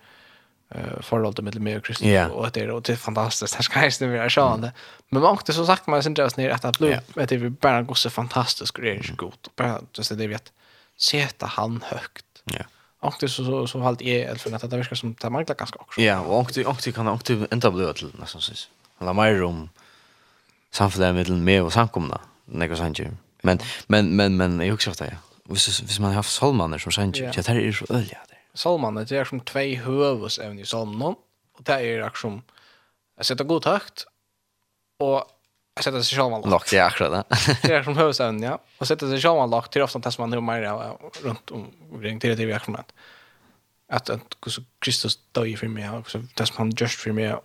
[0.75, 3.65] eh forhold til mellom meg og Kristus og det er og det er fantastisk det
[3.65, 4.71] skal jeg vi sånn
[5.11, 7.83] men man har så sagt man synes just ner att det blir at det er
[7.83, 9.49] går så fantastiskt och det är så gott.
[9.55, 10.51] Bara just det vet
[10.97, 12.25] sätta han högt.
[12.43, 12.63] Ja.
[12.99, 15.55] Och det så så så halt är eller för att det verkar som det manglar
[15.55, 16.01] ganska också.
[16.01, 18.69] Ja, och och och kan och det inte bli till nästan ses.
[18.97, 19.69] Alla mer om
[20.71, 22.21] samfället mellan mig och samkomna.
[22.45, 25.17] Nej, vad Men men men men jag också det
[25.49, 27.31] hvis, hvis man har haft salmaner som sanger, ja.
[27.31, 28.21] det er så øl, ja.
[28.55, 31.17] Salmaner, det er som tvei høvesevne i salmen,
[31.57, 32.39] og det er akkurat som,
[33.17, 34.05] jeg setter god takt,
[34.99, 35.27] og
[35.75, 37.57] jag sätter sig själv lock det är akkurat det.
[37.67, 38.59] det är som hövsövn ja.
[38.77, 41.51] Och sätter sig själv lock till ofta som man har mer runt
[41.91, 42.91] omkring till det vi akkurat.
[43.89, 47.35] Att att så Kristus dör för mig och så testar man just för mig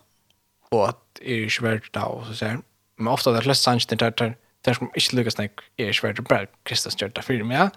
[0.69, 2.59] och att är ju svärt då och så säger.
[2.97, 6.23] Men ofta det läst sanns det där det som inte lyckas när är svært, det
[6.23, 7.71] bara Kristus gör det for meg,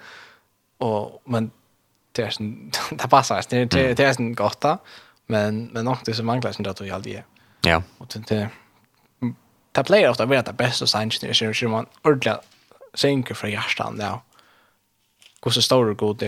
[0.79, 1.51] Och men
[2.11, 4.77] det är sån det passar det, det, det är sån gott då.
[5.27, 7.25] men, men nok det som manglar sånn at du aldri er.
[7.61, 7.83] Ja.
[7.97, 8.49] Och det, det,
[9.71, 12.37] det player ofta å være det beste sannsyn, det er man ordentlig
[12.93, 14.21] sänker för hjärtan ja.
[15.43, 16.23] Hur Hvordan står det god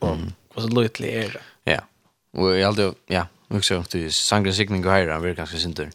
[0.00, 0.18] och
[0.54, 1.42] og så lytlig är det.
[1.64, 1.80] Ja,
[2.32, 5.90] og jeg aldri, ja, Också att sangre signing går här, han verkar ganska synder.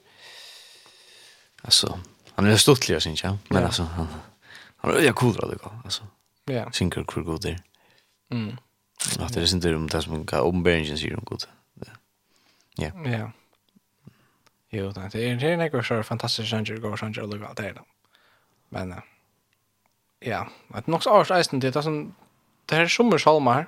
[1.62, 2.00] Alltså,
[2.36, 3.38] Han er stuttlig, jeg synes jag.
[3.50, 4.08] Men alltså han
[4.78, 6.04] han er ju cool det går, alltså.
[6.48, 6.72] Ja.
[6.72, 7.60] Synker hvor god där.
[8.32, 8.58] Mm.
[9.20, 11.46] Att det är inte om det som hva ombäringen sier om god.
[12.78, 12.92] Ja.
[13.06, 13.32] Ja.
[14.72, 17.82] Jo, det er det är något så fantastisk sanger går sanger och allt det där.
[18.70, 19.02] Men
[20.20, 22.16] ja, att nok så års det det sånn,
[22.66, 23.68] det här sommarsalmar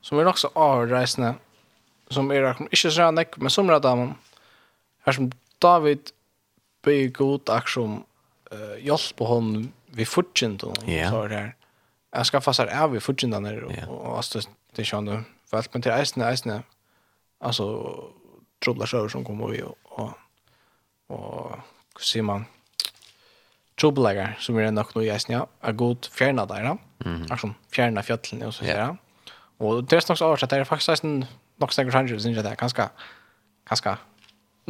[0.00, 1.34] som är också avreisande
[2.10, 4.14] som är inte så nek, men som radam
[5.04, 6.10] här som David
[6.86, 8.00] be god aksjon
[8.52, 9.52] uh, hjelp på hon
[9.96, 11.10] vi fortjent og yeah.
[11.10, 11.54] så der.
[12.16, 13.88] Jeg skal fast er vi fortjent der og, yeah.
[13.90, 15.32] og, og det skjønner du.
[15.50, 16.60] For men til eisene, eisene,
[17.40, 17.66] altså
[18.64, 20.12] trobler sjøer som kommer vi og, og,
[21.12, 21.56] og
[21.96, 22.46] hva sier man,
[23.78, 26.76] trobelager som er nok noe i eisene, ja, er god fjerna der, ja.
[27.04, 27.52] Mm -hmm.
[27.70, 28.96] Fjerna fjøtlene og så sier yeah.
[29.58, 31.24] Og det er nok så oversett, det er faktisk eisen
[31.58, 32.88] nok snakker sannsynlig, synes jeg det er ganske,
[33.68, 33.96] ganske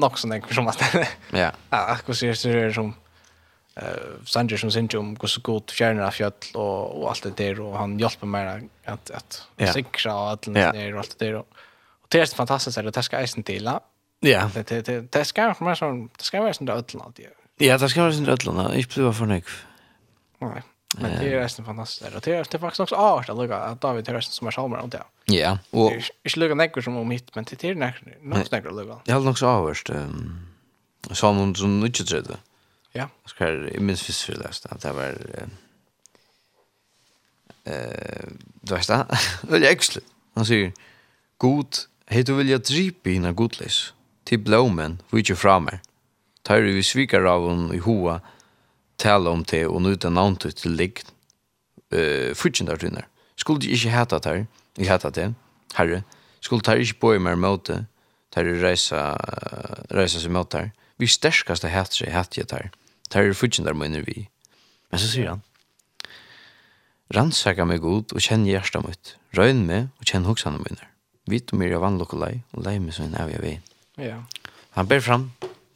[0.00, 1.50] nok sånn egentlig som at ja.
[1.72, 6.16] ja, akkurat sier det er som uh, Sanger som synes om hvordan god fjerner av
[6.16, 9.72] fjøll og, og alt det der, og han hjelper meg at, at ja.
[9.72, 11.40] sikre og alt det der og alt det der.
[11.42, 11.66] Og,
[12.06, 13.80] og det er fantastisk, det skal eisen til, ja.
[14.24, 14.46] Ja.
[14.54, 17.34] Det, det, det, det skal være sånn, det skal være sånn det ødelen alltid.
[17.62, 19.52] Ja, det skal være sånn det ødelen, ikke bli for nøyk.
[20.44, 20.62] Nei.
[21.00, 22.14] Men det är resten fantastiskt.
[22.14, 24.46] Och det är, det är faktiskt också art att lugga att David är resten som
[24.46, 25.02] är salmer om det.
[25.24, 25.58] Ja.
[25.70, 25.90] Och...
[25.90, 27.74] Det är inte lugga näkor som om hit, men det är
[28.22, 28.98] något näkor att lugga.
[29.04, 29.90] Jag har nog så avhörst.
[29.90, 30.46] Um,
[31.10, 32.36] Salmon som inte tredje.
[32.92, 33.08] Ja.
[33.22, 35.10] Jag ska jag minns först för det att det var...
[37.68, 38.28] Uh,
[38.60, 39.06] du vet det?
[39.42, 40.04] Väldigt äxlig.
[40.34, 40.72] Han säger,
[41.36, 43.92] God, hej du vilja dripa hina godlis.
[44.24, 45.78] Till blåmen, vi är inte framme.
[46.42, 48.20] Tar vi svikar av hon i hoa,
[48.98, 51.02] tala om det og nøyta navnet til ligg
[51.94, 53.08] uh, fyrtjendar tunner.
[53.36, 54.46] Skulle de ikke heta det
[54.76, 55.30] jeg heta det,
[55.76, 56.02] herre,
[56.44, 57.86] skulle de ikke boi mer måte,
[58.34, 59.14] der reisa,
[59.94, 60.68] reisa seg mot her.
[61.00, 62.68] Vi sterskaste heta seg heta jeg der.
[63.12, 64.28] Der er fyrtjendar mener vi.
[64.90, 65.44] Men så sier han,
[67.14, 69.14] Rannsaka meg god og kjenn hjertet mitt.
[69.38, 70.88] Røyn meg og kjenn hoksene mine.
[71.30, 73.52] Vit om jeg er vannlokk og lei, og lei meg som en av jeg vei.
[74.02, 74.18] Ja.
[74.74, 75.28] Han ber fram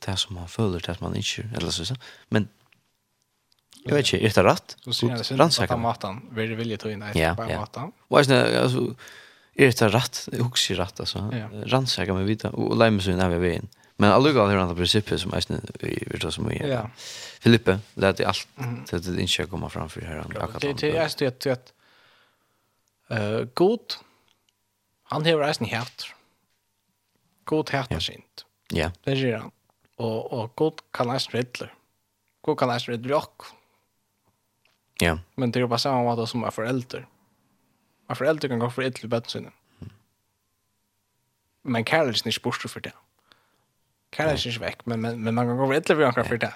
[0.02, 1.94] det som han føler, det som han ikke, eller så,
[2.34, 2.48] men
[3.85, 4.77] Jag vet inte, är det rätt?
[5.31, 5.77] Rannsaka.
[5.77, 7.93] Matan, vill vilja ta in det på matan.
[8.09, 8.94] Vad är det alltså
[9.55, 10.28] är det rätt?
[10.39, 11.31] Hooks ju rätt alltså.
[11.65, 13.62] Rannsaka med vita och lämna så när vi är.
[13.97, 15.43] Men alla går här på principen som är
[15.81, 16.66] vi vart som är.
[16.69, 16.90] Ja.
[17.40, 18.48] Filippe, lät det allt
[18.86, 20.48] så att det inte komma fram för här andra.
[20.61, 21.73] Det är just det att
[23.09, 23.81] eh god
[25.02, 26.15] han har resten hjärt.
[27.44, 28.44] God hjärta sint.
[28.70, 28.93] Ja.
[29.05, 29.51] Det är han.
[29.97, 31.62] Och och god kan läsa rätt.
[32.40, 33.43] God kan läsa rätt rock.
[35.01, 35.18] Ja.
[35.35, 37.06] Men det är bara samma sätt som är förälder.
[38.06, 39.51] Man förälder kan gå för ett till bättre
[41.62, 42.93] Men kärleken är inte bort för det.
[44.16, 46.36] Kärleken är inte väck, men, men, men man kan gå för ett till bättre för
[46.36, 46.55] det.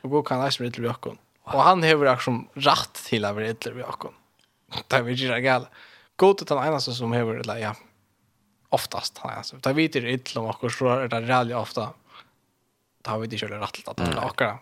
[0.00, 1.16] Och gå kan läsa för ett till bättre.
[1.42, 4.08] Och han har också rätt till att vara ett till bättre.
[4.88, 5.66] Det är vi inte gärna.
[6.16, 7.76] God är den ena som har ett ja,
[8.68, 9.20] oftast.
[9.22, 9.56] Alltså.
[9.56, 11.90] Det vet inte ett till bättre, så är det rätt ofta.
[13.02, 14.60] Det har vi inte kört rätt till att det är akkurat.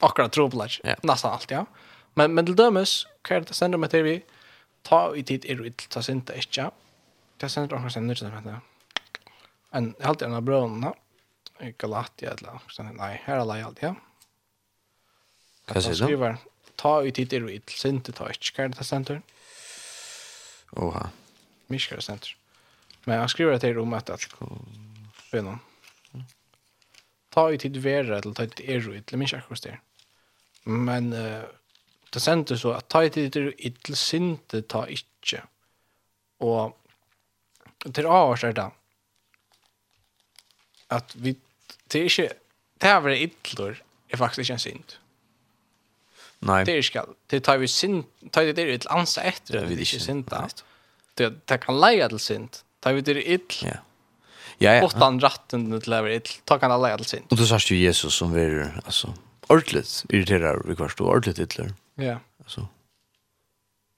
[0.00, 0.66] Akkurat tro på.
[1.02, 1.58] Nästan allt, ja.
[1.58, 1.87] Mm
[2.18, 4.16] Men, men til dømes, hva er det sender meg til vi?
[4.86, 6.70] Ta i tid er ut, ta sinte ikke.
[7.38, 9.30] Det sender dere sender ikke vet du.
[9.78, 10.94] En halvt en av brønene,
[11.78, 13.92] Galatia eller noe Nei, her er alle alt, ja.
[15.68, 16.04] Hva sier du?
[16.06, 16.38] Skriver,
[16.80, 18.54] ta i tid er ut, sinte, ta ikke.
[18.56, 19.22] Hva er det sender?
[20.78, 21.08] Oha.
[21.68, 22.34] Mykje sender.
[23.04, 24.34] Men han skriver til om at alt.
[25.28, 25.58] Bønene.
[27.34, 29.76] Ta i tid være, eller ta i tid er ut, eller minst akkurat det.
[30.64, 31.44] Men uh,
[32.14, 35.42] det sender så at ta i tid til ytl sinte ta ikkje.
[36.44, 36.76] Og
[37.84, 38.68] til avhårs er det
[40.94, 41.34] at vi,
[41.92, 42.30] det er ikke,
[42.80, 44.94] det er vel ytler er faktisk ikke en sint.
[46.48, 46.62] Nei.
[46.64, 49.60] Det er ikke, det tar vi sint, tar vi det er ytl ansa etter, det
[49.60, 50.46] er vi ikke sinta.
[51.18, 53.66] Det, det kan leie til sint, tar vi det er ytl.
[53.66, 53.82] Ja.
[54.58, 54.86] Ja, ja.
[54.86, 57.28] Åttan ratten til lever ytl, Ta kan leie til sint.
[57.28, 59.12] Og du sørst jo Jesus som vi er, altså,
[59.52, 61.68] ordentligt irriterar vi kvarst, og ordentligt ytler.
[61.68, 62.18] Ja Ja.
[62.38, 62.68] Alltså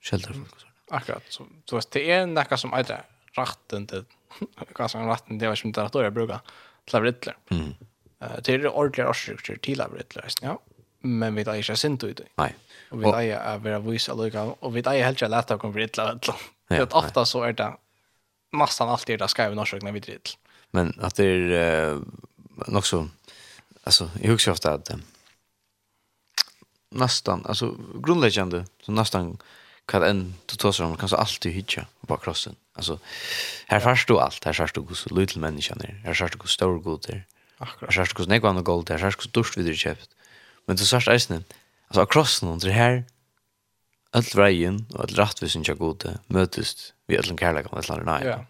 [0.01, 0.67] shelter folk så.
[0.89, 4.03] Akkurat så så att det är något som är rätten till
[4.77, 6.39] vad som rätten det var som det då jag brukar
[6.85, 7.37] klavrittler.
[7.49, 7.75] Mm.
[8.19, 10.59] Eh det är ordentliga orsaker till klavrittler, ja.
[10.99, 12.21] Men vi tar inte sint ut.
[12.35, 12.55] Nej.
[12.91, 15.73] Och vi tar ju att vara vis och vi tar ju helt lätt att komma
[15.73, 15.93] vid ett
[16.67, 17.73] Det att ofta så är det
[18.51, 20.19] massan alltid där ska ju när vi drill.
[20.71, 21.99] Men att det är eh,
[22.67, 23.07] nog så
[23.83, 24.91] alltså jag husker ofta att
[26.91, 29.37] nästan alltså grundläggande så nästan
[29.85, 32.55] kan en totalt om kanske alltid hitcha på crossen.
[32.73, 32.99] Alltså
[33.67, 36.39] här först du allt, här först du hur så liten människan är, här först du
[36.39, 37.25] hur stor god är.
[37.57, 37.95] Akkurat.
[37.95, 40.09] Här först du hur nägvan och gold är, här först du hur vid köpt.
[40.65, 41.43] Men du sörst eisen,
[41.87, 43.03] alltså crossen under här
[44.11, 48.25] allt vägen och allt rätt visst jag gode mötest vi allt kärlek och allt nej.
[48.25, 48.45] Ja.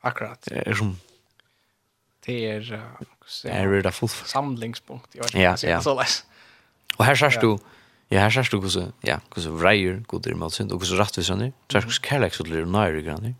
[0.00, 0.42] Akkurat.
[0.42, 1.00] Det är som
[2.26, 2.60] det är
[3.42, 5.16] det är det full samlingspunkt.
[5.34, 5.82] Ja, ja.
[5.82, 6.24] Så läs.
[7.00, 7.54] Og her sørst du,
[8.10, 11.52] ja, her sørst du hvordan, ja, hvordan vreier god er med synd, og hvordan rettvisene,
[11.72, 13.36] sørst hvordan kærleksudler og nære grann.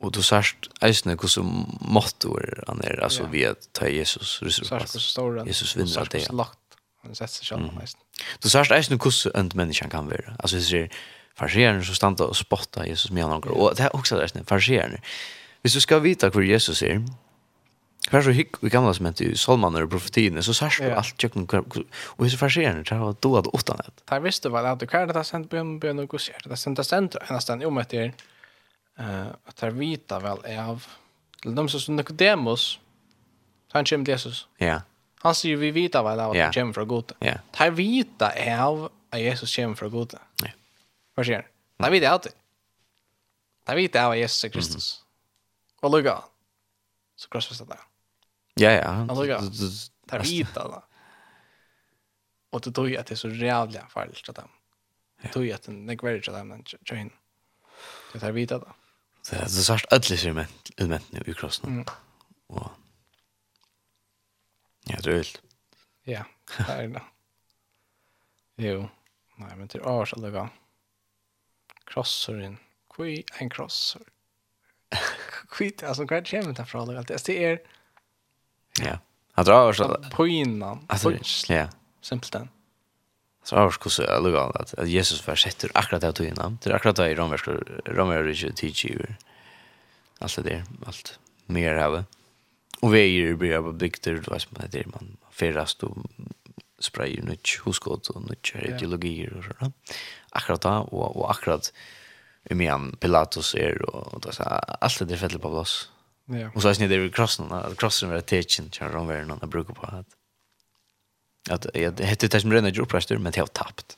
[0.00, 1.48] Og du sørst eisene hvordan
[1.82, 5.16] mottoer han er, altså vi at ta Jesus, ryser på oss.
[5.46, 6.22] Jesus vinner av det.
[6.30, 7.98] lagt, han setter seg selv om eisen.
[8.38, 10.36] Du sørst eisene hvordan ønt menneskene kan være.
[10.38, 11.02] Altså hvis det er
[11.40, 15.02] farsierne som standa og spotta Jesus med han og det er også eisene, farsierne.
[15.60, 17.02] Hvis du skal vite hvor Jesus er,
[18.08, 21.20] Hver så hikk i gamla som hent i Solmaner og profetiene, så sørst du alt
[21.20, 21.76] tjøkken og
[22.16, 24.02] hvis hese farserende så har du det åttan et.
[24.08, 26.80] Der visste vel at hver det er sendt bjørn bjørn og gosier, det er sendt
[26.86, 28.14] sendt enn jo med til
[28.96, 30.88] at der vita vel er av
[31.42, 32.78] til dem som Nicodemus
[33.72, 34.46] han kommer til Jesus.
[34.60, 34.80] Ja.
[35.22, 37.14] Han sier vi vita vel av at han kommer fra gode.
[37.22, 37.36] Ja.
[37.58, 40.18] Der vita er av at Jesus kommer fra gode.
[40.42, 40.50] Ja.
[41.14, 41.46] Hva skjer?
[41.80, 42.34] Der vita er alltid.
[43.68, 44.88] Der vita er av at Jesus er Kristus.
[45.84, 46.16] Og lukka.
[47.20, 47.89] Så krossfestet der.
[48.60, 48.90] Ja, ja.
[48.90, 49.58] Han tog att
[50.06, 50.84] det är vita då.
[52.50, 54.48] Och det tog att det är så jävla farligt att dem.
[55.22, 57.12] Det tog att den negverar till dem den tjejen.
[58.12, 58.74] Det är vita då.
[59.30, 60.44] Det är så särskilt ödlig som
[60.76, 61.70] utmätt nu i krossen.
[61.70, 61.84] Mm.
[62.46, 62.70] Och
[64.84, 65.42] ja, det är vilt.
[66.02, 66.24] Ja,
[66.58, 67.02] det är det.
[68.56, 68.88] Jo,
[69.36, 70.50] nej men till års alla gång.
[71.84, 72.58] Krossaren.
[72.94, 74.02] Kvi en krossor.
[75.48, 77.24] Kvitt, alltså kvar kommer det från allt.
[77.24, 77.60] Det är
[78.78, 78.98] Ja.
[79.32, 80.86] Han drar så poinan.
[81.48, 81.68] Ja.
[82.00, 82.48] Simpelt den.
[83.44, 86.58] Så har skus alluga at att Jesus var sätter akkurat av tøyna.
[86.62, 87.48] Det är akkurat av romersk
[87.84, 89.16] romersk teacher.
[90.18, 92.04] Allt det där, allt mer
[92.82, 95.96] vi är ju blir på bygder, du vet man det man ferast och
[96.78, 99.72] sprayer nytt huskot og nytt ideologier og sånn.
[100.32, 101.72] Akkurat da, och, och akkurat
[102.50, 105.90] i mean Pilatus är och då så allt det der på plass.
[106.30, 106.50] Ja.
[106.54, 109.74] Och så är det ju crossen, att crossen är teaching kör om vem någon brukar
[109.74, 110.16] på att
[111.50, 113.96] att jag hette det som renner djurprester men det har tappat.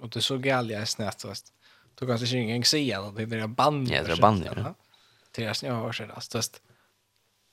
[0.00, 1.52] Och det så gäller jag snett så att
[1.94, 3.88] då kanske inte ingen ser att det är band.
[3.88, 4.44] Ja, det är band.
[4.56, 4.74] Ja.
[5.30, 6.40] Det är snö har sig alltså.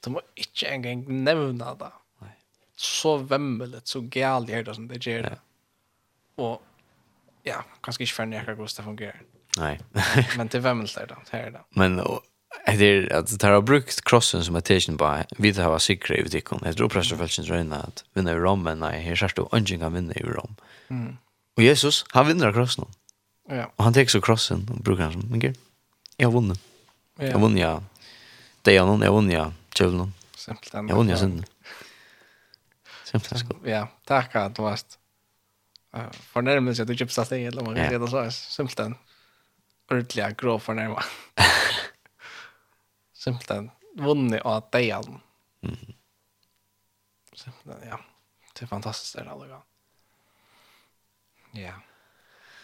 [0.03, 1.91] De må inte en gång nämna det.
[2.19, 2.39] Nej.
[2.75, 5.23] Så vemmeligt så gäller jag det som det gör.
[6.35, 6.43] Ja.
[6.43, 6.63] Och
[7.43, 9.15] ja, kanske inte för när jag går att fungera.
[9.57, 9.81] Nej.
[10.37, 11.65] men det vemmeligt där då, här då.
[11.69, 12.21] Men och
[12.65, 16.34] Det är att det har brukt krossen som ett tecken på vi det har säkert
[16.34, 16.61] i ikon.
[16.65, 19.94] Jag tror pressar fälsens röna att vinna i Rom men nej, här särskilt ungen kan
[19.94, 20.56] vinna i Rom.
[20.88, 21.18] Mm.
[21.57, 22.86] Och Jesus, han vinner krossen.
[23.49, 23.72] Ja.
[23.76, 25.57] Och han tar så krossen och brukar han som, men gud,
[26.18, 26.60] jag har vunnit.
[27.19, 27.26] Ja.
[27.26, 27.84] Jag vunnit, ja.
[28.61, 29.53] Det är någon, jag har vunnit, ja.
[29.73, 30.14] Tjövlen.
[30.36, 30.73] Simpelt Simpelt.
[30.73, 31.45] Jag har vunnit, jag synd.
[33.03, 33.45] Simpelt.
[33.64, 34.80] Ja, tack att du var
[36.11, 38.30] förnärmelse att du köpte sig eller vad det är.
[38.30, 38.98] Simpelt.
[39.91, 41.10] Ordentliga grå förnärmelse.
[43.26, 45.22] simpelthen vunnet av deg deialen.
[45.65, 45.95] Mm.
[47.34, 47.99] Simpelthen, ja.
[48.56, 49.64] Det er fantastisk det er alle gang.
[51.56, 51.73] Ja.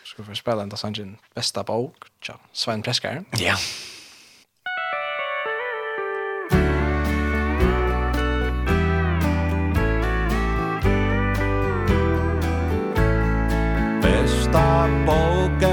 [0.08, 3.24] Skal vi spille en av sannsyn Vesta bok, tja, Svein Preskar.
[3.40, 3.56] Ja.
[14.04, 14.66] Besta
[15.08, 15.71] Bog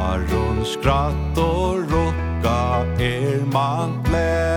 [0.00, 4.49] Aron skratt og rokka er man blei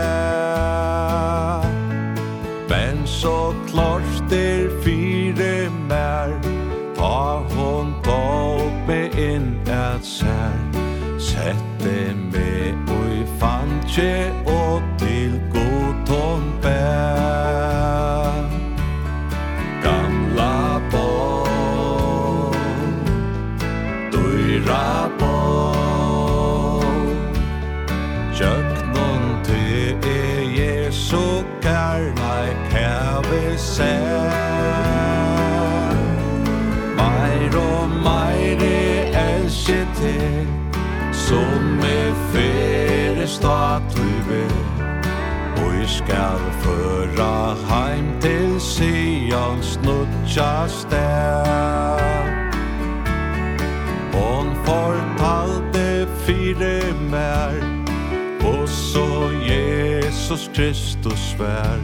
[50.34, 51.46] just der
[54.14, 57.54] Hon fortalte fire mer
[58.44, 61.80] Og så Jesus Kristus vær.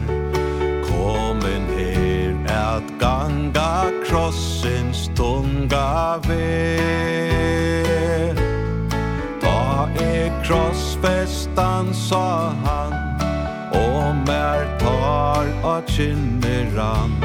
[0.82, 8.34] Komen her at ganga krossens tunga vær
[9.40, 12.92] Ta e krossfestan sa han
[13.72, 17.19] Og mer tar at kinneran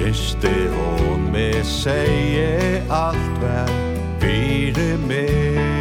[0.00, 3.68] Kysste hon med seie alt vær
[4.22, 5.79] Vire med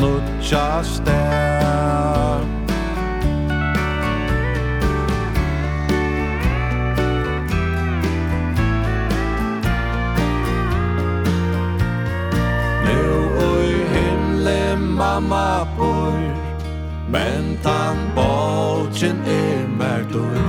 [0.00, 2.40] nutja der
[12.84, 13.02] Nu
[13.52, 16.18] oi himle mamma bor
[17.08, 20.40] Men tan bolchen er merdur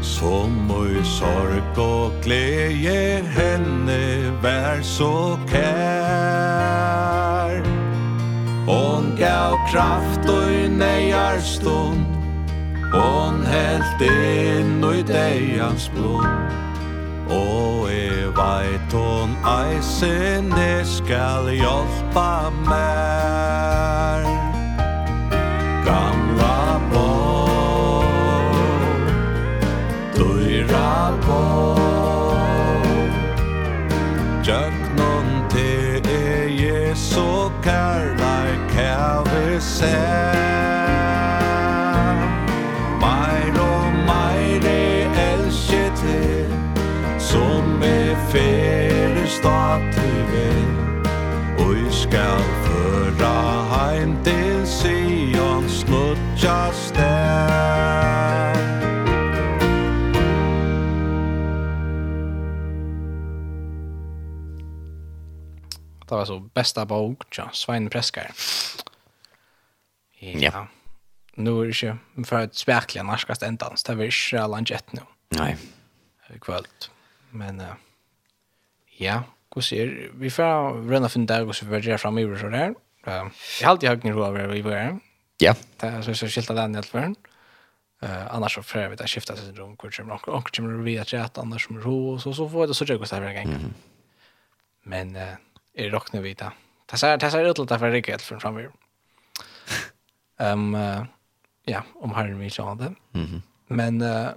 [0.00, 7.01] Som oi sorg og gleje henne vær så kær.
[8.66, 12.06] Hon gav kraft og i neiar stund.
[12.92, 16.28] Hon helt inn og i deians blod.
[17.32, 20.52] Og e veit hon eisen
[20.86, 24.41] skal hjelpa mer
[39.62, 40.38] sær.
[43.02, 46.52] Meir og meir er elskje til
[47.22, 50.66] Som er fere stater vil
[51.62, 53.36] Og i skal føra
[53.72, 57.62] heim til Sion snutja stær.
[66.12, 68.34] Det var så bästa bok, ja, Svein Preskar.
[70.22, 70.66] Ja.
[71.34, 73.84] Nu är det ju för att verkligen narskast ändans.
[73.84, 75.00] Det är inte landet nu.
[75.28, 75.56] Nej.
[76.40, 76.90] Kvällt.
[77.30, 77.66] Men uh,
[78.98, 79.22] ja,
[79.54, 82.74] hur ser vi får rena för där och så vi gör fram i så där.
[83.04, 83.30] Jag har
[83.70, 84.98] alltid högt nivå över vi var.
[85.38, 85.54] Ja.
[85.76, 87.16] Det är så så skilta den helt förn.
[88.02, 90.96] Eh annars så får vi det skifta sig runt kvar som och och kommer vi
[90.96, 93.22] vet att annars som ro och så så får det så jag går så här
[93.22, 93.74] en
[94.82, 95.34] Men eh
[95.74, 96.52] är det rockna vita.
[96.90, 98.70] Det ser det ser ut att det är från framöver.
[100.42, 101.04] Um, uh,
[101.64, 102.94] ja, om Harry vi sa det.
[103.14, 103.40] Mm -hmm.
[103.66, 104.30] Men uh,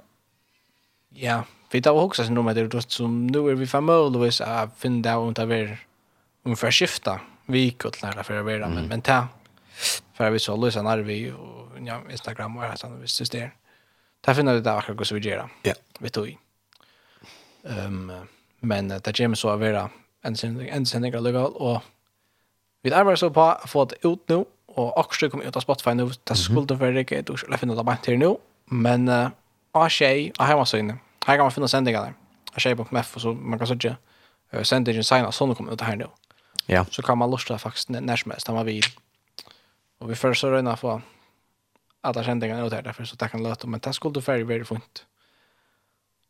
[1.10, 4.70] ja, vi tar också sen om det då som nu är vi framöver så jag
[4.78, 5.80] finner det om det är
[6.44, 9.28] om för skifta vi kött lära för att vara men men ta
[10.14, 13.54] för vi så lösa när vi och ja Instagram och så vi syns där.
[14.22, 15.50] Där finner det där också vi gör.
[15.64, 15.74] Ja.
[16.00, 16.38] Vi tog.
[17.64, 18.12] Ehm
[18.60, 19.90] men det James så vara
[20.22, 21.84] en sändning en sändning och
[22.82, 24.46] vi arbetar så på att få det ut nu
[24.76, 26.10] og också kommer ut av Spotify nu.
[26.24, 28.36] Det skulle det vara riktigt du skulle finner det bara till nu.
[28.66, 29.30] Men uh,
[29.72, 30.98] av tjej, av hemma så inne.
[31.26, 32.14] Här kan man finna sändningarna.
[32.54, 33.96] Av tjej.mf och så man kan säga
[34.54, 36.08] uh, sändningen signa så kommer ut här nu.
[36.66, 36.86] Ja.
[36.92, 38.84] Så kan man lusta faktiskt när som helst, när man vill.
[40.00, 41.02] Och vi får så röna få
[42.02, 43.68] alla sändningarna ut här därför så det kan löta.
[43.68, 45.06] Men det skulle vara väldigt fint.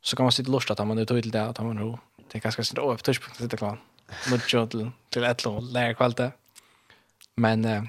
[0.01, 1.99] Så kan man sitta lusta att man är till det, att man ro.
[2.31, 3.77] Det är ganska sitta upp tidspunkten sitta klar.
[4.31, 6.31] Nudjo till, till ett lån, lära kvalitet.
[7.35, 7.84] Men eh,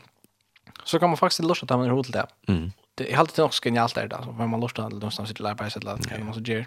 [0.87, 2.27] så kan man faktiskt lusta ta med hot där.
[2.49, 2.73] Mm.
[2.95, 5.83] Det är alltid också genialt där alltså när man lustar till någonstans sitter lära sig
[5.87, 6.67] att kan man så ger.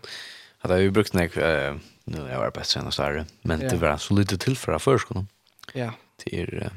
[0.60, 3.98] Att jag brukt när eh nu jag var bäst sen och så men det var
[3.98, 5.28] så lite till för förskolan.
[5.74, 5.94] Ja.
[6.18, 6.70] Till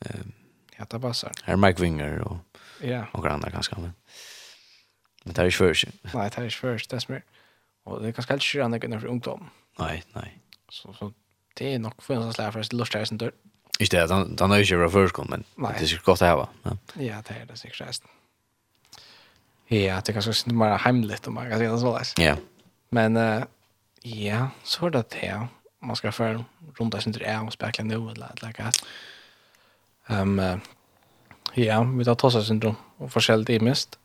[0.00, 0.10] eh
[0.78, 1.32] ja det passar.
[1.42, 2.36] Här Mike Winger och
[2.80, 3.06] ja.
[3.12, 3.92] Och andra ganska men.
[5.24, 5.88] Men det är ju först.
[6.14, 7.22] Nej, det är ju först, det är.
[7.84, 9.50] Och det är ganska helt skrämmande när för ungdom.
[9.78, 10.38] Nej, nej.
[10.68, 11.12] Så så
[11.54, 13.32] det är nog för en sån där först lustar sen dörr.
[13.78, 15.74] Ikke det, den, den er ikke fra førskolen, men Nei.
[15.78, 16.46] det er sikkert godt å heve.
[16.64, 16.72] Ja.
[16.98, 18.10] ja, det er det sikkert resten.
[19.70, 22.10] Ja, det er kanskje ikke mer heimelig, om man kan si det så leis.
[22.18, 22.34] Ja.
[22.96, 23.44] Men uh,
[24.02, 25.30] ja, så er det det,
[25.84, 26.42] man skal føre
[26.80, 28.82] rundt der sin tre og spekle nå, eller et eller annet.
[30.08, 33.98] Um, uh, ja, vi tar tossa syndrom, og forskjellig i mest.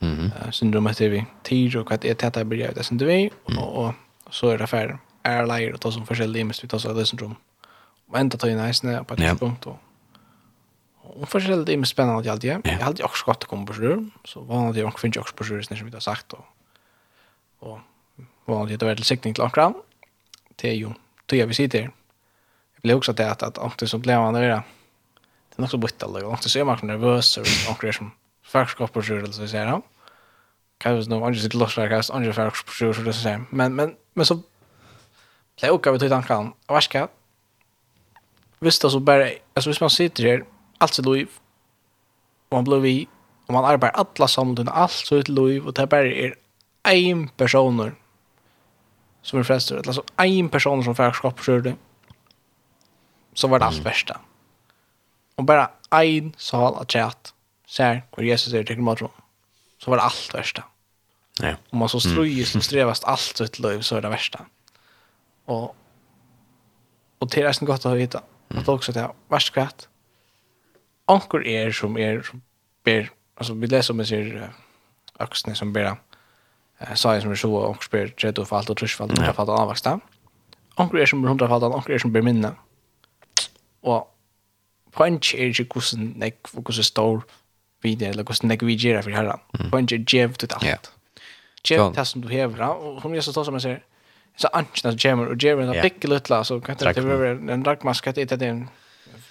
[0.00, 0.46] Mm -hmm.
[0.46, 3.08] uh, syndrom heter vi tid, og hva det er tett jeg blir av det syndrom
[3.08, 3.94] vi, og, og,
[4.26, 4.98] og så er det ferdig.
[5.24, 7.30] Er leier og tossa forskjellig i mest, vi tossa det syndrom.
[7.30, 7.53] Mm
[8.06, 9.78] och ända tar ju nice på ett punkt och
[11.02, 12.60] Och för sig det är spännande allt det.
[12.64, 15.44] Jag hade också skott kom på sjön så var det ju också finns också på
[15.44, 16.44] sjön som vi har sagt och
[17.58, 17.78] och
[18.44, 19.74] var det då väl siktning klart akkurat.
[20.56, 20.90] Det är ju
[21.26, 21.90] det jag vill se det.
[22.74, 24.48] Jag blev också det att att antingen så blev han där.
[24.48, 26.36] Det är nog så bort alla gånger.
[26.36, 28.10] Så är man nervös och och det som
[28.42, 29.82] faktiskt skott på sjön så säger han.
[30.78, 33.44] Kan ju nog inte loss där kan ju faktiskt på sjön så det säger.
[33.50, 34.42] Men men men så
[35.60, 36.52] blev också vi tog tanken.
[36.66, 37.08] Vad ska
[38.64, 40.44] visst alltså bara alltså hvis man sitter här
[40.78, 41.28] allt sitt liv
[42.48, 43.08] och man blir vi
[43.46, 46.34] och man arbetar alla samtidigt allt sitt liv och det bara är
[46.82, 47.94] en personer
[49.22, 51.76] som är frästor alltså en person som färskap skörde
[53.34, 54.20] så var det allt värsta.
[55.34, 57.34] Och bara en sal att chat
[57.66, 59.10] så här och Jesus är till matron
[59.78, 60.64] så var det allt värsta.
[61.40, 61.54] Ja.
[61.70, 64.40] Om man så ströjer som strävast allt sitt liv så är det värsta.
[65.44, 65.76] Och
[67.18, 68.22] och det är nästan gott att veta.
[68.58, 69.88] Att också det värst kvart.
[71.06, 72.42] Ankor är som är som
[72.84, 74.52] ber alltså vi läser om det ser
[75.16, 75.84] axeln som ber
[76.78, 80.00] eh säger som så och ber tredje och fall och tredje fall och fall avväxta.
[80.74, 82.52] Ankor är som ber hundra fall, ankor är som ber minne.
[83.80, 84.16] Och
[84.92, 87.22] punch är ju kusen nek fokus stor
[87.82, 89.40] vidare eller kusen nek vi ger för herran.
[89.70, 90.92] Punch är jävligt allt.
[91.68, 93.82] Jävligt som du hävrar och som är så som man säger
[94.36, 98.06] så anchen att jammer och jammer en pick lilla så kan det vara en dragmask
[98.06, 98.68] att det är en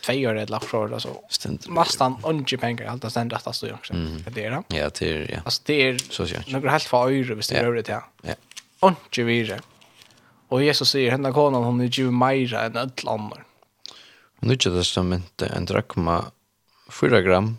[0.05, 1.21] två år eller från alltså
[1.67, 5.31] mastan onge pengar allt att stända att stå också det är det ja det är
[5.31, 5.39] ja.
[5.45, 8.03] Alltså det är så så några helt för öre visst det är det ja.
[8.21, 8.33] ja.
[8.79, 9.59] Onge vidare
[10.47, 13.33] och Jesus säger henne konan hon är ju mer än ett land
[14.39, 16.25] Nu är det som inte en drakma
[16.89, 17.57] 4 gram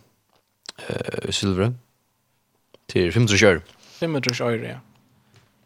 [0.89, 1.75] eh silver
[2.87, 3.63] till 500 kör.
[3.79, 4.81] 500 kör ja.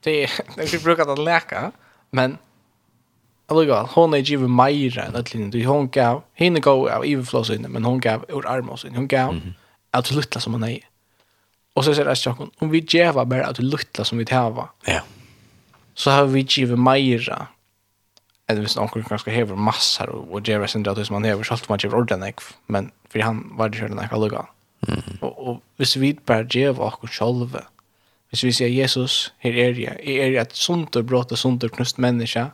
[0.00, 1.72] Det det är brukat att läka,
[2.10, 2.38] men
[3.50, 7.68] Alltså, hon är givet mer än att du Hon gav, henne gav av iverflås inne,
[7.68, 8.96] men hon gav ur armos inne.
[8.96, 9.52] Hon gav mm -hmm.
[9.90, 10.80] att luttla som hon är.
[11.74, 15.00] Och så säger Rättsjak hon, om vi geva bara att luttla som vi täva, ja.
[15.94, 17.48] så har vi givet mer
[18.48, 21.68] eller hvis noen kanskje hever massar og djever sin drøy som han hever, så alt
[21.68, 24.46] man djever ordentlig nek, men for han var det kjørende nek allukka.
[25.20, 27.60] Og, og hvis vi bare djever okkur sjolve,
[28.28, 30.00] Hvis vi sier Jesus, her er jeg.
[30.04, 32.50] Jeg er et sunt og brått og sunt og knust menneske.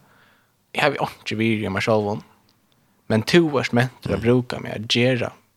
[0.75, 2.23] Jeg har ikke virje meg selv om.
[3.11, 4.87] Men to er ment å bruke meg,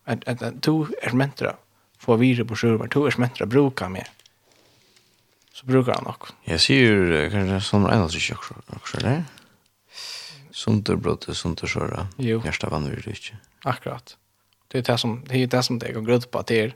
[0.07, 1.53] at, at To er ment å
[2.01, 4.09] få virje på sjøen, to er ment å bruke meg.
[5.53, 6.29] Så brukar han nok.
[6.45, 9.23] Jeg sier kanskje som en av seg også, eller?
[10.53, 12.11] Sunt og brått sunt og sjøen.
[12.21, 12.41] Jo.
[12.45, 13.39] Hjertet vanner du ikke.
[13.65, 14.17] Akkurat.
[14.67, 16.75] Det är det som det är det som det går grund på att det är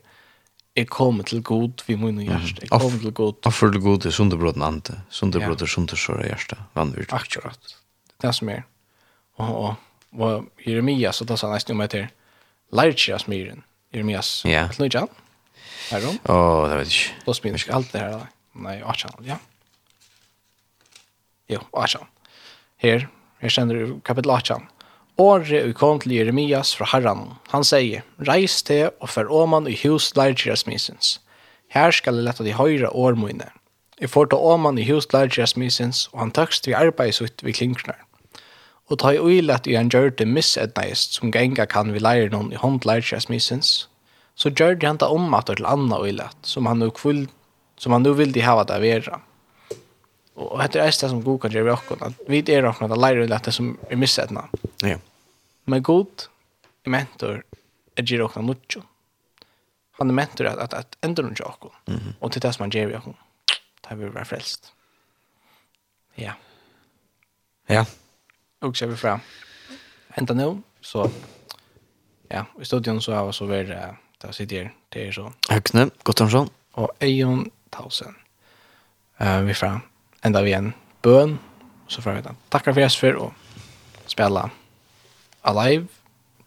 [0.81, 3.39] jeg kommer til god, vi må nå hjerte, jeg kommer til god.
[3.49, 7.13] Offer til god er sunderbrot en ante, sunderbrot er sundersåret gjørst, vannvirt.
[7.15, 7.75] Akkurat,
[8.17, 8.65] det er som er.
[9.41, 9.75] Og, og,
[10.17, 12.09] og Jeremias, og da sa han nesten om etter,
[12.71, 14.67] Lærkja smyren, Jeremias, ja.
[14.71, 15.09] til nøytjan,
[15.91, 16.19] her om.
[16.23, 17.23] Åh, oh, det vet jeg ikke.
[17.25, 18.29] Da smyren ikke alt det her, da.
[18.65, 19.39] Nei, Achan, ja.
[21.51, 22.07] Jo, Achan.
[22.81, 23.09] Her,
[23.43, 24.65] her kjenner du kapitel Achan.
[24.65, 24.80] Ja
[25.21, 27.35] åre og kom til Jeremias fra herran.
[27.53, 31.19] Han sier, reis til og fer åman i hus leirgjøresmisens.
[31.71, 33.47] Her skal jeg lette de høyre årmøyne.
[34.01, 37.99] Jeg får til åman i hus leirgjøresmisens, og han tøkst vi arbeidsut ved klinkner.
[38.89, 42.49] Og ta i uilet i han gjør det missetneist som genga kan vi lære noen
[42.51, 43.85] i hånd leirgjøresmisens,
[44.35, 47.27] så gjør det han om at til anna uilet, som han nu kvull,
[47.77, 49.21] som han nu vil de hava det vera.
[50.41, 52.99] Og dette er det som god kan gjøre vi okkur, at vi er okkur at
[52.99, 54.47] leire uilet det som er missetna.
[54.81, 54.95] Ja.
[54.95, 55.07] Yeah.
[55.71, 56.27] Men god
[56.83, 57.43] mentor
[57.95, 58.75] er ger också något.
[59.99, 61.63] Han er mentor at, at, at endur någon sak.
[61.87, 62.39] Mm -hmm.
[62.39, 63.13] Det som man ger jag.
[63.89, 64.73] Det vil være frelst.
[66.15, 66.33] Ja.
[67.67, 67.85] Ja.
[68.61, 69.19] Och så vi fram.
[70.15, 71.09] Ända nu så
[72.27, 73.67] ja, i studion så har vi så väl
[74.21, 75.33] där sitter det är så.
[75.49, 78.15] Högsne Gottonsson och Ejon Tausen.
[79.17, 79.79] Eh vi fram
[80.21, 81.39] ända vi en bön
[81.87, 82.35] så får vi ta.
[82.49, 83.33] Tackar för oss för och
[84.05, 84.49] spela.
[85.43, 85.87] Alive,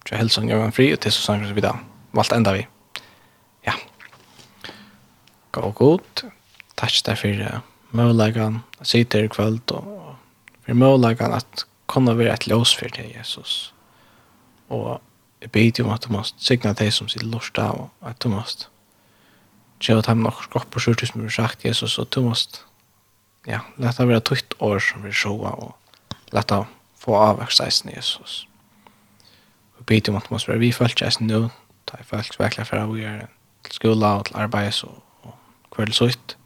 [0.05, 1.73] Tja Helsing Jørgen Fri, og til så sanger vi da.
[2.15, 2.67] Valgt enda vi.
[3.67, 3.73] Ja.
[5.57, 6.25] Gå god.
[6.77, 7.63] Takk der for uh,
[7.97, 10.17] mølegan, sitter i kvöld, og
[10.67, 13.73] for mølegan at kunne være et ljøs for til Jesus.
[14.69, 15.01] Og
[15.41, 18.29] jeg beder om at du måst signa deg som sitt lort av, og at du
[18.29, 18.69] måst
[19.81, 22.65] gjøre dem nok skott på skjortet som du har sagt, Jesus, og du måst
[23.47, 25.77] ja, lette være tøyt år som vi sjåa, og
[26.33, 26.65] lette
[27.01, 28.21] få avvekst eisen Jesus.
[28.21, 28.54] Jesus
[29.85, 31.49] og bete om at man spør, vi følt seg sin nå,
[31.85, 33.27] da jeg følt vekkla fra vi er
[33.65, 35.35] til skola og til arbeid og, og
[35.75, 36.37] kveld så ut.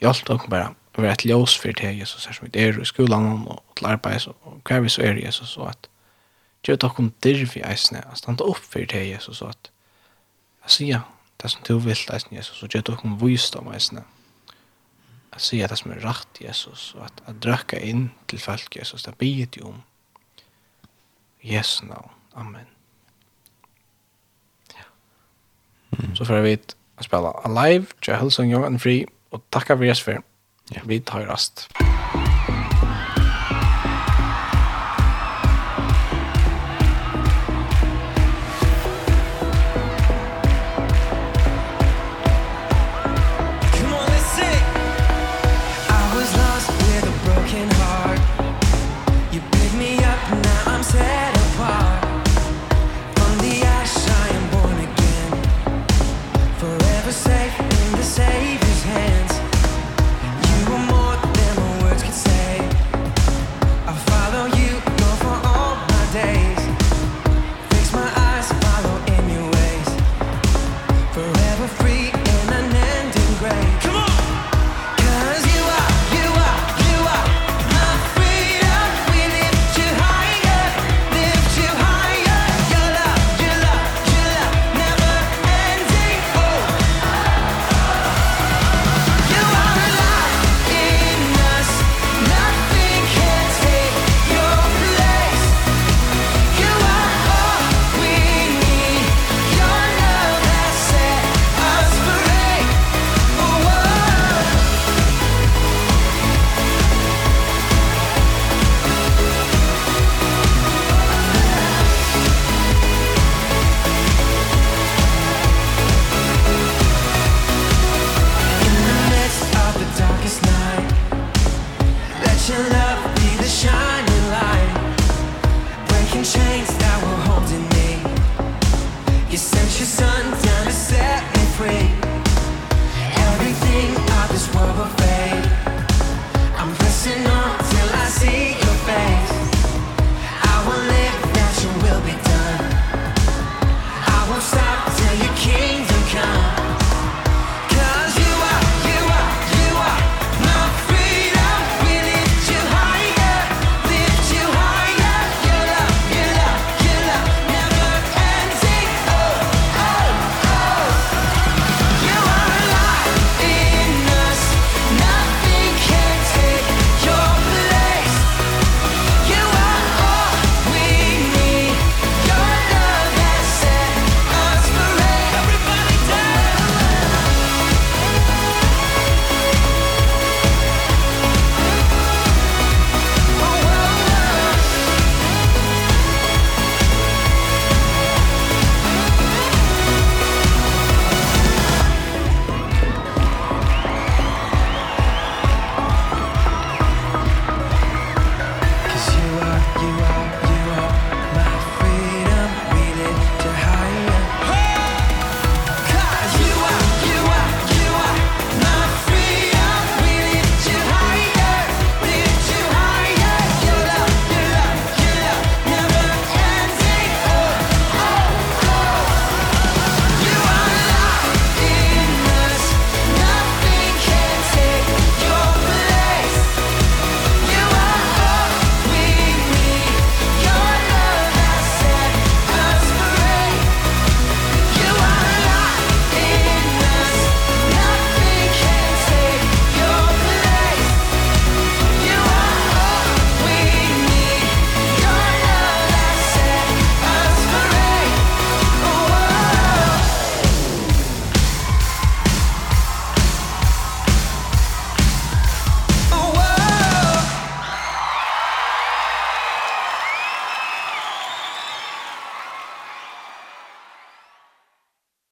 [0.00, 2.80] Jeg alt åkken bare å være et ljøs for til Jesus, her som vi er
[2.80, 5.88] i skolan og til arbeid og hver vi så er Jesus, og at
[6.64, 9.70] gjør dere åkken dirv i eisene, at standa opp for til Jesus, og at
[10.64, 11.06] jeg sier
[11.42, 14.02] det som du vil eisene Jesus, og gjør dere åkken vist om eisene,
[15.34, 19.06] at sier det som er rett Jesus, og at jeg drøkker inn til folk Jesus,
[19.06, 19.80] det blir det jo om
[21.44, 22.23] Jesu navn.
[22.34, 22.66] Amen.
[24.74, 24.84] Ja.
[25.98, 26.16] Mm.
[26.16, 26.58] Så får vi
[26.96, 30.22] att spela Alive, Jehelsung Young and Free och tacka för Jesper.
[30.70, 30.80] Ja.
[30.84, 31.68] Vi tar rast.
[31.78, 32.23] Ja.